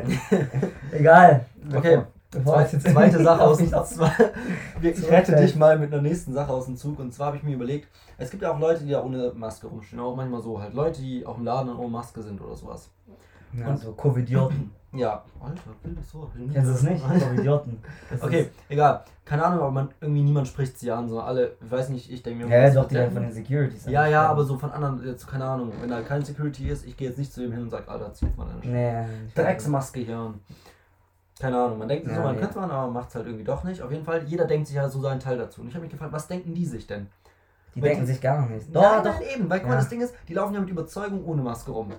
Egal. 0.90 1.44
Okay, 1.72 2.02
Bevor 2.32 2.54
Zweite, 2.54 2.78
zweite 2.78 3.22
Sache 3.22 3.42
aus 3.42 3.58
dem 3.58 3.68
zwei, 3.68 4.10
Ich 4.80 5.10
rette 5.10 5.36
dich 5.36 5.54
mal 5.54 5.78
mit 5.78 5.92
einer 5.92 6.00
nächsten 6.00 6.32
Sache 6.32 6.50
aus 6.50 6.64
dem 6.64 6.78
Zug. 6.78 6.98
Und 6.98 7.12
zwar 7.12 7.26
habe 7.26 7.36
ich 7.36 7.42
mir 7.42 7.54
überlegt, 7.54 7.88
es 8.16 8.30
gibt 8.30 8.42
ja 8.42 8.52
auch 8.52 8.58
Leute, 8.58 8.84
die 8.84 8.92
da 8.92 9.04
ohne 9.04 9.32
Maske 9.34 9.66
rumstehen. 9.66 10.00
Auch 10.00 10.16
manchmal 10.16 10.40
so 10.40 10.58
halt. 10.58 10.72
Leute, 10.72 11.02
die 11.02 11.26
auch 11.26 11.36
im 11.36 11.44
Laden 11.44 11.76
ohne 11.76 11.90
Maske 11.90 12.22
sind 12.22 12.40
oder 12.40 12.56
sowas. 12.56 12.90
Ja, 13.54 13.76
so 13.76 13.92
Covidioten. 13.92 14.70
Ja. 14.94 15.24
Alter, 15.40 15.70
wildes 15.84 16.14
Wort. 16.14 16.32
Kennst 16.52 16.68
du 16.68 16.74
es 16.74 16.82
nicht? 16.82 17.02
Covidioten. 17.02 17.78
Das 18.10 18.22
Okay, 18.22 18.50
egal. 18.68 19.02
Keine 19.24 19.42
Ahnung, 19.42 19.60
aber 19.60 19.70
man, 19.70 19.88
irgendwie 20.02 20.20
niemand 20.20 20.46
spricht 20.48 20.78
sie 20.78 20.90
an. 20.90 21.08
So 21.08 21.18
alle, 21.22 21.56
ich 21.64 21.70
weiß 21.70 21.88
nicht, 21.88 22.12
ich 22.12 22.22
denke 22.22 22.44
mir. 22.44 22.54
ja, 22.54 22.68
doch, 22.74 22.86
die 22.88 22.96
dann 22.96 23.10
von 23.10 23.22
den 23.22 23.32
Securities. 23.32 23.86
Ja, 23.86 24.06
ja, 24.06 24.26
aber 24.26 24.44
so 24.44 24.58
von 24.58 24.70
anderen, 24.70 25.02
jetzt 25.06 25.26
keine 25.26 25.46
Ahnung. 25.46 25.72
Wenn 25.80 25.88
da 25.88 26.02
kein 26.02 26.22
Security 26.22 26.68
ist, 26.68 26.84
ich 26.86 26.94
gehe 26.94 27.08
jetzt 27.08 27.16
nicht 27.18 27.32
zu 27.32 27.40
dem 27.40 27.52
hin 27.52 27.62
und 27.62 27.70
sage, 27.70 27.88
Alter, 27.88 28.12
zieht 28.12 28.36
mal 28.36 28.46
eine 28.50 28.70
Nee, 28.70 29.06
Drecksmaske 29.34 30.00
hier 30.00 30.18
an. 30.18 30.40
Keine 31.40 31.56
Ahnung, 31.58 31.78
man 31.78 31.88
denkt 31.88 32.04
sich 32.04 32.12
so, 32.12 32.20
Ja, 32.20 32.26
man 32.26 32.34
nee. 32.34 32.42
könnte 32.42 32.58
man, 32.60 32.70
aber 32.70 32.92
macht 32.92 33.08
es 33.08 33.14
halt 33.14 33.24
irgendwie 33.24 33.44
doch 33.44 33.64
nicht. 33.64 33.80
Auf 33.80 33.90
jeden 33.90 34.04
Fall, 34.04 34.24
jeder 34.24 34.44
denkt 34.44 34.66
sich 34.66 34.76
ja 34.76 34.86
so 34.90 35.00
seinen 35.00 35.20
Teil 35.20 35.38
dazu. 35.38 35.62
Und 35.62 35.68
ich 35.68 35.74
habe 35.74 35.84
mich 35.84 35.90
gefragt, 35.90 36.12
was 36.12 36.28
denken 36.28 36.52
die 36.52 36.66
sich 36.66 36.86
denn? 36.86 37.06
Die 37.74 37.80
Weil 37.80 37.88
denken 37.90 38.04
die- 38.04 38.12
sich 38.12 38.20
gar 38.20 38.46
nicht. 38.46 38.68
Doch, 38.76 38.82
Doch, 38.82 39.04
nein, 39.04 39.04
doch. 39.04 39.34
eben, 39.34 39.48
weil 39.48 39.60
guck 39.60 39.68
mal, 39.70 39.74
Ja. 39.76 39.80
das 39.80 39.88
Ding 39.88 40.02
ist, 40.02 40.14
die 40.28 40.34
laufen 40.34 40.52
ja 40.52 40.60
mit 40.60 40.68
Überzeugung 40.68 41.24
ohne 41.24 41.40
Maske 41.40 41.70
rum. 41.70 41.94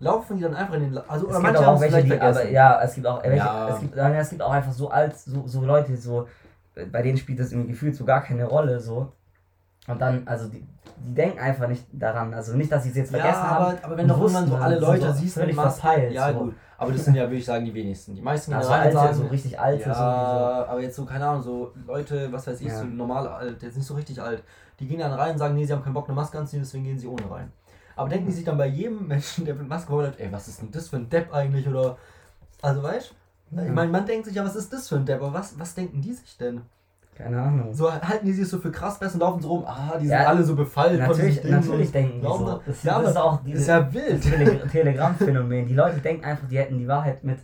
Laufen 0.00 0.36
die 0.36 0.42
dann 0.44 0.54
einfach 0.54 0.74
in 0.74 0.80
den. 0.82 0.92
La 0.92 1.04
also, 1.08 1.26
Es 1.26 1.30
oder 1.30 1.40
manche 1.40 1.66
haben 1.66 1.80
welche, 1.80 1.96
vielleicht 2.02 2.12
die, 2.12 2.20
aber 2.20 2.48
ja, 2.50 2.80
es 2.82 2.94
gibt 2.94 3.06
auch 3.06 3.22
welche, 3.22 3.36
Ja. 3.36 3.68
es 3.68 3.80
gibt, 3.80 3.96
es 3.96 4.30
gibt 4.30 4.42
auch 4.42 4.52
einfach 4.52 4.72
so 4.72 4.90
alt, 4.90 5.16
so, 5.16 5.46
so 5.46 5.60
Leute, 5.62 5.96
so, 5.96 6.28
bei 6.92 7.02
denen 7.02 7.18
spielt 7.18 7.40
das 7.40 7.50
irgendwie 7.50 7.72
gefühlt 7.72 7.96
so 7.96 8.04
gar 8.04 8.22
keine 8.22 8.44
Rolle, 8.44 8.78
so. 8.78 9.12
Und 9.88 10.00
dann, 10.00 10.22
also 10.26 10.48
die, 10.48 10.64
die 10.98 11.14
denken 11.14 11.38
einfach 11.38 11.66
nicht 11.66 11.84
daran, 11.92 12.32
also 12.34 12.54
nicht, 12.56 12.70
dass 12.70 12.84
sie 12.84 12.90
es 12.90 12.96
jetzt 12.96 13.12
Ja, 13.12 13.18
vergessen 13.20 13.42
aber, 13.42 13.66
haben. 13.66 13.78
aber 13.82 13.96
wenn 13.96 14.06
du 14.06 14.14
irgendwann 14.14 14.46
so 14.46 14.56
alle 14.56 14.74
sind 14.78 14.88
Leute 14.88 15.06
so 15.06 15.12
siehst 15.12 15.34
völlig 15.34 15.56
verpeilt, 15.56 16.12
ja 16.12 16.32
so. 16.32 16.38
gut. 16.38 16.54
Aber 16.76 16.92
das 16.92 17.04
sind 17.06 17.14
ja, 17.16 17.22
würde 17.24 17.36
ich 17.36 17.44
sagen, 17.44 17.64
die 17.64 17.74
wenigsten. 17.74 18.14
Die 18.14 18.22
meisten 18.22 18.52
Also 18.52 18.70
alte, 18.70 18.92
sagen, 18.92 19.14
so 19.14 19.26
richtig 19.26 19.58
alte, 19.58 19.88
ja, 19.88 19.94
so, 19.94 20.70
aber 20.70 20.80
jetzt 20.80 20.94
so, 20.94 21.04
keine 21.04 21.26
Ahnung, 21.26 21.42
so 21.42 21.72
Leute, 21.86 22.30
was 22.30 22.46
weiß 22.46 22.60
ich, 22.60 22.68
Ja. 22.68 22.78
so 22.78 22.84
normal 22.84 23.26
alt, 23.26 23.60
jetzt 23.62 23.76
nicht 23.76 23.86
so 23.86 23.94
richtig 23.94 24.20
alt, 24.22 24.44
die 24.78 24.86
gehen 24.86 25.00
dann 25.00 25.12
rein 25.12 25.32
und 25.32 25.38
sagen, 25.38 25.54
nee, 25.56 25.64
sie 25.64 25.72
haben 25.72 25.82
keinen 25.82 25.94
Bock, 25.94 26.06
eine 26.06 26.14
Maske 26.14 26.38
anzuziehen, 26.38 26.62
deswegen 26.62 26.84
gehen 26.84 26.98
sie 26.98 27.08
ohne 27.08 27.28
rein. 27.28 27.50
Aber 27.98 28.08
denken 28.08 28.26
die 28.26 28.32
sich 28.32 28.44
dann 28.44 28.56
bei 28.58 28.66
jedem 28.66 29.06
Menschen, 29.08 29.44
der 29.44 29.54
mit 29.54 29.68
Maske 29.68 29.92
rumläuft, 29.92 30.18
ey, 30.20 30.30
was 30.30 30.48
ist 30.48 30.60
denn 30.62 30.70
das 30.70 30.88
für 30.88 30.96
ein 30.96 31.08
Depp 31.08 31.32
eigentlich, 31.34 31.66
oder, 31.68 31.96
also 32.62 32.82
weißt 32.82 33.10
du, 33.50 33.62
ich 33.62 33.72
meine, 33.72 33.90
man 33.90 34.04
denkt 34.06 34.26
sich 34.26 34.34
ja, 34.34 34.44
was 34.44 34.56
ist 34.56 34.72
das 34.72 34.88
für 34.88 34.96
ein 34.96 35.06
Depp, 35.06 35.22
aber 35.22 35.32
was, 35.32 35.58
was 35.58 35.74
denken 35.74 36.00
die 36.02 36.12
sich 36.12 36.36
denn? 36.36 36.62
keine 37.16 37.40
Ahnung. 37.42 37.74
So 37.74 37.92
halten 37.92 38.26
die 38.26 38.32
sich 38.32 38.46
so 38.48 38.60
für 38.60 38.70
krass 38.70 38.98
fest 38.98 39.14
und 39.14 39.20
laufen 39.22 39.42
so 39.42 39.48
rum, 39.48 39.64
ah, 39.66 39.94
die 39.98 40.06
sind 40.06 40.16
Ja, 40.16 40.28
alle 40.28 40.44
so 40.44 40.54
befallen 40.54 41.00
Natürlich, 41.00 41.42
natürlich 41.42 41.90
denken 41.90 42.20
die 42.20 42.26
so. 42.28 42.46
da- 42.46 42.60
Das, 42.64 42.82
ja, 42.84 43.00
das 43.00 43.10
ist 43.10 43.16
auch 43.16 43.36
das 43.38 43.44
dieses 43.44 43.60
ist 43.62 43.66
ja 43.66 43.80
das 43.80 43.92
wild. 43.92 44.22
Tele 44.22 44.68
Telegram-Phänomen. 44.70 45.66
Die 45.66 45.74
Leute 45.74 45.98
denken 45.98 46.24
einfach, 46.24 46.46
die 46.46 46.58
hätten 46.58 46.78
die 46.78 46.86
Wahrheit 46.86 47.24
mit, 47.24 47.38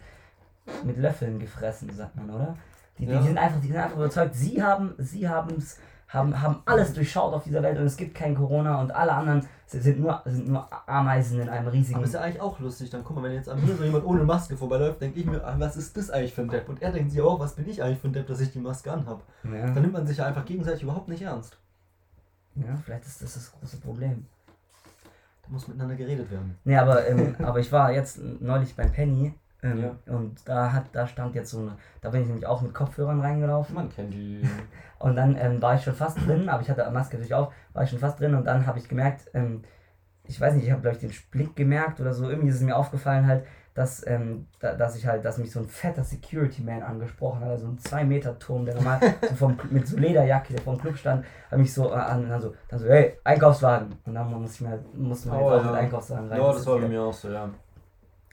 mit 0.84 0.96
Löffeln 0.96 1.40
gefressen, 1.40 1.90
sagt 1.92 2.14
man, 2.14 2.30
oder? 2.30 2.56
Die, 2.98 3.04
Ja. 3.06 3.18
die 3.18 3.26
sind 3.26 3.36
einfach, 3.36 3.60
die 3.60 3.66
sind 3.66 3.76
einfach 3.78 3.96
überzeugt, 3.96 4.34
sie 4.36 4.62
haben, 4.62 4.94
sie 4.98 5.28
haben's, 5.28 5.78
haben, 6.14 6.40
haben 6.40 6.62
alles 6.64 6.92
durchschaut 6.92 7.34
auf 7.34 7.44
dieser 7.44 7.62
Welt 7.62 7.78
und 7.78 7.84
es 7.84 7.96
gibt 7.96 8.14
kein 8.14 8.34
Corona 8.34 8.80
und 8.80 8.94
alle 8.94 9.12
anderen 9.12 9.46
sind 9.66 10.00
nur, 10.00 10.22
sind 10.24 10.48
nur 10.48 10.68
Ameisen 10.88 11.40
in 11.40 11.48
einem 11.48 11.68
riesigen. 11.68 11.96
Aber 11.96 12.04
ist 12.04 12.14
ja 12.14 12.20
eigentlich 12.20 12.40
auch 12.40 12.58
lustig, 12.60 12.90
dann 12.90 13.02
guck 13.02 13.16
mal, 13.16 13.24
wenn 13.24 13.32
jetzt 13.32 13.48
an 13.48 13.64
mir 13.64 13.74
so 13.74 13.82
jemand 13.82 14.04
ohne 14.04 14.24
Maske 14.24 14.56
vorbeiläuft, 14.56 15.00
denke 15.00 15.20
ich 15.20 15.26
mir, 15.26 15.44
ah, 15.44 15.56
was 15.58 15.76
ist 15.76 15.96
das 15.96 16.10
eigentlich 16.10 16.34
für 16.34 16.42
ein 16.42 16.48
Depp? 16.48 16.68
Und 16.68 16.82
er 16.82 16.92
denkt 16.92 17.10
sich 17.10 17.20
auch, 17.20 17.40
was 17.40 17.54
bin 17.54 17.68
ich 17.68 17.82
eigentlich 17.82 17.98
für 17.98 18.08
ein 18.08 18.12
Depp, 18.12 18.26
dass 18.26 18.40
ich 18.40 18.52
die 18.52 18.60
Maske 18.60 18.92
anhab? 18.92 19.22
ja. 19.44 19.70
Dann 19.70 19.82
nimmt 19.82 19.92
man 19.92 20.06
sich 20.06 20.18
ja 20.18 20.26
einfach 20.26 20.44
gegenseitig 20.44 20.82
überhaupt 20.82 21.08
nicht 21.08 21.22
ernst. 21.22 21.58
ja, 22.54 22.76
vielleicht 22.84 23.04
ist 23.06 23.22
das 23.22 23.34
das 23.34 23.52
große 23.52 23.78
Problem. 23.78 24.26
Da 25.42 25.48
muss 25.50 25.68
miteinander 25.68 25.96
geredet 25.96 26.30
werden. 26.30 26.56
Nee, 26.64 26.76
aber, 26.76 27.06
ähm, 27.06 27.34
aber 27.42 27.58
ich 27.58 27.70
war 27.72 27.92
jetzt 27.92 28.18
neulich 28.40 28.74
beim 28.76 28.92
Penny 28.92 29.34
ähm, 29.64 29.82
Ja. 30.06 30.14
und 30.14 30.48
da 30.48 30.72
hat, 30.72 30.84
da 30.92 31.06
stand 31.08 31.34
jetzt 31.34 31.50
so 31.50 31.58
eine, 31.58 31.72
da 32.02 32.10
bin 32.10 32.20
ich 32.22 32.26
nämlich 32.28 32.46
auch 32.46 32.60
mit 32.62 32.72
Kopfhörern 32.74 33.20
reingelaufen. 33.20 33.74
Man 33.74 33.88
kennt 33.88 34.14
die. 34.14 34.42
Und 35.00 35.16
dann 35.16 35.36
ähm, 35.36 35.60
war 35.60 35.74
ich 35.74 35.82
schon 35.82 35.92
fast 35.94 36.16
drin, 36.26 36.48
aber 36.48 36.62
ich 36.62 36.70
hatte 36.70 36.88
Maske 36.90 37.16
natürlich 37.16 37.34
auch, 37.34 37.52
war 37.74 37.82
ich 37.82 37.90
schon 37.90 37.98
fast 37.98 38.20
drin 38.20 38.34
und 38.34 38.44
dann 38.46 38.66
habe 38.66 38.78
ich 38.78 38.88
gemerkt, 38.88 39.28
ähm, 39.34 39.62
ich 40.26 40.40
weiß 40.40 40.54
nicht, 40.54 40.64
ich 40.64 40.70
habe 40.70 40.80
glaube 40.80 40.96
ich 40.96 41.00
den 41.02 41.12
Blick 41.30 41.54
gemerkt 41.56 42.00
oder 42.00 42.14
so, 42.14 42.26
irgendwie 42.30 42.48
ist 42.48 42.54
es 42.54 42.62
mir 42.62 42.74
aufgefallen 42.76 43.26
halt, 43.26 43.44
dass, 43.74 44.06
ähm, 44.06 44.46
da, 44.60 44.72
dass 44.74 44.96
ich 44.96 45.06
halt, 45.06 45.24
dass 45.24 45.36
mich 45.36 45.50
so 45.52 45.58
ein 45.60 45.66
fetter 45.68 46.04
Security 46.04 46.62
Man 46.62 46.82
angesprochen 46.82 47.40
hat, 47.40 47.48
also 47.50 47.66
ein 47.66 47.76
2 47.78 48.04
Meter 48.04 48.38
Turm, 48.38 48.64
der 48.64 48.76
normal 48.76 48.98
so 49.28 49.34
vom, 49.34 49.58
mit 49.70 49.86
so 49.86 49.96
Lederjacke, 49.98 50.54
der 50.54 50.62
vor 50.62 50.74
dem 50.76 50.80
Club 50.80 50.96
stand, 50.96 51.26
hat 51.50 51.58
mich 51.58 51.74
so 51.74 51.90
äh, 51.90 51.94
an, 51.96 52.28
dann 52.28 52.40
so, 52.40 52.54
dann 52.68 52.78
so, 52.78 52.86
hey, 52.86 53.18
Einkaufswagen. 53.24 53.96
Und 54.06 54.14
dann 54.14 54.30
musste 54.40 54.54
ich 54.54 54.60
mir 54.62 54.68
halt, 54.70 54.94
musste 54.96 55.28
man 55.28 55.38
Oh, 55.40 55.50
halt 55.50 55.60
auch 55.60 55.64
ja. 55.66 55.70
mit 55.72 55.80
Einkaufswagen 55.80 56.28
rein. 56.28 56.40
Ja, 56.40 56.52
das 56.52 56.66
war 56.66 56.78
bei 56.78 56.88
mir 56.88 57.02
auch 57.02 57.12
so, 57.12 57.28
ja. 57.30 57.50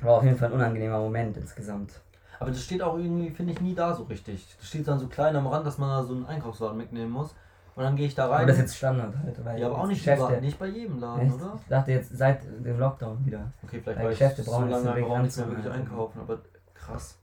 War 0.03 0.17
auf 0.17 0.23
jeden 0.23 0.37
Fall 0.37 0.49
ein 0.49 0.53
unangenehmer 0.53 0.99
Moment 0.99 1.37
insgesamt. 1.37 2.01
Aber 2.39 2.49
das 2.49 2.63
steht 2.63 2.81
auch 2.81 2.97
irgendwie, 2.97 3.29
finde 3.29 3.53
ich, 3.53 3.61
nie 3.61 3.75
da 3.75 3.93
so 3.93 4.03
richtig. 4.03 4.55
Das 4.57 4.67
steht 4.67 4.87
dann 4.87 4.97
so 4.99 5.07
klein 5.07 5.35
am 5.35 5.45
Rand, 5.45 5.65
dass 5.65 5.77
man 5.77 5.89
da 5.89 6.03
so 6.03 6.15
einen 6.15 6.25
Einkaufswagen 6.25 6.77
mitnehmen 6.77 7.11
muss. 7.11 7.35
Und 7.75 7.83
dann 7.83 7.95
gehe 7.95 8.07
ich 8.07 8.15
da 8.15 8.27
rein. 8.27 8.39
Aber 8.39 8.47
das 8.47 8.55
ist 8.57 8.61
jetzt 8.61 8.77
Standard 8.77 9.13
halt, 9.23 9.45
weil 9.45 9.59
ja, 9.59 9.67
aber 9.67 9.77
auch 9.77 9.87
nicht, 9.87 10.05
überall, 10.05 10.41
nicht 10.41 10.59
bei 10.59 10.67
jedem 10.67 10.99
Laden, 10.99 11.27
Echt? 11.27 11.35
oder? 11.35 11.57
Ich 11.61 11.67
dachte 11.67 11.91
jetzt 11.91 12.17
seit 12.17 12.43
dem 12.43 12.79
Lockdown 12.79 13.25
wieder. 13.25 13.51
Okay, 13.63 13.79
vielleicht 13.81 13.99
Weil 13.99 14.11
ich 14.11 14.19
Geschäfte 14.19 14.43
so 14.43 14.51
brauchen 14.51 14.69
jetzt 14.69 14.83
lange 14.83 15.21
nicht 15.21 15.37
mehr 15.37 15.47
wirklich 15.47 15.71
einkaufen, 15.71 16.19
aber 16.19 16.39
krass. 16.73 17.17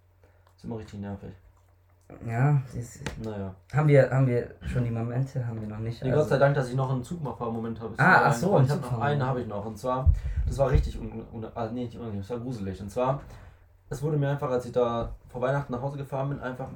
ist 0.57 0.65
immer 0.65 0.79
richtig 0.79 1.01
nervig. 1.01 1.31
Ja, 2.27 2.61
das 2.75 3.01
Naja. 3.23 3.55
haben 3.73 3.89
wir, 3.89 4.11
haben 4.11 4.27
wir 4.27 4.49
schon 4.67 4.83
die 4.85 4.91
Momente, 4.91 5.47
haben 5.47 5.61
wir 5.61 5.69
noch 5.69 5.79
nicht. 5.79 6.03
Nee, 6.03 6.11
also- 6.11 6.23
Gott 6.23 6.31
sei 6.31 6.39
Dank, 6.39 6.55
dass 6.55 6.69
ich 6.71 6.75
noch 6.75 6.91
einen 6.91 7.03
Zugfahrmoment 7.05 7.81
habe. 7.81 7.95
Ah, 7.99 8.23
ach 8.25 8.33
so, 8.35 8.59
Ich 8.61 8.71
habe 8.71 8.81
noch 8.81 9.01
einen 9.01 9.23
habe 9.23 9.43
ich 9.43 9.47
noch. 9.47 9.65
Und 9.65 9.79
zwar, 9.79 10.09
das 10.47 10.57
war 10.59 10.71
richtig 10.71 10.99
un, 10.99 11.23
un, 11.33 11.47
ah, 11.55 11.67
nee, 11.73 11.85
nicht 11.85 11.97
unangenehm, 11.97 12.23
das 12.23 12.31
war 12.31 12.39
gruselig. 12.39 12.81
Und 12.81 12.91
zwar, 12.91 13.21
es 13.91 14.03
wurde 14.03 14.17
mir 14.17 14.31
einfach, 14.31 14.51
als 14.51 14.65
ich 14.65 14.73
da 14.73 15.11
vor 15.29 15.43
Weihnachten 15.43 15.73
nach 15.73 15.83
Hause 15.83 15.99
gefahren 15.99 16.31
bin, 16.31 16.41
einfach 16.41 16.69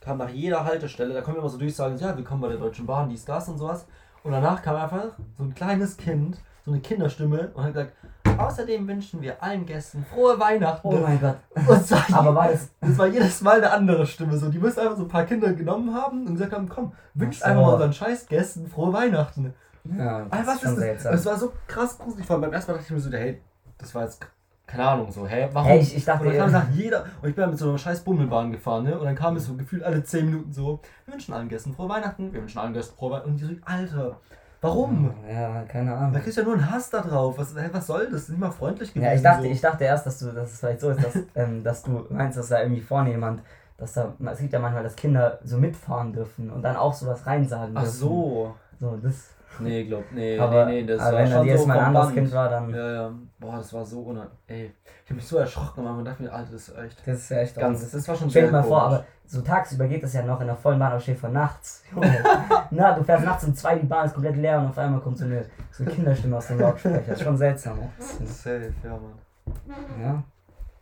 kam 0.00 0.16
nach 0.16 0.30
jeder 0.30 0.64
Haltestelle, 0.64 1.12
da 1.12 1.20
kommen 1.20 1.36
immer 1.36 1.48
so 1.50 1.58
Durchsagen, 1.58 1.98
ja, 1.98 2.16
willkommen 2.16 2.40
bei 2.40 2.48
der 2.48 2.56
Deutschen 2.56 2.86
Bahn, 2.86 3.10
dies, 3.10 3.24
das 3.26 3.48
und 3.50 3.58
sowas. 3.58 3.86
Und 4.22 4.32
danach 4.32 4.62
kam 4.62 4.76
einfach 4.76 5.12
so 5.36 5.44
ein 5.44 5.54
kleines 5.54 5.96
Kind, 5.98 6.38
so 6.64 6.70
eine 6.70 6.80
Kinderstimme 6.80 7.50
und 7.52 7.64
hat 7.64 7.74
gesagt, 7.74 7.92
außerdem 8.40 8.86
wünschen 8.88 9.20
wir 9.22 9.42
allen 9.42 9.66
Gästen 9.66 10.04
frohe 10.04 10.38
Weihnachten. 10.38 10.86
Oh 10.86 10.98
mein 10.98 11.20
Gott. 11.20 11.36
Und 11.68 11.86
zwar 11.86 12.04
Aber 12.12 12.34
war 12.34 12.48
das. 12.48 12.68
das 12.80 12.98
war 12.98 13.06
jedes 13.06 13.40
Mal 13.42 13.58
eine 13.58 13.70
andere 13.72 14.06
Stimme. 14.06 14.36
So, 14.36 14.48
die 14.48 14.58
müssen 14.58 14.80
einfach 14.80 14.96
so 14.96 15.02
ein 15.04 15.08
paar 15.08 15.24
Kinder 15.24 15.52
genommen 15.52 15.94
haben 15.94 16.26
und 16.26 16.34
gesagt 16.34 16.52
haben, 16.52 16.68
komm, 16.68 16.92
wünscht 17.14 17.40
so. 17.40 17.46
einfach 17.46 17.62
mal 17.62 17.72
unseren 17.74 17.92
Scheißgästen 17.92 18.68
frohe 18.68 18.92
Weihnachten. 18.92 19.54
Ja, 19.84 20.24
das 20.24 20.32
Alter, 20.32 20.52
ist 20.52 20.60
schon 20.60 20.68
ist 20.70 20.76
das? 20.76 20.78
seltsam. 20.78 21.12
Das 21.12 21.26
war 21.26 21.38
so 21.38 21.52
krass 21.66 21.98
gruselig. 21.98 22.26
Vor 22.26 22.34
allem 22.34 22.42
beim 22.42 22.52
ersten 22.52 22.70
Mal 22.72 22.78
dachte 22.78 22.86
ich 22.88 22.94
mir 22.94 23.00
so, 23.00 23.16
hey, 23.16 23.40
das 23.78 23.94
war 23.94 24.04
jetzt, 24.04 24.20
keine 24.66 24.86
Ahnung, 24.86 25.10
so, 25.10 25.26
hä, 25.26 25.48
warum? 25.52 25.68
Hey, 25.68 25.80
ich, 25.80 25.96
ich 25.96 26.04
dachte, 26.04 26.24
und 26.24 26.30
dann 26.30 26.38
kam 26.38 26.52
nach 26.52 26.70
jeder, 26.70 27.04
und 27.22 27.28
ich 27.28 27.34
bin 27.34 27.42
dann 27.42 27.50
mit 27.50 27.58
so 27.58 27.68
einer 27.68 27.78
scheiß 27.78 28.02
Bummelbahn 28.04 28.52
gefahren, 28.52 28.84
ne? 28.84 28.98
Und 28.98 29.06
dann 29.06 29.14
kam 29.16 29.36
es 29.36 29.46
so 29.46 29.54
gefühlt 29.54 29.82
alle 29.82 30.04
10 30.04 30.26
Minuten 30.26 30.52
so, 30.52 30.80
wir 31.06 31.14
wünschen 31.14 31.32
allen 31.32 31.48
Gästen 31.48 31.74
frohe 31.74 31.88
Weihnachten, 31.88 32.32
wir 32.32 32.40
wünschen 32.40 32.58
allen 32.58 32.74
Gästen 32.74 32.96
frohe 32.96 33.12
Weihnachten. 33.12 33.30
Und 33.30 33.40
die 33.40 33.44
so, 33.44 33.52
Alter, 33.64 34.20
warum? 34.60 35.14
ja, 35.30 35.62
keine 35.64 35.90
Da 35.90 35.96
Ahnung. 35.98 36.20
kriegst 36.22 36.36
du 36.36 36.42
ja 36.42 36.46
nur 36.46 36.54
einen 36.56 36.70
Hass 36.70 36.90
da 36.90 37.00
drauf. 37.00 37.38
Was, 37.38 37.54
was 37.54 37.86
soll 37.86 38.08
das? 38.10 38.28
Nicht 38.28 38.38
mal 38.38 38.50
freundlich 38.50 38.92
gewesen. 38.92 39.06
Ja, 39.08 39.14
ich 39.14 39.22
dachte, 39.22 39.42
so. 39.44 39.48
ich 39.50 39.60
dachte 39.60 39.84
erst, 39.84 40.06
dass 40.06 40.18
du, 40.18 40.32
dass 40.32 40.52
es 40.52 40.60
vielleicht 40.60 40.80
so 40.80 40.90
ist, 40.90 41.04
dass, 41.04 41.14
ähm, 41.34 41.62
dass 41.64 41.82
du 41.82 42.06
meinst, 42.10 42.38
dass 42.38 42.48
da 42.48 42.60
irgendwie 42.62 42.80
vorne 42.82 43.10
jemand, 43.10 43.42
dass 43.78 43.94
da, 43.94 44.12
es 44.32 44.38
gibt 44.38 44.52
ja 44.52 44.58
manchmal, 44.58 44.82
dass 44.82 44.96
Kinder 44.96 45.38
so 45.44 45.56
mitfahren 45.58 46.12
dürfen 46.12 46.50
und 46.50 46.62
dann 46.62 46.76
auch 46.76 46.92
sowas 46.92 47.26
reinsagen 47.26 47.74
Ach 47.76 47.82
dürfen. 47.82 47.96
so. 47.98 48.54
So, 48.78 48.96
das. 49.02 49.30
Nee, 49.58 49.84
glaub, 49.84 50.04
nee, 50.12 50.38
aber 50.38 50.64
nee, 50.66 50.80
nee, 50.82 50.86
das 50.86 51.00
aber 51.00 51.12
war 51.12 51.18
wenn 51.18 51.26
schon 51.26 51.36
dann 51.38 51.46
jedes 51.46 51.60
so 51.62 51.66
Mal 51.66 51.78
ein 51.78 51.84
anderes. 51.86 52.12
Kind 52.14 52.32
war, 52.32 52.48
dann. 52.48 52.70
Ja, 52.70 52.92
ja. 52.92 53.12
Boah, 53.40 53.56
das 53.56 53.72
war 53.72 53.86
so 53.86 54.00
unangenehm. 54.02 54.36
Ey, 54.48 54.72
ich 55.04 55.10
hab 55.10 55.16
mich 55.16 55.26
so 55.26 55.38
erschrocken 55.38 55.86
und 55.86 56.04
dachte 56.04 56.22
mir, 56.22 56.30
Alter, 56.30 56.52
das 56.52 56.68
ist 56.68 56.76
echt 56.76 57.06
Das 57.06 57.18
ist 57.18 57.28
ja 57.30 57.38
echt 57.38 57.56
ganz. 57.56 57.80
ganz. 57.80 57.92
Das 57.92 58.06
war 58.06 58.14
schon 58.14 58.28
Stell 58.28 58.46
dir 58.46 58.52
mal 58.52 58.62
vor, 58.62 58.82
aber 58.82 59.04
so 59.26 59.40
tagsüber 59.40 59.86
geht 59.88 60.02
das 60.02 60.12
ja 60.12 60.22
noch 60.22 60.40
in 60.42 60.46
der 60.46 60.56
vollen 60.56 60.78
Bahn, 60.78 60.92
aber 60.92 61.00
vor 61.00 61.30
nachts. 61.30 61.82
Na, 62.70 62.92
du 62.92 63.02
fährst 63.02 63.24
nachts 63.24 63.44
um 63.44 63.54
zwei, 63.54 63.76
die 63.76 63.86
Bahn 63.86 64.04
ist 64.06 64.12
komplett 64.12 64.36
leer 64.36 64.58
und 64.60 64.66
auf 64.66 64.78
einmal 64.78 65.00
kommt 65.00 65.16
so 65.16 65.24
eine, 65.24 65.46
so 65.70 65.84
eine 65.84 65.92
Kinderstimme 65.92 66.36
aus 66.36 66.48
dem 66.48 66.60
Lautsprecher. 66.60 67.00
Das 67.06 67.18
ist 67.18 67.24
schon 67.24 67.36
seltsam. 67.38 67.78
Safe, 67.98 68.74
ja, 68.84 68.90
Mann. 68.90 70.02
Ja. 70.02 70.22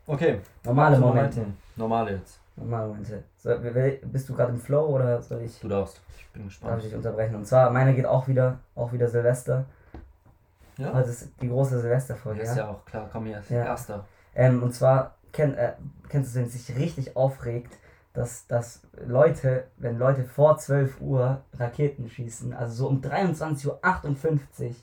Okay. 0.06 0.40
Normale 0.64 0.98
Momente. 0.98 1.44
Normale 1.76 2.12
jetzt. 2.12 2.40
Normale 2.56 2.88
Momente. 2.88 3.22
So, 3.36 3.50
bist 4.02 4.28
du 4.28 4.34
gerade 4.34 4.52
im 4.52 4.58
Flow 4.58 4.86
oder 4.86 5.22
soll 5.22 5.42
ich, 5.42 5.60
Du 5.60 5.68
darfst. 5.68 6.00
Ich 6.16 6.26
bin 6.32 6.42
darf 6.42 6.48
gespannt. 6.48 6.78
ich 6.78 6.88
dich 6.88 6.96
unterbrechen? 6.96 7.36
Und 7.36 7.46
zwar, 7.46 7.70
meine 7.70 7.94
geht 7.94 8.06
auch 8.06 8.26
wieder, 8.26 8.58
auch 8.74 8.92
wieder 8.92 9.06
Silvester. 9.08 9.66
Ja? 10.78 10.92
Das 10.92 11.08
ist 11.08 11.28
die 11.42 11.48
große 11.48 11.80
Silvesterfolge. 11.80 12.40
ist 12.40 12.56
ja 12.56 12.68
auch 12.68 12.84
klar, 12.84 13.08
komm 13.12 13.26
hier, 13.26 13.42
Ja. 13.50 13.64
erster. 13.66 14.06
Ähm, 14.34 14.62
und 14.62 14.74
zwar, 14.74 15.16
kenn, 15.32 15.54
äh, 15.54 15.72
kennst 16.08 16.34
du, 16.34 16.38
wenn 16.40 16.46
es 16.46 16.52
sich 16.52 16.76
richtig 16.76 17.16
aufregt, 17.16 17.76
dass, 18.14 18.46
dass 18.46 18.82
Leute, 19.06 19.64
wenn 19.76 19.98
Leute 19.98 20.24
vor 20.24 20.56
12 20.56 21.00
Uhr 21.00 21.42
Raketen 21.58 22.08
schießen, 22.08 22.52
also 22.52 22.74
so 22.74 22.88
um 22.88 23.00
23.58 23.00 23.66
Uhr, 23.66 24.74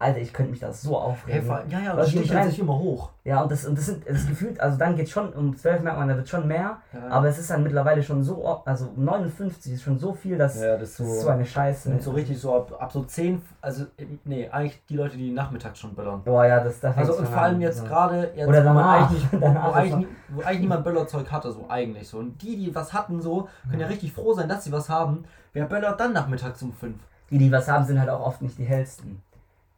Alter, 0.00 0.20
ich 0.20 0.32
könnte 0.32 0.52
mich 0.52 0.60
da 0.60 0.72
so 0.72 0.90
Hey, 0.90 0.96
aufregen. 1.10 1.42
vor- 1.46 1.62
ja, 1.68 1.80
ja, 1.80 1.96
das 1.96 2.14
rein- 2.30 2.48
sich 2.50 2.60
immer 2.60 2.78
hoch. 2.78 3.10
Ja, 3.24 3.42
und 3.42 3.50
das, 3.50 3.66
und 3.66 3.76
das 3.76 3.86
sind 3.86 4.08
das 4.08 4.28
gefühlt, 4.28 4.60
also 4.60 4.78
dann 4.78 4.94
geht 4.94 5.10
schon 5.10 5.32
um 5.32 5.56
12 5.56 5.82
merkt 5.82 5.98
man, 5.98 6.06
da 6.08 6.16
wird 6.16 6.28
schon 6.28 6.46
mehr, 6.46 6.76
Ja, 6.92 7.08
aber 7.10 7.26
es 7.26 7.36
ist 7.36 7.50
dann 7.50 7.64
mittlerweile 7.64 8.00
schon 8.04 8.22
so, 8.22 8.62
also 8.64 8.92
59 8.94 9.72
ist 9.72 9.82
schon 9.82 9.98
so 9.98 10.12
viel, 10.12 10.38
dass 10.38 10.60
ja, 10.62 10.76
das 10.76 10.90
ist 10.90 11.00
das 11.00 11.06
so. 11.08 11.12
ist 11.14 11.20
so 11.22 11.28
eine 11.28 11.44
Scheiße. 11.44 11.90
Und 11.90 12.00
so 12.00 12.12
richtig 12.12 12.38
so 12.38 12.54
ab, 12.54 12.76
ab 12.80 12.92
so 12.92 13.02
10, 13.02 13.42
also 13.60 13.86
nee, 14.24 14.48
eigentlich 14.48 14.80
die 14.88 14.94
Leute, 14.94 15.16
die 15.16 15.32
nachmittags 15.32 15.80
schon 15.80 15.96
böllern. 15.96 16.22
Boah, 16.22 16.46
ja, 16.46 16.62
das 16.62 16.78
da 16.78 16.92
Also 16.92 17.16
und 17.16 17.26
vor 17.26 17.42
allem 17.42 17.60
jetzt 17.60 17.78
so. 17.78 17.84
gerade, 17.84 18.30
jetzt, 18.36 18.46
Oder 18.48 18.60
wo 18.60 18.68
man 18.68 18.76
danach. 18.76 19.10
eigentlich, 19.10 19.22
nicht, 19.32 19.42
Danach 19.42 19.66
wo, 19.68 19.72
eigentlich, 19.72 20.08
wo 20.28 20.40
eigentlich 20.42 20.60
niemand 20.60 20.84
Böllerzeug 20.84 21.32
hatte, 21.32 21.50
so 21.50 21.66
eigentlich 21.68 22.08
so. 22.08 22.18
Und 22.18 22.40
die, 22.40 22.56
die 22.56 22.72
was 22.72 22.92
hatten, 22.92 23.20
so, 23.20 23.48
können 23.68 23.80
ja 23.80 23.88
richtig 23.88 24.12
froh 24.12 24.32
sein, 24.32 24.48
dass 24.48 24.62
sie 24.62 24.70
was 24.70 24.88
haben. 24.88 25.24
Wer 25.52 25.64
böllert 25.64 25.98
dann 25.98 26.12
nachmittags 26.12 26.62
um 26.62 26.72
5? 26.72 26.94
Die, 27.30 27.38
die 27.38 27.50
was 27.50 27.66
haben, 27.68 27.84
sind 27.84 27.98
halt 27.98 28.08
auch 28.10 28.24
oft 28.24 28.40
nicht 28.42 28.56
die 28.58 28.64
hellsten. 28.64 29.22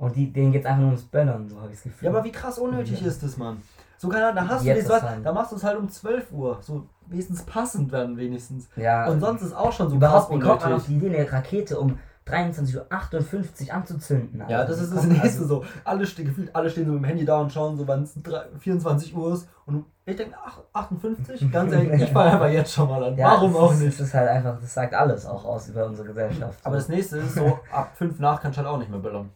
Und 0.01 0.17
die, 0.17 0.33
denen 0.33 0.51
geht's 0.51 0.65
einfach 0.67 0.79
nur 0.81 0.89
ums 0.89 1.05
Böllern, 1.05 1.47
so 1.49 1.57
habe 1.61 1.69
ich 1.69 1.75
das 1.75 1.83
Gefühl. 1.85 2.07
Ja, 2.07 2.11
aber 2.15 2.25
wie 2.25 2.33
krass 2.33 2.59
unnötig 2.59 3.05
ist 3.05 3.23
das, 3.23 3.37
Mann? 3.37 3.61
So 3.99 4.09
keine 4.09 4.29
Ahnung, 4.29 4.37
da 4.47 4.49
hast 4.55 4.63
du 4.65 4.69
Jetzt 4.69 4.89
das, 4.89 5.03
das 5.03 5.11
haben. 5.11 5.23
da 5.23 5.33
machst 5.33 5.53
du 5.53 5.57
es 5.57 5.63
halt 5.65 5.77
um 5.79 5.89
12 5.91 6.33
Uhr. 6.33 6.59
So 6.63 6.87
wenigstens 7.07 7.43
passend 7.43 7.93
werden, 7.93 8.17
wenigstens. 8.17 8.69
ja, 8.77 9.07
Und 9.09 9.21
sonst 9.21 9.43
ist 9.43 9.55
auch 9.55 9.73
schon 9.73 9.91
so 9.91 9.99
krass 9.99 10.25
wie 10.31 10.39
kommt 10.41 10.45
man 10.45 10.55
auf 10.55 10.65
unnötig. 10.65 10.87
die 10.87 10.97
Idee, 11.07 11.17
eine 11.19 11.31
Rakete 11.33 11.79
um 11.79 11.99
23.58 12.27 13.69
Uhr 13.69 13.75
anzuzünden? 13.75 14.43
Ja, 14.49 14.59
Alter? 14.61 14.71
das 14.73 14.81
ist 14.83 14.95
das 14.97 15.05
nächste 15.05 15.43
also- 15.43 15.47
so. 15.47 15.65
Alle 15.85 16.07
stehen, 16.07 16.27
gefühlt 16.27 16.55
alle 16.57 16.71
stehen 16.71 16.87
so 16.87 16.93
mit 16.93 17.03
dem 17.03 17.05
Handy 17.05 17.25
da 17.25 17.39
und 17.41 17.53
schauen 17.53 17.77
so, 17.77 17.87
wann 17.87 18.05
es 18.05 18.19
24 18.61 19.15
Uhr 19.15 19.35
ist. 19.35 19.49
Und 19.67 19.85
ich 20.07 20.17
denke, 20.17 20.35
ach, 20.45 20.61
58? 20.73 21.53
Ganz 21.53 21.73
ehrlich, 21.73 22.01
ich 22.03 22.11
fange 22.11 22.33
einfach 22.33 22.49
jetzt 22.49 22.73
schon 22.73 22.89
mal 22.89 23.05
an. 23.05 23.17
Ja, 23.19 23.33
Warum 23.33 23.55
auch 23.57 23.73
ist, 23.73 23.81
nicht? 23.81 24.01
Das 24.01 24.07
ist 24.09 24.15
halt 24.15 24.29
einfach, 24.29 24.59
das 24.61 24.73
sagt 24.73 24.95
alles 24.95 25.27
auch 25.27 25.45
aus 25.45 25.69
über 25.69 25.85
unsere 25.87 26.09
Gesellschaft. 26.09 26.59
Aber 26.65 26.77
das 26.77 26.89
nächste 26.89 27.19
ist 27.19 27.35
so, 27.35 27.59
ab 27.71 27.93
5 27.97 28.19
nach 28.19 28.41
kannst 28.41 28.59
du 28.59 28.63
halt 28.63 28.73
auch 28.73 28.79
nicht 28.79 28.91
mehr 28.91 29.01
böllern. 29.01 29.31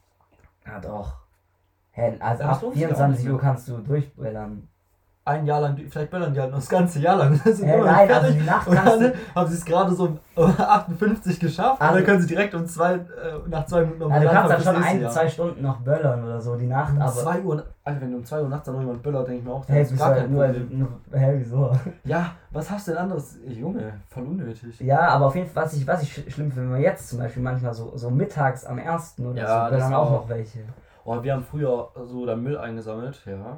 Ja, 0.67 0.81
doch. 0.81 1.19
Hä, 1.91 2.17
also 2.21 2.45
ab 2.45 2.63
lohnt 2.63 2.75
sich 2.75 2.85
auch 2.85 2.89
24 2.89 3.25
nicht 3.25 3.33
Uhr 3.33 3.41
kannst 3.41 3.69
du 3.69 3.79
durchböllern. 3.79 4.69
Ein 5.27 5.47
Jahr 5.47 5.63
lang, 5.63 5.75
vielleicht 5.89 6.11
böllern 6.11 6.35
die 6.35 6.41
halt 6.41 6.51
noch 6.51 6.59
das 6.59 6.69
ganze 6.69 6.99
Jahr 7.01 7.17
lang. 7.17 7.41
Das 7.45 7.57
sind 7.57 7.67
Hä, 7.67 7.77
immer 7.77 7.87
noch 7.87 7.93
nein, 7.93 8.11
also 8.11 8.21
fertig. 8.21 8.39
die 8.41 8.45
Nacht 8.47 8.69
Und 8.69 8.77
dann 8.77 9.13
haben 9.35 9.49
sie 9.49 9.55
es 9.57 9.65
gerade 9.65 9.95
so 9.95 10.05
um 10.05 10.19
58 10.59 11.41
geschafft 11.41 11.81
und 11.81 11.87
Also- 11.87 11.95
dann 11.97 12.05
können 12.05 12.21
sie 12.21 12.27
direkt 12.27 12.55
um 12.55 12.67
zwei, 12.67 12.95
äh, 12.97 12.99
nach 13.49 13.65
zwei 13.65 13.81
Minuten 13.83 14.01
noch 14.01 14.11
Ja, 14.11 14.21
du 14.21 14.29
kannst 14.29 14.53
dann 14.53 14.75
schon 14.75 14.83
ein, 14.85 15.01
Jahr. 15.01 15.11
zwei 15.11 15.29
Stunden 15.31 15.63
noch 15.63 15.79
böllern 15.81 16.25
oder 16.25 16.41
so, 16.43 16.57
die 16.57 16.67
Nacht, 16.67 16.93
Um 16.93 17.01
aber. 17.01 17.11
2 17.13 17.41
Uhr, 17.41 17.65
Alter, 17.85 18.01
wenn 18.03 18.11
du 18.11 18.17
um 18.19 18.25
2 18.27 18.43
Uhr 18.43 18.49
nachts 18.51 18.67
dann 18.67 18.75
noch 18.75 18.83
jemand 18.83 19.03
böllert, 19.03 19.27
denke 19.29 19.39
ich 19.41 19.45
mir 19.47 19.53
auch, 19.55 19.65
Hey, 19.67 19.83
ist 19.83 19.97
gar 19.99 20.15
kein 20.15 20.31
nur, 20.31 20.45
Problem. 20.45 20.89
hä, 21.13 21.35
wieso? 21.39 21.73
Ja, 22.05 22.33
was 22.51 22.71
hast 22.71 22.87
du 22.89 22.93
denn 22.93 23.01
anderes? 23.01 23.39
Junge, 23.47 23.95
voll 24.11 24.25
unnötig. 24.25 24.79
Ja, 24.81 25.09
aber 25.09 25.27
auf 25.27 25.35
jeden 25.37 25.49
Fall, 25.49 25.65
was 25.65 25.73
ich, 25.73 25.87
was 25.87 26.03
ich 26.03 26.11
sch- 26.13 26.31
schlimm 26.31 26.51
finde, 26.53 26.67
wenn 26.67 26.73
man 26.73 26.81
jetzt 26.83 27.09
zum 27.09 27.19
Beispiel 27.21 27.43
manchmal 27.43 27.73
so, 27.73 27.93
so 27.97 28.11
mittags 28.11 28.67
am 28.67 28.77
ersten 28.79 29.25
oder 29.27 29.41
Ja, 29.43 29.65
so, 29.65 29.71
böllern 29.75 29.95
auch 29.95 30.11
noch 30.11 30.29
welche. 30.29 30.61
Oh, 31.07 31.23
wir 31.23 31.33
haben 31.33 31.45
früher 31.51 31.89
so 32.05 32.27
dann 32.27 32.43
Müll 32.43 32.59
eingesammelt, 32.59 33.21
ja. 33.25 33.57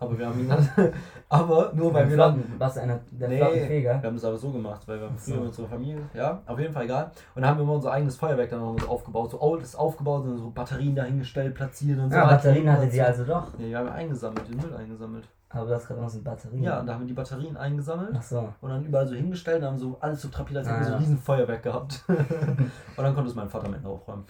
Aber 0.00 0.18
wir 0.18 0.26
haben 0.26 0.40
ihn 0.40 0.48
dann, 0.48 0.66
aber 1.28 1.72
nur 1.74 1.92
weil 1.94 2.08
wir 2.08 2.16
dann, 2.16 2.42
was 2.58 2.78
einer, 2.78 2.98
der 3.10 3.28
Nee. 3.28 3.36
Flottenfeger. 3.38 4.02
wir 4.02 4.08
haben 4.08 4.16
es 4.16 4.24
aber 4.24 4.36
so 4.38 4.50
gemacht, 4.50 4.88
weil 4.88 4.98
wir 4.98 5.06
haben 5.06 5.18
früher 5.18 5.34
so. 5.34 5.40
mit 5.40 5.48
unserer 5.50 5.68
Familie, 5.68 5.98
ja, 6.14 6.40
auf 6.46 6.58
jeden 6.58 6.72
Fall 6.72 6.84
egal. 6.84 7.10
Und 7.34 7.42
dann 7.42 7.50
haben 7.50 7.58
wir 7.58 7.64
immer 7.64 7.74
unser 7.74 7.92
eigenes 7.92 8.16
Feuerwerk 8.16 8.48
dann 8.50 8.60
noch 8.60 8.72
mit 8.72 8.88
aufgebaut, 8.88 9.30
so 9.30 9.40
alles 9.40 9.76
aufgebaut, 9.76 10.24
und 10.24 10.38
so 10.38 10.50
Batterien 10.50 10.94
dahingestellt, 10.96 11.54
platziert 11.54 11.98
und 12.00 12.10
so. 12.10 12.16
Ja. 12.16 12.26
Batterien 12.26 12.70
hatte 12.72 12.88
die 12.88 13.00
also 13.00 13.24
doch. 13.24 13.48
Nee, 13.58 13.68
wir 13.68 13.78
haben 13.78 13.88
eingesammelt, 13.90 14.48
den 14.48 14.56
Müll 14.56 14.74
eingesammelt. 14.74 15.28
Aber 15.52 15.68
das 15.68 15.84
gerade 15.86 16.00
noch 16.00 16.08
sind 16.08 16.22
Batterien. 16.24 16.62
Ja, 16.62 16.78
und 16.80 16.86
da 16.86 16.94
haben 16.94 17.00
wir 17.00 17.08
die 17.08 17.12
Batterien 17.12 17.56
eingesammelt 17.56 18.12
Ach 18.16 18.22
so. 18.22 18.48
und 18.60 18.70
dann 18.70 18.84
überall 18.84 19.06
so 19.06 19.16
hingestellt 19.16 19.60
und 19.62 19.66
haben 19.68 19.78
so 19.78 19.96
alles 20.00 20.22
so 20.22 20.28
trapiert, 20.28 20.58
als 20.58 20.68
hätten 20.68 20.76
Ah, 20.76 20.80
wir 20.80 20.84
so 20.86 20.90
ja. 20.92 20.96
ein 20.96 21.02
riesen 21.02 21.18
Feuerwerk 21.18 21.62
gehabt. 21.64 22.04
und 22.08 22.70
dann 22.96 23.14
konnte 23.14 23.28
es 23.30 23.34
mein 23.34 23.48
Vater 23.50 23.66
Ende 23.66 23.88
aufräumen. 23.88 24.24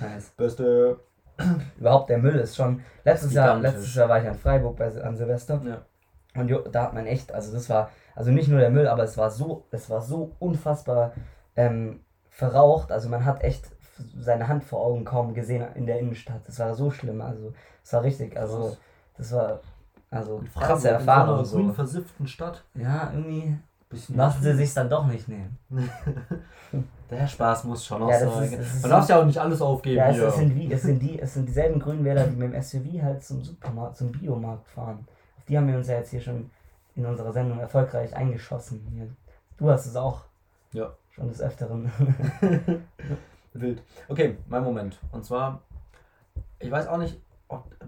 Nice. 0.00 0.30
Beste. 0.36 0.98
Überhaupt 1.78 2.10
der 2.10 2.18
Müll 2.18 2.36
ist 2.36 2.56
schon. 2.56 2.82
Letztes 3.04 3.32
Jahr, 3.32 3.58
letztes 3.58 3.94
Jahr 3.94 4.08
war 4.08 4.20
ich 4.20 4.26
in 4.26 4.34
Freiburg 4.34 4.76
bei, 4.76 4.88
an 5.02 5.16
Silvester. 5.16 5.60
Ja. 5.64 5.82
Und 6.40 6.48
jo, 6.48 6.60
da 6.60 6.84
hat 6.84 6.94
man 6.94 7.06
echt, 7.06 7.32
also 7.32 7.52
das 7.52 7.68
war, 7.68 7.90
also 8.14 8.30
nicht 8.30 8.48
nur 8.48 8.60
der 8.60 8.70
Müll, 8.70 8.86
aber 8.86 9.02
es 9.02 9.16
war 9.18 9.30
so, 9.30 9.66
es 9.70 9.90
war 9.90 10.00
so 10.00 10.36
unfassbar 10.38 11.12
ähm, 11.56 12.00
verraucht. 12.28 12.92
Also 12.92 13.08
man 13.08 13.24
hat 13.24 13.42
echt 13.42 13.70
seine 14.16 14.48
Hand 14.48 14.64
vor 14.64 14.84
Augen 14.84 15.04
kaum 15.04 15.34
gesehen 15.34 15.66
in 15.74 15.86
der 15.86 15.98
Innenstadt. 15.98 16.42
Das 16.46 16.58
war 16.58 16.74
so 16.74 16.90
schlimm. 16.90 17.20
Also 17.20 17.52
es 17.82 17.92
war 17.92 18.02
richtig, 18.02 18.36
also 18.38 18.76
das 19.16 19.32
war 19.32 19.60
also 20.10 20.42
krasse 20.54 20.82
Freiburg, 20.82 20.84
in 20.84 21.08
Erfahrung. 21.08 21.44
So 21.44 21.56
einer 21.56 21.66
grün 21.66 21.74
versifften 21.74 22.26
Stadt. 22.26 22.64
Ja, 22.74 23.10
irgendwie 23.12 23.58
Bisschen 23.90 24.16
lassen 24.16 24.42
sie 24.42 24.54
sich 24.54 24.72
dann 24.72 24.88
doch 24.88 25.04
nicht 25.06 25.26
nehmen. 25.28 25.58
Der 27.10 27.26
Spaß 27.26 27.64
muss 27.64 27.84
schon 27.84 28.00
auch 28.04 28.08
Ja, 28.08 28.20
sein. 28.20 28.64
Man 28.82 28.90
darf 28.90 29.08
ja 29.08 29.20
auch 29.20 29.24
nicht 29.24 29.38
alles 29.38 29.60
aufgeben 29.60 29.96
Ja, 29.96 30.10
es, 30.10 30.16
hier. 30.16 30.28
es, 30.28 30.36
sind 30.36 30.54
wie, 30.54 30.72
es, 30.72 30.82
sind 30.82 31.00
die, 31.00 31.20
es 31.20 31.34
sind 31.34 31.48
dieselben 31.48 31.80
Grünwälder, 31.80 32.28
die 32.28 32.36
mit 32.36 32.52
dem 32.52 32.62
SUV 32.62 33.02
halt 33.02 33.24
zum 33.24 33.42
Supermarkt, 33.42 33.96
zum 33.96 34.12
Biomarkt 34.12 34.68
fahren. 34.68 35.04
Auf 35.36 35.44
die 35.46 35.58
haben 35.58 35.66
wir 35.66 35.76
uns 35.76 35.88
ja 35.88 35.96
jetzt 35.96 36.10
hier 36.10 36.20
schon 36.20 36.50
in 36.94 37.04
unserer 37.04 37.32
Sendung 37.32 37.58
erfolgreich 37.58 38.14
eingeschossen. 38.14 39.16
Du 39.56 39.68
hast 39.68 39.86
es 39.86 39.96
auch. 39.96 40.22
Ja. 40.72 40.92
Schon 41.10 41.28
des 41.28 41.40
Öfteren. 41.40 41.90
Wild. 43.54 43.82
Okay, 44.08 44.36
mein 44.46 44.62
Moment. 44.62 45.00
Und 45.10 45.24
zwar, 45.24 45.62
ich 46.60 46.70
weiß 46.70 46.86
auch 46.86 46.98
nicht, 46.98 47.20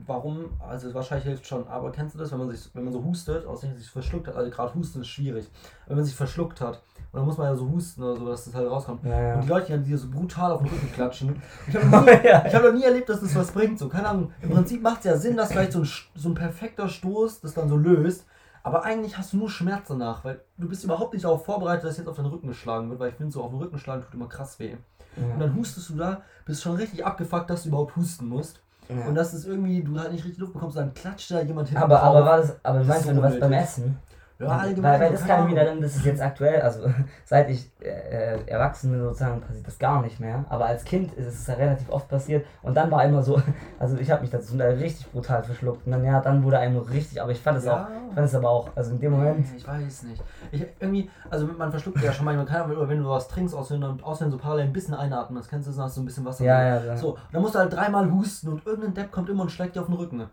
warum, 0.07 0.51
also 0.59 0.93
wahrscheinlich 0.95 1.27
hilft 1.27 1.47
schon, 1.47 1.67
aber 1.69 1.93
kennst 1.93 2.15
du 2.15 2.19
das, 2.19 2.33
wenn 2.33 2.39
man 2.39 2.51
sich, 2.51 2.69
wenn 2.75 2.85
man 2.85 2.93
so 2.93 3.03
hustet, 3.05 3.47
aus 3.47 3.61
dem 3.61 3.71
man 3.71 3.79
sich 3.79 3.89
verschluckt 3.91 4.27
hat, 4.27 4.37
also 4.37 4.51
gerade 4.51 4.75
husten 4.75 5.01
ist 5.01 5.09
schwierig, 5.09 5.49
wenn 5.87 5.97
man 5.97 6.05
sich 6.05 6.15
verschluckt 6.15 6.61
hat, 6.61 6.83
und 7.13 7.19
dann 7.19 7.27
muss 7.27 7.37
man 7.37 7.47
ja 7.49 7.55
so 7.55 7.69
husten 7.69 8.03
oder 8.03 8.17
so, 8.17 8.27
dass 8.27 8.47
das 8.47 8.55
halt 8.55 8.71
rauskommt. 8.71 9.05
Ja, 9.05 9.35
Und 9.35 9.43
die 9.45 9.49
ja. 9.49 9.55
Leute, 9.55 9.67
die 9.67 9.73
dann 9.73 9.85
dir 9.85 9.99
so 9.99 10.09
brutal 10.09 10.51
auf 10.53 10.63
den 10.63 10.71
Rücken 10.71 10.91
klatschen. 10.93 11.43
Ich 11.69 11.77
habe 11.77 11.87
noch, 11.91 12.07
nie- 12.07 12.27
ja. 12.27 12.43
hab 12.43 12.63
noch 12.63 12.73
nie 12.73 12.85
erlebt, 12.85 13.09
dass 13.11 13.21
das 13.21 13.35
was 13.37 13.51
bringt. 13.53 13.79
So, 13.79 13.89
keine 13.91 14.09
Ahnung. 14.09 14.33
Im 14.41 14.49
Prinzip 14.49 14.81
macht 14.83 15.01
es 15.01 15.05
ja 15.05 15.17
Sinn, 15.19 15.37
dass 15.37 15.53
vielleicht 15.53 15.73
so 15.73 15.81
ein, 15.81 15.89
so 16.15 16.31
ein 16.31 16.35
perfekter 16.35 16.89
Stoß 16.89 17.43
das 17.43 17.53
dann 17.53 17.69
so 17.69 17.77
löst. 17.77 18.25
Aber 18.63 18.85
eigentlich 18.85 19.19
hast 19.19 19.35
du 19.35 19.37
nur 19.37 19.51
Schmerz 19.51 19.89
danach, 19.89 20.25
weil 20.25 20.41
du 20.57 20.69
bist 20.69 20.85
überhaupt 20.85 21.13
nicht 21.13 21.25
darauf 21.27 21.45
vorbereitet, 21.45 21.85
dass 21.85 21.99
jetzt 21.99 22.09
auf 22.09 22.17
den 22.17 22.25
Rücken 22.27 22.47
geschlagen 22.49 22.89
wird, 22.89 22.99
weil 22.99 23.11
ich 23.11 23.17
finde, 23.17 23.31
so 23.33 23.43
auf 23.43 23.51
den 23.51 23.59
Rücken 23.59 23.79
schlagen 23.79 24.03
tut 24.05 24.15
immer 24.15 24.29
krass 24.29 24.59
weh. 24.59 24.77
Und 25.17 25.29
ja. 25.29 25.37
dann 25.39 25.55
hustest 25.55 25.91
du 25.91 25.97
da, 25.97 26.23
bist 26.47 26.63
schon 26.63 26.77
richtig 26.77 27.05
abgefuckt, 27.05 27.51
dass 27.51 27.65
du 27.65 27.69
überhaupt 27.69 27.95
husten 27.97 28.27
musst. 28.27 28.63
Ja. 28.89 29.07
Und 29.07 29.15
dass 29.15 29.33
es 29.33 29.45
irgendwie, 29.47 29.83
du 29.83 29.99
halt 29.99 30.13
nicht 30.13 30.25
richtig 30.25 30.41
Luft 30.41 30.53
bekommst, 30.53 30.77
dann 30.77 30.93
klatscht 30.95 31.31
da 31.31 31.41
jemand 31.41 31.69
hinten 31.69 31.83
aber, 31.83 32.03
aber 32.03 32.25
war 32.25 32.37
das, 32.39 32.57
aber 32.65 32.79
du 32.79 32.85
Das 32.85 32.89
meinst, 32.89 33.09
wenn 33.09 33.17
du 33.17 33.23
was 33.23 33.39
beim. 33.39 33.53
Essen? 33.53 33.99
Ja, 34.45 34.51
weil, 34.51 34.59
allgemein. 34.61 35.01
weil 35.01 35.07
so, 35.09 35.13
das 35.15 35.27
kann 35.27 35.49
ich 35.49 35.55
mir 35.55 35.81
das 35.81 35.97
ist 35.97 36.05
jetzt 36.05 36.23
aktuell, 36.23 36.61
also 36.61 36.89
seit 37.25 37.51
ich 37.51 37.71
äh, 37.81 38.35
äh, 38.37 38.47
erwachsen 38.47 38.91
bin 38.91 39.01
sozusagen, 39.01 39.41
passiert 39.41 39.67
das 39.67 39.79
gar 39.79 40.03
nicht 40.03 40.21
mehr. 40.21 40.45
Aber 40.49 40.67
als 40.67 40.85
Kind 40.85 41.13
ist 41.15 41.27
es 41.27 41.47
ja 41.47 41.55
relativ 41.55 41.89
oft 41.91 42.09
passiert 42.09 42.47
und 42.63 42.75
dann 42.75 42.91
war 42.91 43.05
immer 43.05 43.23
so, 43.23 43.41
also 43.79 43.97
ich 43.97 44.11
habe 44.11 44.23
mich 44.23 44.31
dazu 44.31 44.57
da 44.57 44.67
richtig 44.67 45.11
brutal 45.11 45.43
verschluckt 45.43 45.87
und 45.87 45.93
dann 45.93 46.05
ja, 46.05 46.21
dann 46.21 46.43
wurde 46.45 46.59
einem 46.59 46.79
richtig, 46.79 47.21
aber 47.21 47.33
ich 47.33 47.41
fand 47.41 47.59
es 47.59 47.67
auch, 47.67 47.77
Ja. 47.79 47.89
ich 48.09 48.15
fand 48.15 48.27
es 48.27 48.35
aber 48.35 48.51
auch, 48.51 48.71
also 48.75 48.93
in 48.93 49.01
dem 49.01 49.13
Moment, 49.13 49.47
Ich 49.57 49.67
weiß 49.67 50.03
nicht. 50.05 50.23
Ich 50.51 50.67
irgendwie, 50.81 51.11
also 51.31 51.47
man 51.47 51.71
verschluckt 51.71 52.03
ja 52.03 52.13
schon 52.13 52.25
manchmal, 52.25 52.71
oder 52.71 52.89
wenn 52.89 53.03
du 53.03 53.09
was 53.09 53.29
trinkst, 53.29 53.55
aussehen 53.55 53.83
und 53.85 54.03
aussehen 54.05 54.31
so 54.31 54.39
parallel 54.39 54.67
ein 54.67 54.73
bisschen 54.73 54.95
einatmen, 54.95 55.37
das 55.39 55.49
kennst 55.49 55.69
du, 55.69 55.73
dann 55.73 55.85
hast 55.85 55.97
du 55.97 56.03
ein 56.03 56.07
bisschen 56.07 56.25
Wasser. 56.25 56.45
ja, 56.45 56.57
drin. 56.77 56.87
ja, 56.87 56.93
ja. 56.93 56.97
So, 56.97 57.17
dann 57.33 57.43
musst 57.43 57.55
du 57.55 57.59
halt 57.59 57.73
dreimal 57.73 58.11
husten 58.11 58.49
und 58.49 58.67
irgendein 58.67 58.95
Depp 58.95 59.13
kommt 59.13 59.29
immer 59.29 59.43
und 59.43 59.51
schlägt 59.51 59.77
dir 59.77 59.81
auf 59.81 59.87
den 59.87 59.97
Rücken. 59.97 60.25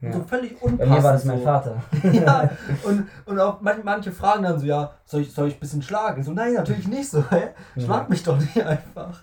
Ja. 0.00 0.12
So 0.12 0.20
völlig 0.22 0.58
Bei 0.60 0.66
unpassend. 0.66 0.94
mir 0.94 1.02
war 1.02 1.12
das 1.12 1.24
mein 1.24 1.38
so. 1.38 1.44
Vater. 1.44 1.82
ja, 2.12 2.50
und, 2.84 3.08
und 3.26 3.38
auch 3.40 3.60
man, 3.60 3.76
manche 3.84 4.12
fragen 4.12 4.42
dann 4.44 4.58
so, 4.58 4.66
ja, 4.66 4.92
soll 5.04 5.22
ich, 5.22 5.32
soll 5.32 5.48
ich 5.48 5.54
ein 5.56 5.60
bisschen 5.60 5.82
schlagen? 5.82 6.22
So, 6.22 6.32
nein, 6.32 6.54
natürlich 6.54 6.88
nicht 6.88 7.08
so, 7.10 7.22
hä? 7.30 7.48
Schlag 7.76 8.02
Ja. 8.02 8.08
mich 8.08 8.22
doch 8.22 8.38
nicht 8.38 8.60
einfach. 8.64 9.22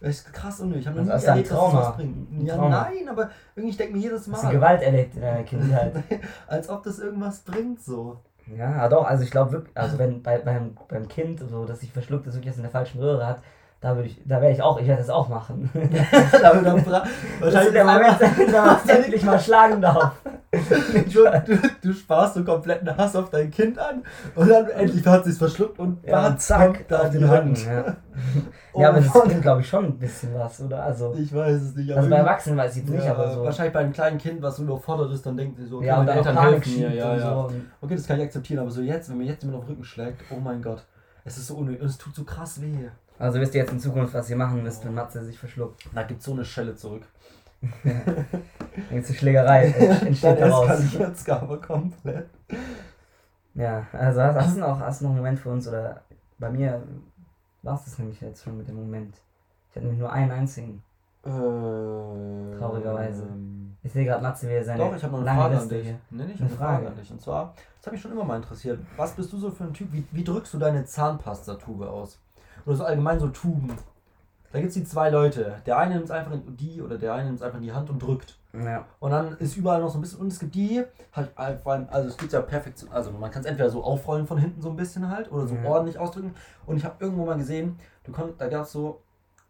Das 0.00 0.08
ist 0.10 0.32
krass 0.32 0.60
unnötig. 0.60 0.82
Ich 0.82 0.88
habe 0.88 1.02
noch 1.02 1.14
nie 1.14 1.22
erlebt, 1.24 1.50
dass 1.50 1.72
das 1.72 1.96
bringt. 1.96 2.46
Ja, 2.46 2.56
Trauma. 2.56 2.68
nein, 2.70 3.08
aber 3.08 3.30
irgendwie, 3.54 3.70
ich 3.70 3.76
denke 3.76 3.92
mir 3.94 4.00
jedes 4.00 4.24
Das 4.24 4.28
ist 4.28 4.34
ein 4.38 4.44
Mal, 4.46 4.52
Gewalt 4.52 4.82
erlebt 4.82 5.14
in 5.14 5.20
deiner 5.20 5.42
Kindheit. 5.42 5.92
als 6.46 6.68
ob 6.70 6.82
das 6.82 6.98
irgendwas 6.98 7.40
bringt, 7.40 7.82
so. 7.82 8.18
Ja, 8.56 8.88
doch, 8.88 9.04
also 9.04 9.22
ich 9.22 9.30
glaube 9.30 9.52
wirklich, 9.52 9.76
also 9.76 9.98
wenn 9.98 10.22
bei, 10.22 10.38
beim, 10.38 10.76
beim 10.88 11.06
Kind 11.06 11.40
so, 11.48 11.66
dass 11.66 11.80
sich 11.80 11.92
verschluckt 11.92 12.26
ist, 12.26 12.34
wirklich 12.34 12.50
das 12.50 12.56
in 12.56 12.62
der 12.62 12.72
falschen 12.72 12.98
Röhre 12.98 13.26
hat, 13.26 13.42
da 13.80 13.96
würde 13.96 14.08
ich, 14.08 14.20
da 14.26 14.40
wäre 14.42 14.52
ich 14.52 14.60
auch, 14.62 14.78
ich 14.80 14.86
werde 14.86 15.00
das 15.00 15.10
auch 15.10 15.28
machen. 15.28 15.70
Aber 16.44 16.60
dann 16.60 16.84
fra- 16.84 17.04
Das 17.40 17.64
ist 17.66 17.74
der 17.74 17.84
Moment, 17.84 18.20
man 18.52 18.76
es 18.84 18.90
endlich 18.90 19.22
mal 19.24 19.40
schlagen 19.40 19.80
darf. 19.80 20.12
Du, 20.52 21.24
du, 21.46 21.58
du 21.80 21.92
sparst 21.92 22.34
so 22.34 22.44
kompletten 22.44 22.94
Hass 22.96 23.14
auf 23.16 23.30
dein 23.30 23.50
Kind 23.50 23.78
an 23.78 24.02
und 24.34 24.48
dann 24.50 24.68
endlich 24.68 25.06
hat 25.06 25.24
sie 25.24 25.30
es 25.30 25.38
verschluckt 25.38 25.78
und 25.78 26.04
Ja, 26.04 26.36
zack, 26.36 26.86
da 26.88 27.02
auf 27.02 27.10
die 27.10 27.18
den 27.18 27.28
Rücken. 27.28 27.46
Hand. 27.56 27.64
Ja, 27.66 27.96
Oh 28.72 28.80
ja 28.82 28.88
aber 28.90 29.00
das 29.00 29.14
Mann. 29.14 29.28
Kind 29.28 29.42
glaube 29.42 29.60
ich 29.62 29.68
schon 29.68 29.84
ein 29.86 29.98
bisschen 29.98 30.34
was, 30.34 30.60
oder? 30.60 30.82
Also, 30.82 31.14
Ich 31.14 31.32
weiß 31.34 31.62
es 31.62 31.74
nicht. 31.76 31.90
also 31.92 32.10
bei 32.10 32.16
Erwachsenen 32.16 32.58
weiß 32.58 32.76
ich 32.76 32.84
nicht, 32.84 33.04
ja, 33.04 33.12
aber 33.14 33.30
so. 33.32 33.44
Wahrscheinlich 33.44 33.72
bei 33.72 33.80
einem 33.80 33.92
kleinen 33.92 34.18
Kind, 34.18 34.42
was 34.42 34.56
so 34.56 34.64
überfordert 34.64 35.10
ist, 35.12 35.24
dann 35.24 35.36
denkt 35.36 35.56
sie 35.56 35.64
so, 35.66 35.78
okay, 35.78 35.86
Ja, 35.86 36.00
und 36.00 36.06
meine 36.06 36.22
dann 36.22 36.36
Eltern 36.36 36.50
helfen 36.50 36.76
mir. 36.76 36.94
Ja, 36.94 37.16
ja. 37.16 37.20
so. 37.20 37.52
Okay, 37.80 37.94
das 37.96 38.06
kann 38.06 38.18
ich 38.18 38.24
akzeptieren, 38.26 38.60
aber 38.60 38.70
so 38.70 38.82
jetzt, 38.82 39.08
wenn 39.08 39.18
mir 39.18 39.24
jetzt 39.24 39.42
jemand 39.42 39.58
auf 39.60 39.64
den 39.66 39.70
Rücken 39.72 39.84
schlägt, 39.84 40.22
oh 40.30 40.38
mein 40.40 40.60
Gott, 40.62 40.84
es 41.24 41.38
ist 41.38 41.46
so 41.46 41.54
unnötig 41.54 41.80
und 41.80 41.86
es 41.88 41.96
tut 41.98 42.14
so 42.14 42.24
krass 42.24 42.60
weh. 42.60 42.88
Also 43.20 43.38
wisst 43.38 43.54
ihr 43.54 43.60
jetzt 43.60 43.72
in 43.72 43.78
Zukunft, 43.78 44.14
was 44.14 44.30
ihr 44.30 44.36
machen 44.36 44.62
müsst, 44.62 44.84
wenn 44.84 44.94
Matze 44.94 45.22
sich 45.24 45.38
verschluckt. 45.38 45.84
Da 45.94 46.02
gibt 46.04 46.22
so 46.22 46.32
eine 46.32 46.44
Schelle 46.44 46.74
zurück. 46.74 47.02
Jetzt 48.90 49.10
eine 49.10 49.18
Schlägerei 49.18 49.64
entsteht 50.06 50.40
Dann 50.40 50.48
daraus. 50.50 50.70
eskaliert 50.80 51.28
aber 51.28 51.60
komplett. 51.60 52.26
Ja, 53.54 53.86
also 53.92 54.22
hast, 54.22 54.36
hast, 54.36 54.56
du 54.56 54.60
noch, 54.60 54.80
hast 54.80 55.00
du 55.00 55.04
noch 55.04 55.10
einen 55.10 55.18
Moment 55.18 55.38
für 55.38 55.50
uns? 55.50 55.68
Oder 55.68 56.00
bei 56.38 56.48
mir 56.48 56.82
war 57.62 57.74
es 57.74 57.84
das 57.84 57.98
nämlich 57.98 58.18
jetzt 58.22 58.42
schon 58.42 58.56
mit 58.56 58.66
dem 58.66 58.76
Moment. 58.76 59.14
Ich 59.68 59.76
hatte 59.76 59.84
nämlich 59.84 60.00
nur 60.00 60.10
einen 60.10 60.30
einzigen. 60.30 60.82
Äh, 61.22 61.28
Traurigerweise. 61.28 63.26
Ich 63.82 63.92
sehe 63.92 64.06
gerade 64.06 64.22
Matze, 64.22 64.48
wie 64.48 64.52
er 64.52 64.64
seine 64.64 64.78
Doch, 64.82 64.96
ich 64.96 65.02
habe 65.02 65.12
noch 65.12 65.26
eine 65.26 65.38
Frage 65.38 65.54
an 65.54 65.60
Liste 65.60 65.74
dich. 65.74 65.84
hier. 65.86 65.98
Nee, 66.10 66.24
nicht 66.24 66.40
Eine 66.40 66.48
eine 66.48 66.56
Frage 66.56 66.72
Frage. 66.76 66.86
an 66.88 66.96
dich. 66.96 67.10
Und 67.10 67.20
zwar, 67.20 67.54
das 67.76 67.86
hat 67.86 67.92
mich 67.92 68.00
schon 68.00 68.12
immer 68.12 68.24
mal 68.24 68.36
interessiert. 68.36 68.78
Was 68.96 69.12
bist 69.12 69.32
du 69.34 69.38
so 69.38 69.50
für 69.50 69.64
ein 69.64 69.74
Typ? 69.74 69.92
Wie, 69.92 70.06
wie 70.12 70.24
drückst 70.24 70.54
du 70.54 70.58
deine 70.58 70.86
Zahnpastatube 70.86 71.90
aus? 71.90 72.18
Oder 72.66 72.76
so 72.76 72.84
allgemein 72.84 73.18
so 73.20 73.28
Tuben. 73.28 73.72
Da 74.52 74.58
gibt 74.58 74.70
es 74.70 74.74
die 74.74 74.84
zwei 74.84 75.10
Leute. 75.10 75.56
Der 75.64 75.78
eine 75.78 75.94
nimmt 75.94 76.06
es 76.06 76.10
einfach 76.10 76.32
in 76.32 76.56
die 76.56 76.82
oder 76.82 76.98
der 76.98 77.14
eine 77.14 77.26
nimmt 77.26 77.36
es 77.38 77.42
einfach 77.42 77.58
in 77.58 77.64
die 77.64 77.72
Hand 77.72 77.88
und 77.88 78.02
drückt. 78.02 78.36
Ja, 78.52 78.84
Und 78.98 79.12
dann 79.12 79.36
ist 79.38 79.56
überall 79.56 79.80
noch 79.80 79.90
so 79.90 79.98
ein 79.98 80.00
bisschen. 80.00 80.18
Und 80.18 80.32
es 80.32 80.40
gibt 80.40 80.56
die, 80.56 80.82
halt, 81.12 81.30
halt 81.36 81.60
vor 81.60 81.72
allem, 81.72 81.86
also 81.90 82.08
es 82.08 82.16
gibt 82.16 82.32
ja 82.32 82.40
perfekt. 82.40 82.84
Also 82.90 83.12
man 83.12 83.30
kann 83.30 83.42
es 83.42 83.46
entweder 83.46 83.70
so 83.70 83.84
aufrollen 83.84 84.26
von 84.26 84.38
hinten 84.38 84.60
so 84.60 84.70
ein 84.70 84.76
bisschen 84.76 85.08
halt 85.08 85.30
oder 85.30 85.46
so 85.46 85.54
Ja. 85.54 85.64
ordentlich 85.70 85.98
ausdrücken. 85.98 86.34
Und 86.66 86.76
ich 86.76 86.84
habe 86.84 86.96
irgendwo 86.98 87.24
mal 87.26 87.36
gesehen, 87.38 87.78
du 88.02 88.10
konnt, 88.10 88.40
da 88.40 88.48
gab 88.48 88.62
es 88.64 88.72
so, 88.72 89.00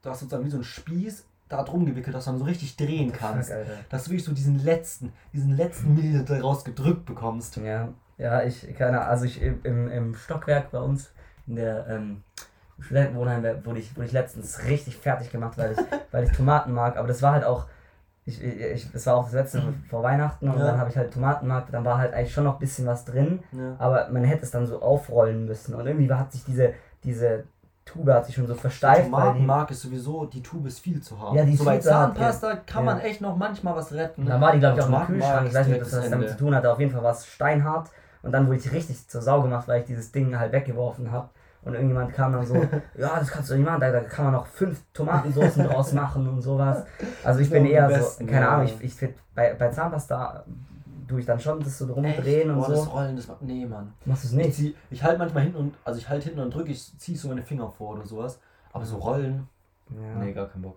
du 0.03 0.11
hast 0.11 0.21
sozusagen 0.21 0.45
wie 0.45 0.51
so 0.51 0.59
ein 0.59 0.65
Spieß 0.65 1.25
da 1.49 1.63
drum 1.65 1.87
gewickelt, 1.87 2.15
dass 2.15 2.27
du 2.27 2.33
dann 2.33 2.39
so 2.39 2.45
richtig 2.45 2.77
drehen 2.77 3.11
kannst. 3.11 3.51
fuck. 3.51 3.59
Dass 3.89 4.05
du 4.05 4.11
wirklich 4.11 4.25
so 4.25 4.33
diesen 4.33 4.63
letzten, 4.63 5.15
diesen 5.33 5.57
letzten 5.57 5.95
Millimeter 5.95 6.39
rausgedrückt 6.43 7.07
bekommst. 7.07 7.57
Ja, 7.57 7.89
ja, 8.19 8.43
ich 8.43 8.75
keine 8.77 9.01
also 9.01 9.25
ich 9.25 9.41
im, 9.41 9.61
im, 9.65 9.91
im 9.91 10.15
Stockwerk 10.15 10.71
bei 10.73 10.79
uns 10.79 11.11
in 11.47 11.57
der 11.57 11.87
ähm, 11.89 12.23
Studentenwohnheim 12.81 13.45
wurde 13.65 13.79
ich, 13.81 13.95
wurde 13.97 14.07
ich 14.07 14.13
letztens 14.13 14.65
richtig 14.65 14.97
fertig 14.97 15.31
gemacht, 15.31 15.57
weil 15.59 15.73
ich, 15.73 15.79
weil 16.13 16.25
ich 16.25 16.33
Tomaten 16.33 16.73
mag, 16.73 16.97
aber 16.97 17.09
das 17.09 17.23
war 17.23 17.33
halt 17.33 17.45
auch 17.45 17.67
ich, 18.27 18.43
ich, 18.45 18.93
das 18.93 19.07
war 19.07 19.17
auch 19.17 19.25
das 19.25 19.33
letzte 19.33 19.63
vor 19.89 20.03
Weihnachten 20.03 20.49
und 20.49 20.59
Ja. 20.59 20.67
dann 20.67 20.79
habe 20.79 20.91
ich 20.91 20.97
halt 20.97 21.13
Tomaten 21.13 21.47
mag, 21.49 21.71
dann 21.73 21.85
war 21.85 21.99
halt 21.99 22.13
eigentlich 22.13 22.33
schon 22.33 22.45
noch 22.45 22.55
ein 22.55 22.59
bisschen 22.61 22.87
was 22.87 23.05
drin, 23.05 23.41
Ja. 23.53 23.77
aber 23.79 24.09
man 24.11 24.25
hätte 24.25 24.45
es 24.45 24.51
dann 24.51 24.67
so 24.67 24.81
aufrollen 24.83 25.47
müssen 25.47 25.75
und 25.75 25.87
irgendwie 25.87 26.13
hat 26.13 26.31
sich 26.31 26.45
diese, 26.45 26.75
diese 27.03 27.45
Tube 27.87 28.09
hat 28.13 28.27
sich 28.27 28.35
schon 28.37 28.47
so 28.47 28.55
versteift, 28.55 29.05
Tomatenmark 29.11 29.71
ist 29.71 29.81
sowieso, 29.81 30.27
die 30.27 30.43
Tube 30.43 30.67
ist 30.67 30.79
viel 30.79 31.01
zu 31.03 31.19
hart. 31.19 31.35
Ja, 31.35 31.45
die 31.45 31.55
ist 31.55 31.59
so 31.59 31.65
bei 31.65 31.73
viel 31.73 31.81
zu 31.83 31.95
hart, 31.95 32.15
Zahnpasta 32.17 32.57
kann 32.67 32.85
Ja. 32.85 32.93
man 32.95 33.01
echt 33.01 33.21
noch 33.21 33.37
manchmal 33.37 33.75
was 33.75 33.93
retten. 33.93 34.27
dann 34.27 34.41
war 34.41 34.53
die 34.53 34.59
glaube 34.61 34.79
ich 34.79 34.85
auch 34.85 34.89
im 35.01 35.07
Kühlschrank, 35.07 35.47
ich 35.49 35.55
weiß 35.55 35.67
nicht, 35.67 35.81
was 35.81 35.91
das 35.91 36.11
damit 36.11 36.29
zu 36.29 36.37
tun 36.37 36.55
hatte, 36.55 36.71
auf 36.71 36.79
jeden 36.79 36.93
Fall 36.93 37.03
war 37.03 37.13
es 37.13 37.27
steinhart 37.27 37.89
und 38.23 38.33
dann 38.33 38.47
wurde 38.47 38.59
ich 38.59 38.71
richtig 38.71 39.09
zur 39.09 39.23
Sau 39.23 39.41
gemacht, 39.43 39.67
weil 39.67 39.81
ich 39.81 39.87
dieses 39.87 40.13
Ding 40.13 40.39
halt 40.39 40.53
weggeworfen 40.53 41.11
habe. 41.11 41.31
Und 41.63 41.75
irgendjemand 41.75 42.13
kam 42.15 42.33
dann 42.33 42.47
so, 42.47 42.55
ja, 42.97 43.19
das 43.19 43.31
kannst 43.31 43.51
du 43.51 43.55
nicht 43.57 43.67
machen, 43.67 43.81
da, 43.81 43.91
da 43.93 44.01
kann 44.01 44.27
man 44.27 44.35
noch 44.35 44.47
fünf 44.47 44.83
Tomatensoßen 44.95 45.65
draus 45.65 45.93
machen 45.93 46.27
und 46.29 46.41
sowas. 46.41 46.85
Also 47.23 47.41
ich 47.41 47.51
Das 47.51 47.59
bin 47.59 47.67
eher 47.67 47.87
die 47.89 47.95
so, 47.95 48.01
besten, 48.01 48.27
keine 48.27 48.47
ja. 48.47 48.53
Ahnung, 48.55 48.67
ich, 48.67 48.83
ich 48.85 48.95
find, 48.95 49.15
bei, 49.35 49.55
bei 49.55 49.69
Zahnpasta 49.69 50.45
tue 51.07 51.21
ich 51.21 51.27
dann 51.27 51.39
schon 51.41 51.61
das 51.61 51.77
so 51.77 51.87
drum 51.87 52.05
Echt? 52.05 52.19
und 52.19 52.55
Boah, 52.57 52.69
das 52.69 52.85
so. 52.85 52.91
Rollen, 52.91 53.17
das 53.17 53.27
macht. 53.29 53.43
Nee, 53.43 53.67
Mann. 53.67 53.93
Machst 54.05 54.25
du 54.25 54.29
es 54.29 54.33
Ich, 54.33 54.39
nicht? 54.39 54.55
zieh, 54.57 54.77
ich 54.91 55.03
halte 55.03 55.19
manchmal 55.19 55.43
hinten 55.43 55.59
und. 55.59 55.75
Also 55.85 55.99
ich 55.99 56.09
halte 56.09 56.27
hinten 56.27 56.41
und 56.41 56.55
drücke, 56.55 56.71
ich 56.71 56.99
ziehe 56.99 57.19
so 57.19 57.29
meine 57.29 57.43
Finger 57.43 57.69
vor 57.69 57.95
oder 57.97 58.07
sowas. 58.07 58.39
Aber 58.73 58.85
so 58.85 58.97
rollen. 58.97 59.49
Ja. 59.91 60.23
Nee, 60.23 60.33
gar 60.33 60.47
keinen 60.49 60.63
Bock. 60.63 60.77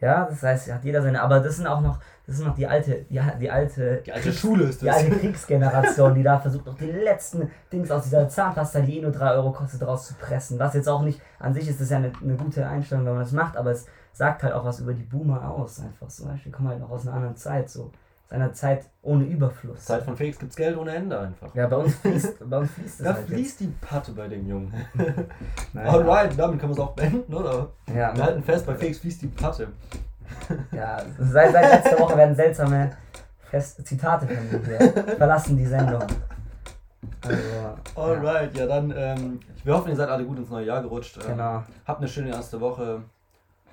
Ja, 0.00 0.26
das 0.26 0.42
heißt, 0.42 0.72
hat 0.72 0.84
jeder 0.84 1.02
seine, 1.02 1.20
aber 1.22 1.40
das 1.40 1.56
sind 1.56 1.66
auch 1.66 1.80
noch, 1.80 1.98
das 2.26 2.38
ist 2.38 2.44
noch 2.44 2.54
die 2.54 2.66
alte, 2.66 3.06
die, 3.10 3.20
die 3.40 3.50
alte 3.50 4.02
Die 4.04 4.12
alte 4.12 4.32
Schule 4.32 4.64
ist 4.64 4.82
Die 4.82 4.86
das. 4.86 4.96
alte 4.96 5.16
Kriegsgeneration, 5.16 6.14
die 6.14 6.22
da 6.22 6.38
versucht, 6.38 6.66
noch 6.66 6.76
die 6.76 6.90
letzten 6.90 7.50
Dings 7.72 7.90
aus 7.90 8.04
dieser 8.04 8.28
Zahnpasta, 8.28 8.80
die 8.80 8.98
eh 8.98 9.02
nur 9.02 9.12
3 9.12 9.32
Euro 9.32 9.52
kostet, 9.52 9.82
rauszupressen. 9.86 10.58
Was 10.58 10.74
jetzt 10.74 10.88
auch 10.88 11.02
nicht, 11.02 11.20
an 11.38 11.54
sich 11.54 11.68
ist 11.68 11.80
das 11.80 11.90
ja 11.90 11.96
eine, 11.96 12.12
eine 12.22 12.36
gute 12.36 12.66
Einstellung, 12.66 13.06
wenn 13.06 13.14
man 13.14 13.22
das 13.22 13.32
macht, 13.32 13.56
aber 13.56 13.70
es 13.72 13.86
sagt 14.12 14.42
halt 14.42 14.52
auch 14.52 14.64
was 14.64 14.80
über 14.80 14.92
die 14.92 15.04
Boomer 15.04 15.48
aus. 15.50 15.80
Einfach 15.80 16.10
so. 16.10 16.28
Die 16.44 16.50
kommen 16.50 16.68
halt 16.68 16.80
noch 16.80 16.90
aus 16.90 17.06
einer 17.06 17.16
anderen 17.16 17.36
Zeit, 17.36 17.70
so. 17.70 17.90
Einer 18.30 18.52
Zeit 18.52 18.84
ohne 19.00 19.24
Überfluss. 19.24 19.86
Zeit 19.86 20.02
von 20.02 20.14
Felix 20.14 20.38
gibt's 20.38 20.54
Geld 20.54 20.76
ohne 20.76 20.94
Ende 20.94 21.18
einfach. 21.18 21.54
Ja, 21.54 21.66
bei 21.66 21.76
uns 21.76 21.94
fließt, 22.02 22.48
bei 22.48 22.58
uns 22.58 22.70
fließt 22.72 23.00
es 23.00 23.06
Da 23.06 23.14
halt 23.14 23.26
fließt 23.26 23.60
die 23.60 23.68
Patte 23.80 24.12
bei 24.12 24.28
dem 24.28 24.46
Jungen. 24.46 24.74
jetzt. 24.98 25.14
Naja. 25.72 25.90
Alright, 25.90 26.38
damit 26.38 26.60
können 26.60 26.74
wir 26.74 26.82
es 26.82 26.88
auch 26.88 26.94
beenden, 26.94 27.32
oder? 27.32 27.68
Ja, 27.86 28.14
Wir 28.14 28.24
halten 28.24 28.42
fest, 28.42 28.66
bei 28.66 28.74
Felix 28.74 28.98
fließt 28.98 29.22
die 29.22 29.28
Patte. 29.28 29.68
ja 30.72 30.98
seit, 31.18 31.52
seit 31.52 31.84
letzter 31.84 31.98
Woche 32.00 32.16
werden 32.18 32.34
seltsame 32.34 32.90
Fest 33.50 33.86
Zitate 33.86 34.28
von 34.28 34.62
mir. 34.62 35.16
Verlassen 35.16 35.56
die 35.56 35.64
Sendung. 35.66 36.02
Also, 37.22 37.36
ja, 37.36 37.76
Alright, 37.96 38.56
ja, 38.56 38.66
dann, 38.66 38.92
ähm, 38.94 39.40
wir 39.64 39.74
hoffen, 39.74 39.88
ihr 39.88 39.96
seid 39.96 40.10
alle 40.10 40.24
gut 40.24 40.38
ins 40.38 40.50
neue 40.50 40.66
Jahr 40.66 40.82
gerutscht. 40.82 41.18
Ähm, 41.22 41.30
genau. 41.32 41.62
Habt 41.86 42.00
eine 42.00 42.08
schöne 42.08 42.28
erste 42.28 42.60
Woche. 42.60 43.02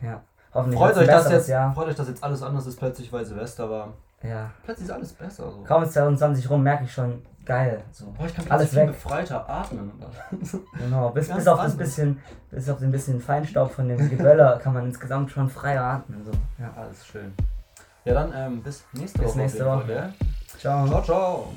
Ja. 0.02 0.22
Hoffentlich 0.54 0.80
Freut 0.80 0.96
euch, 0.96 1.08
dass 1.08 1.30
jetzt, 1.30 1.50
Jahr. 1.50 1.74
freut 1.74 1.90
euch, 1.90 1.96
dass 1.96 2.08
jetzt 2.08 2.24
alles 2.24 2.42
anders 2.42 2.66
ist, 2.66 2.78
plötzlich, 2.80 3.12
weil 3.12 3.26
Silvester 3.26 3.70
war. 3.70 3.94
Ja. 4.28 4.52
Plötzlich 4.64 4.88
ist 4.88 4.94
alles 4.94 5.14
besser. 5.14 5.52
So. 5.52 5.64
Kaum 5.64 5.84
ist 5.84 5.94
2020 5.94 6.50
rum, 6.50 6.64
merke 6.64 6.84
ich 6.86 6.92
schon, 6.94 7.22
geil. 7.46 7.82
So. 7.92 8.12
Boah, 8.12 8.26
ich 8.26 8.36
kann 8.36 8.50
Alles 8.50 8.70
viel 8.70 8.80
weg. 8.80 8.88
befreiter 8.88 9.50
atmen. 9.50 9.92
Genau, 10.80 11.10
bis, 11.10 11.30
bis 11.30 11.48
auf 11.48 11.62
das 11.62 11.76
bisschen, 11.78 12.20
bis 12.52 12.70
auf 12.70 12.80
den 12.80 12.92
bisschen 12.92 13.22
Feinstaub 13.22 13.72
von 13.72 13.88
dem 13.88 14.10
Geböller 14.10 14.58
kann 14.60 14.74
man 14.74 14.86
insgesamt 14.86 15.32
schon 15.32 15.50
freier 15.50 15.84
atmen. 15.84 16.24
So. 16.26 16.32
Ja. 16.62 16.74
Alles 16.76 17.06
schön. 17.06 17.34
Ja, 18.04 18.14
dann 18.14 18.32
ähm, 18.36 18.62
bis 18.64 18.84
nächste 18.94 19.20
Bis 19.20 19.28
Woche. 19.28 19.30
auf 19.30 19.36
nächste 19.38 19.66
Woche. 19.66 20.14
Ciao. 20.60 20.88
Ciao, 20.88 21.02
ciao. 21.04 21.54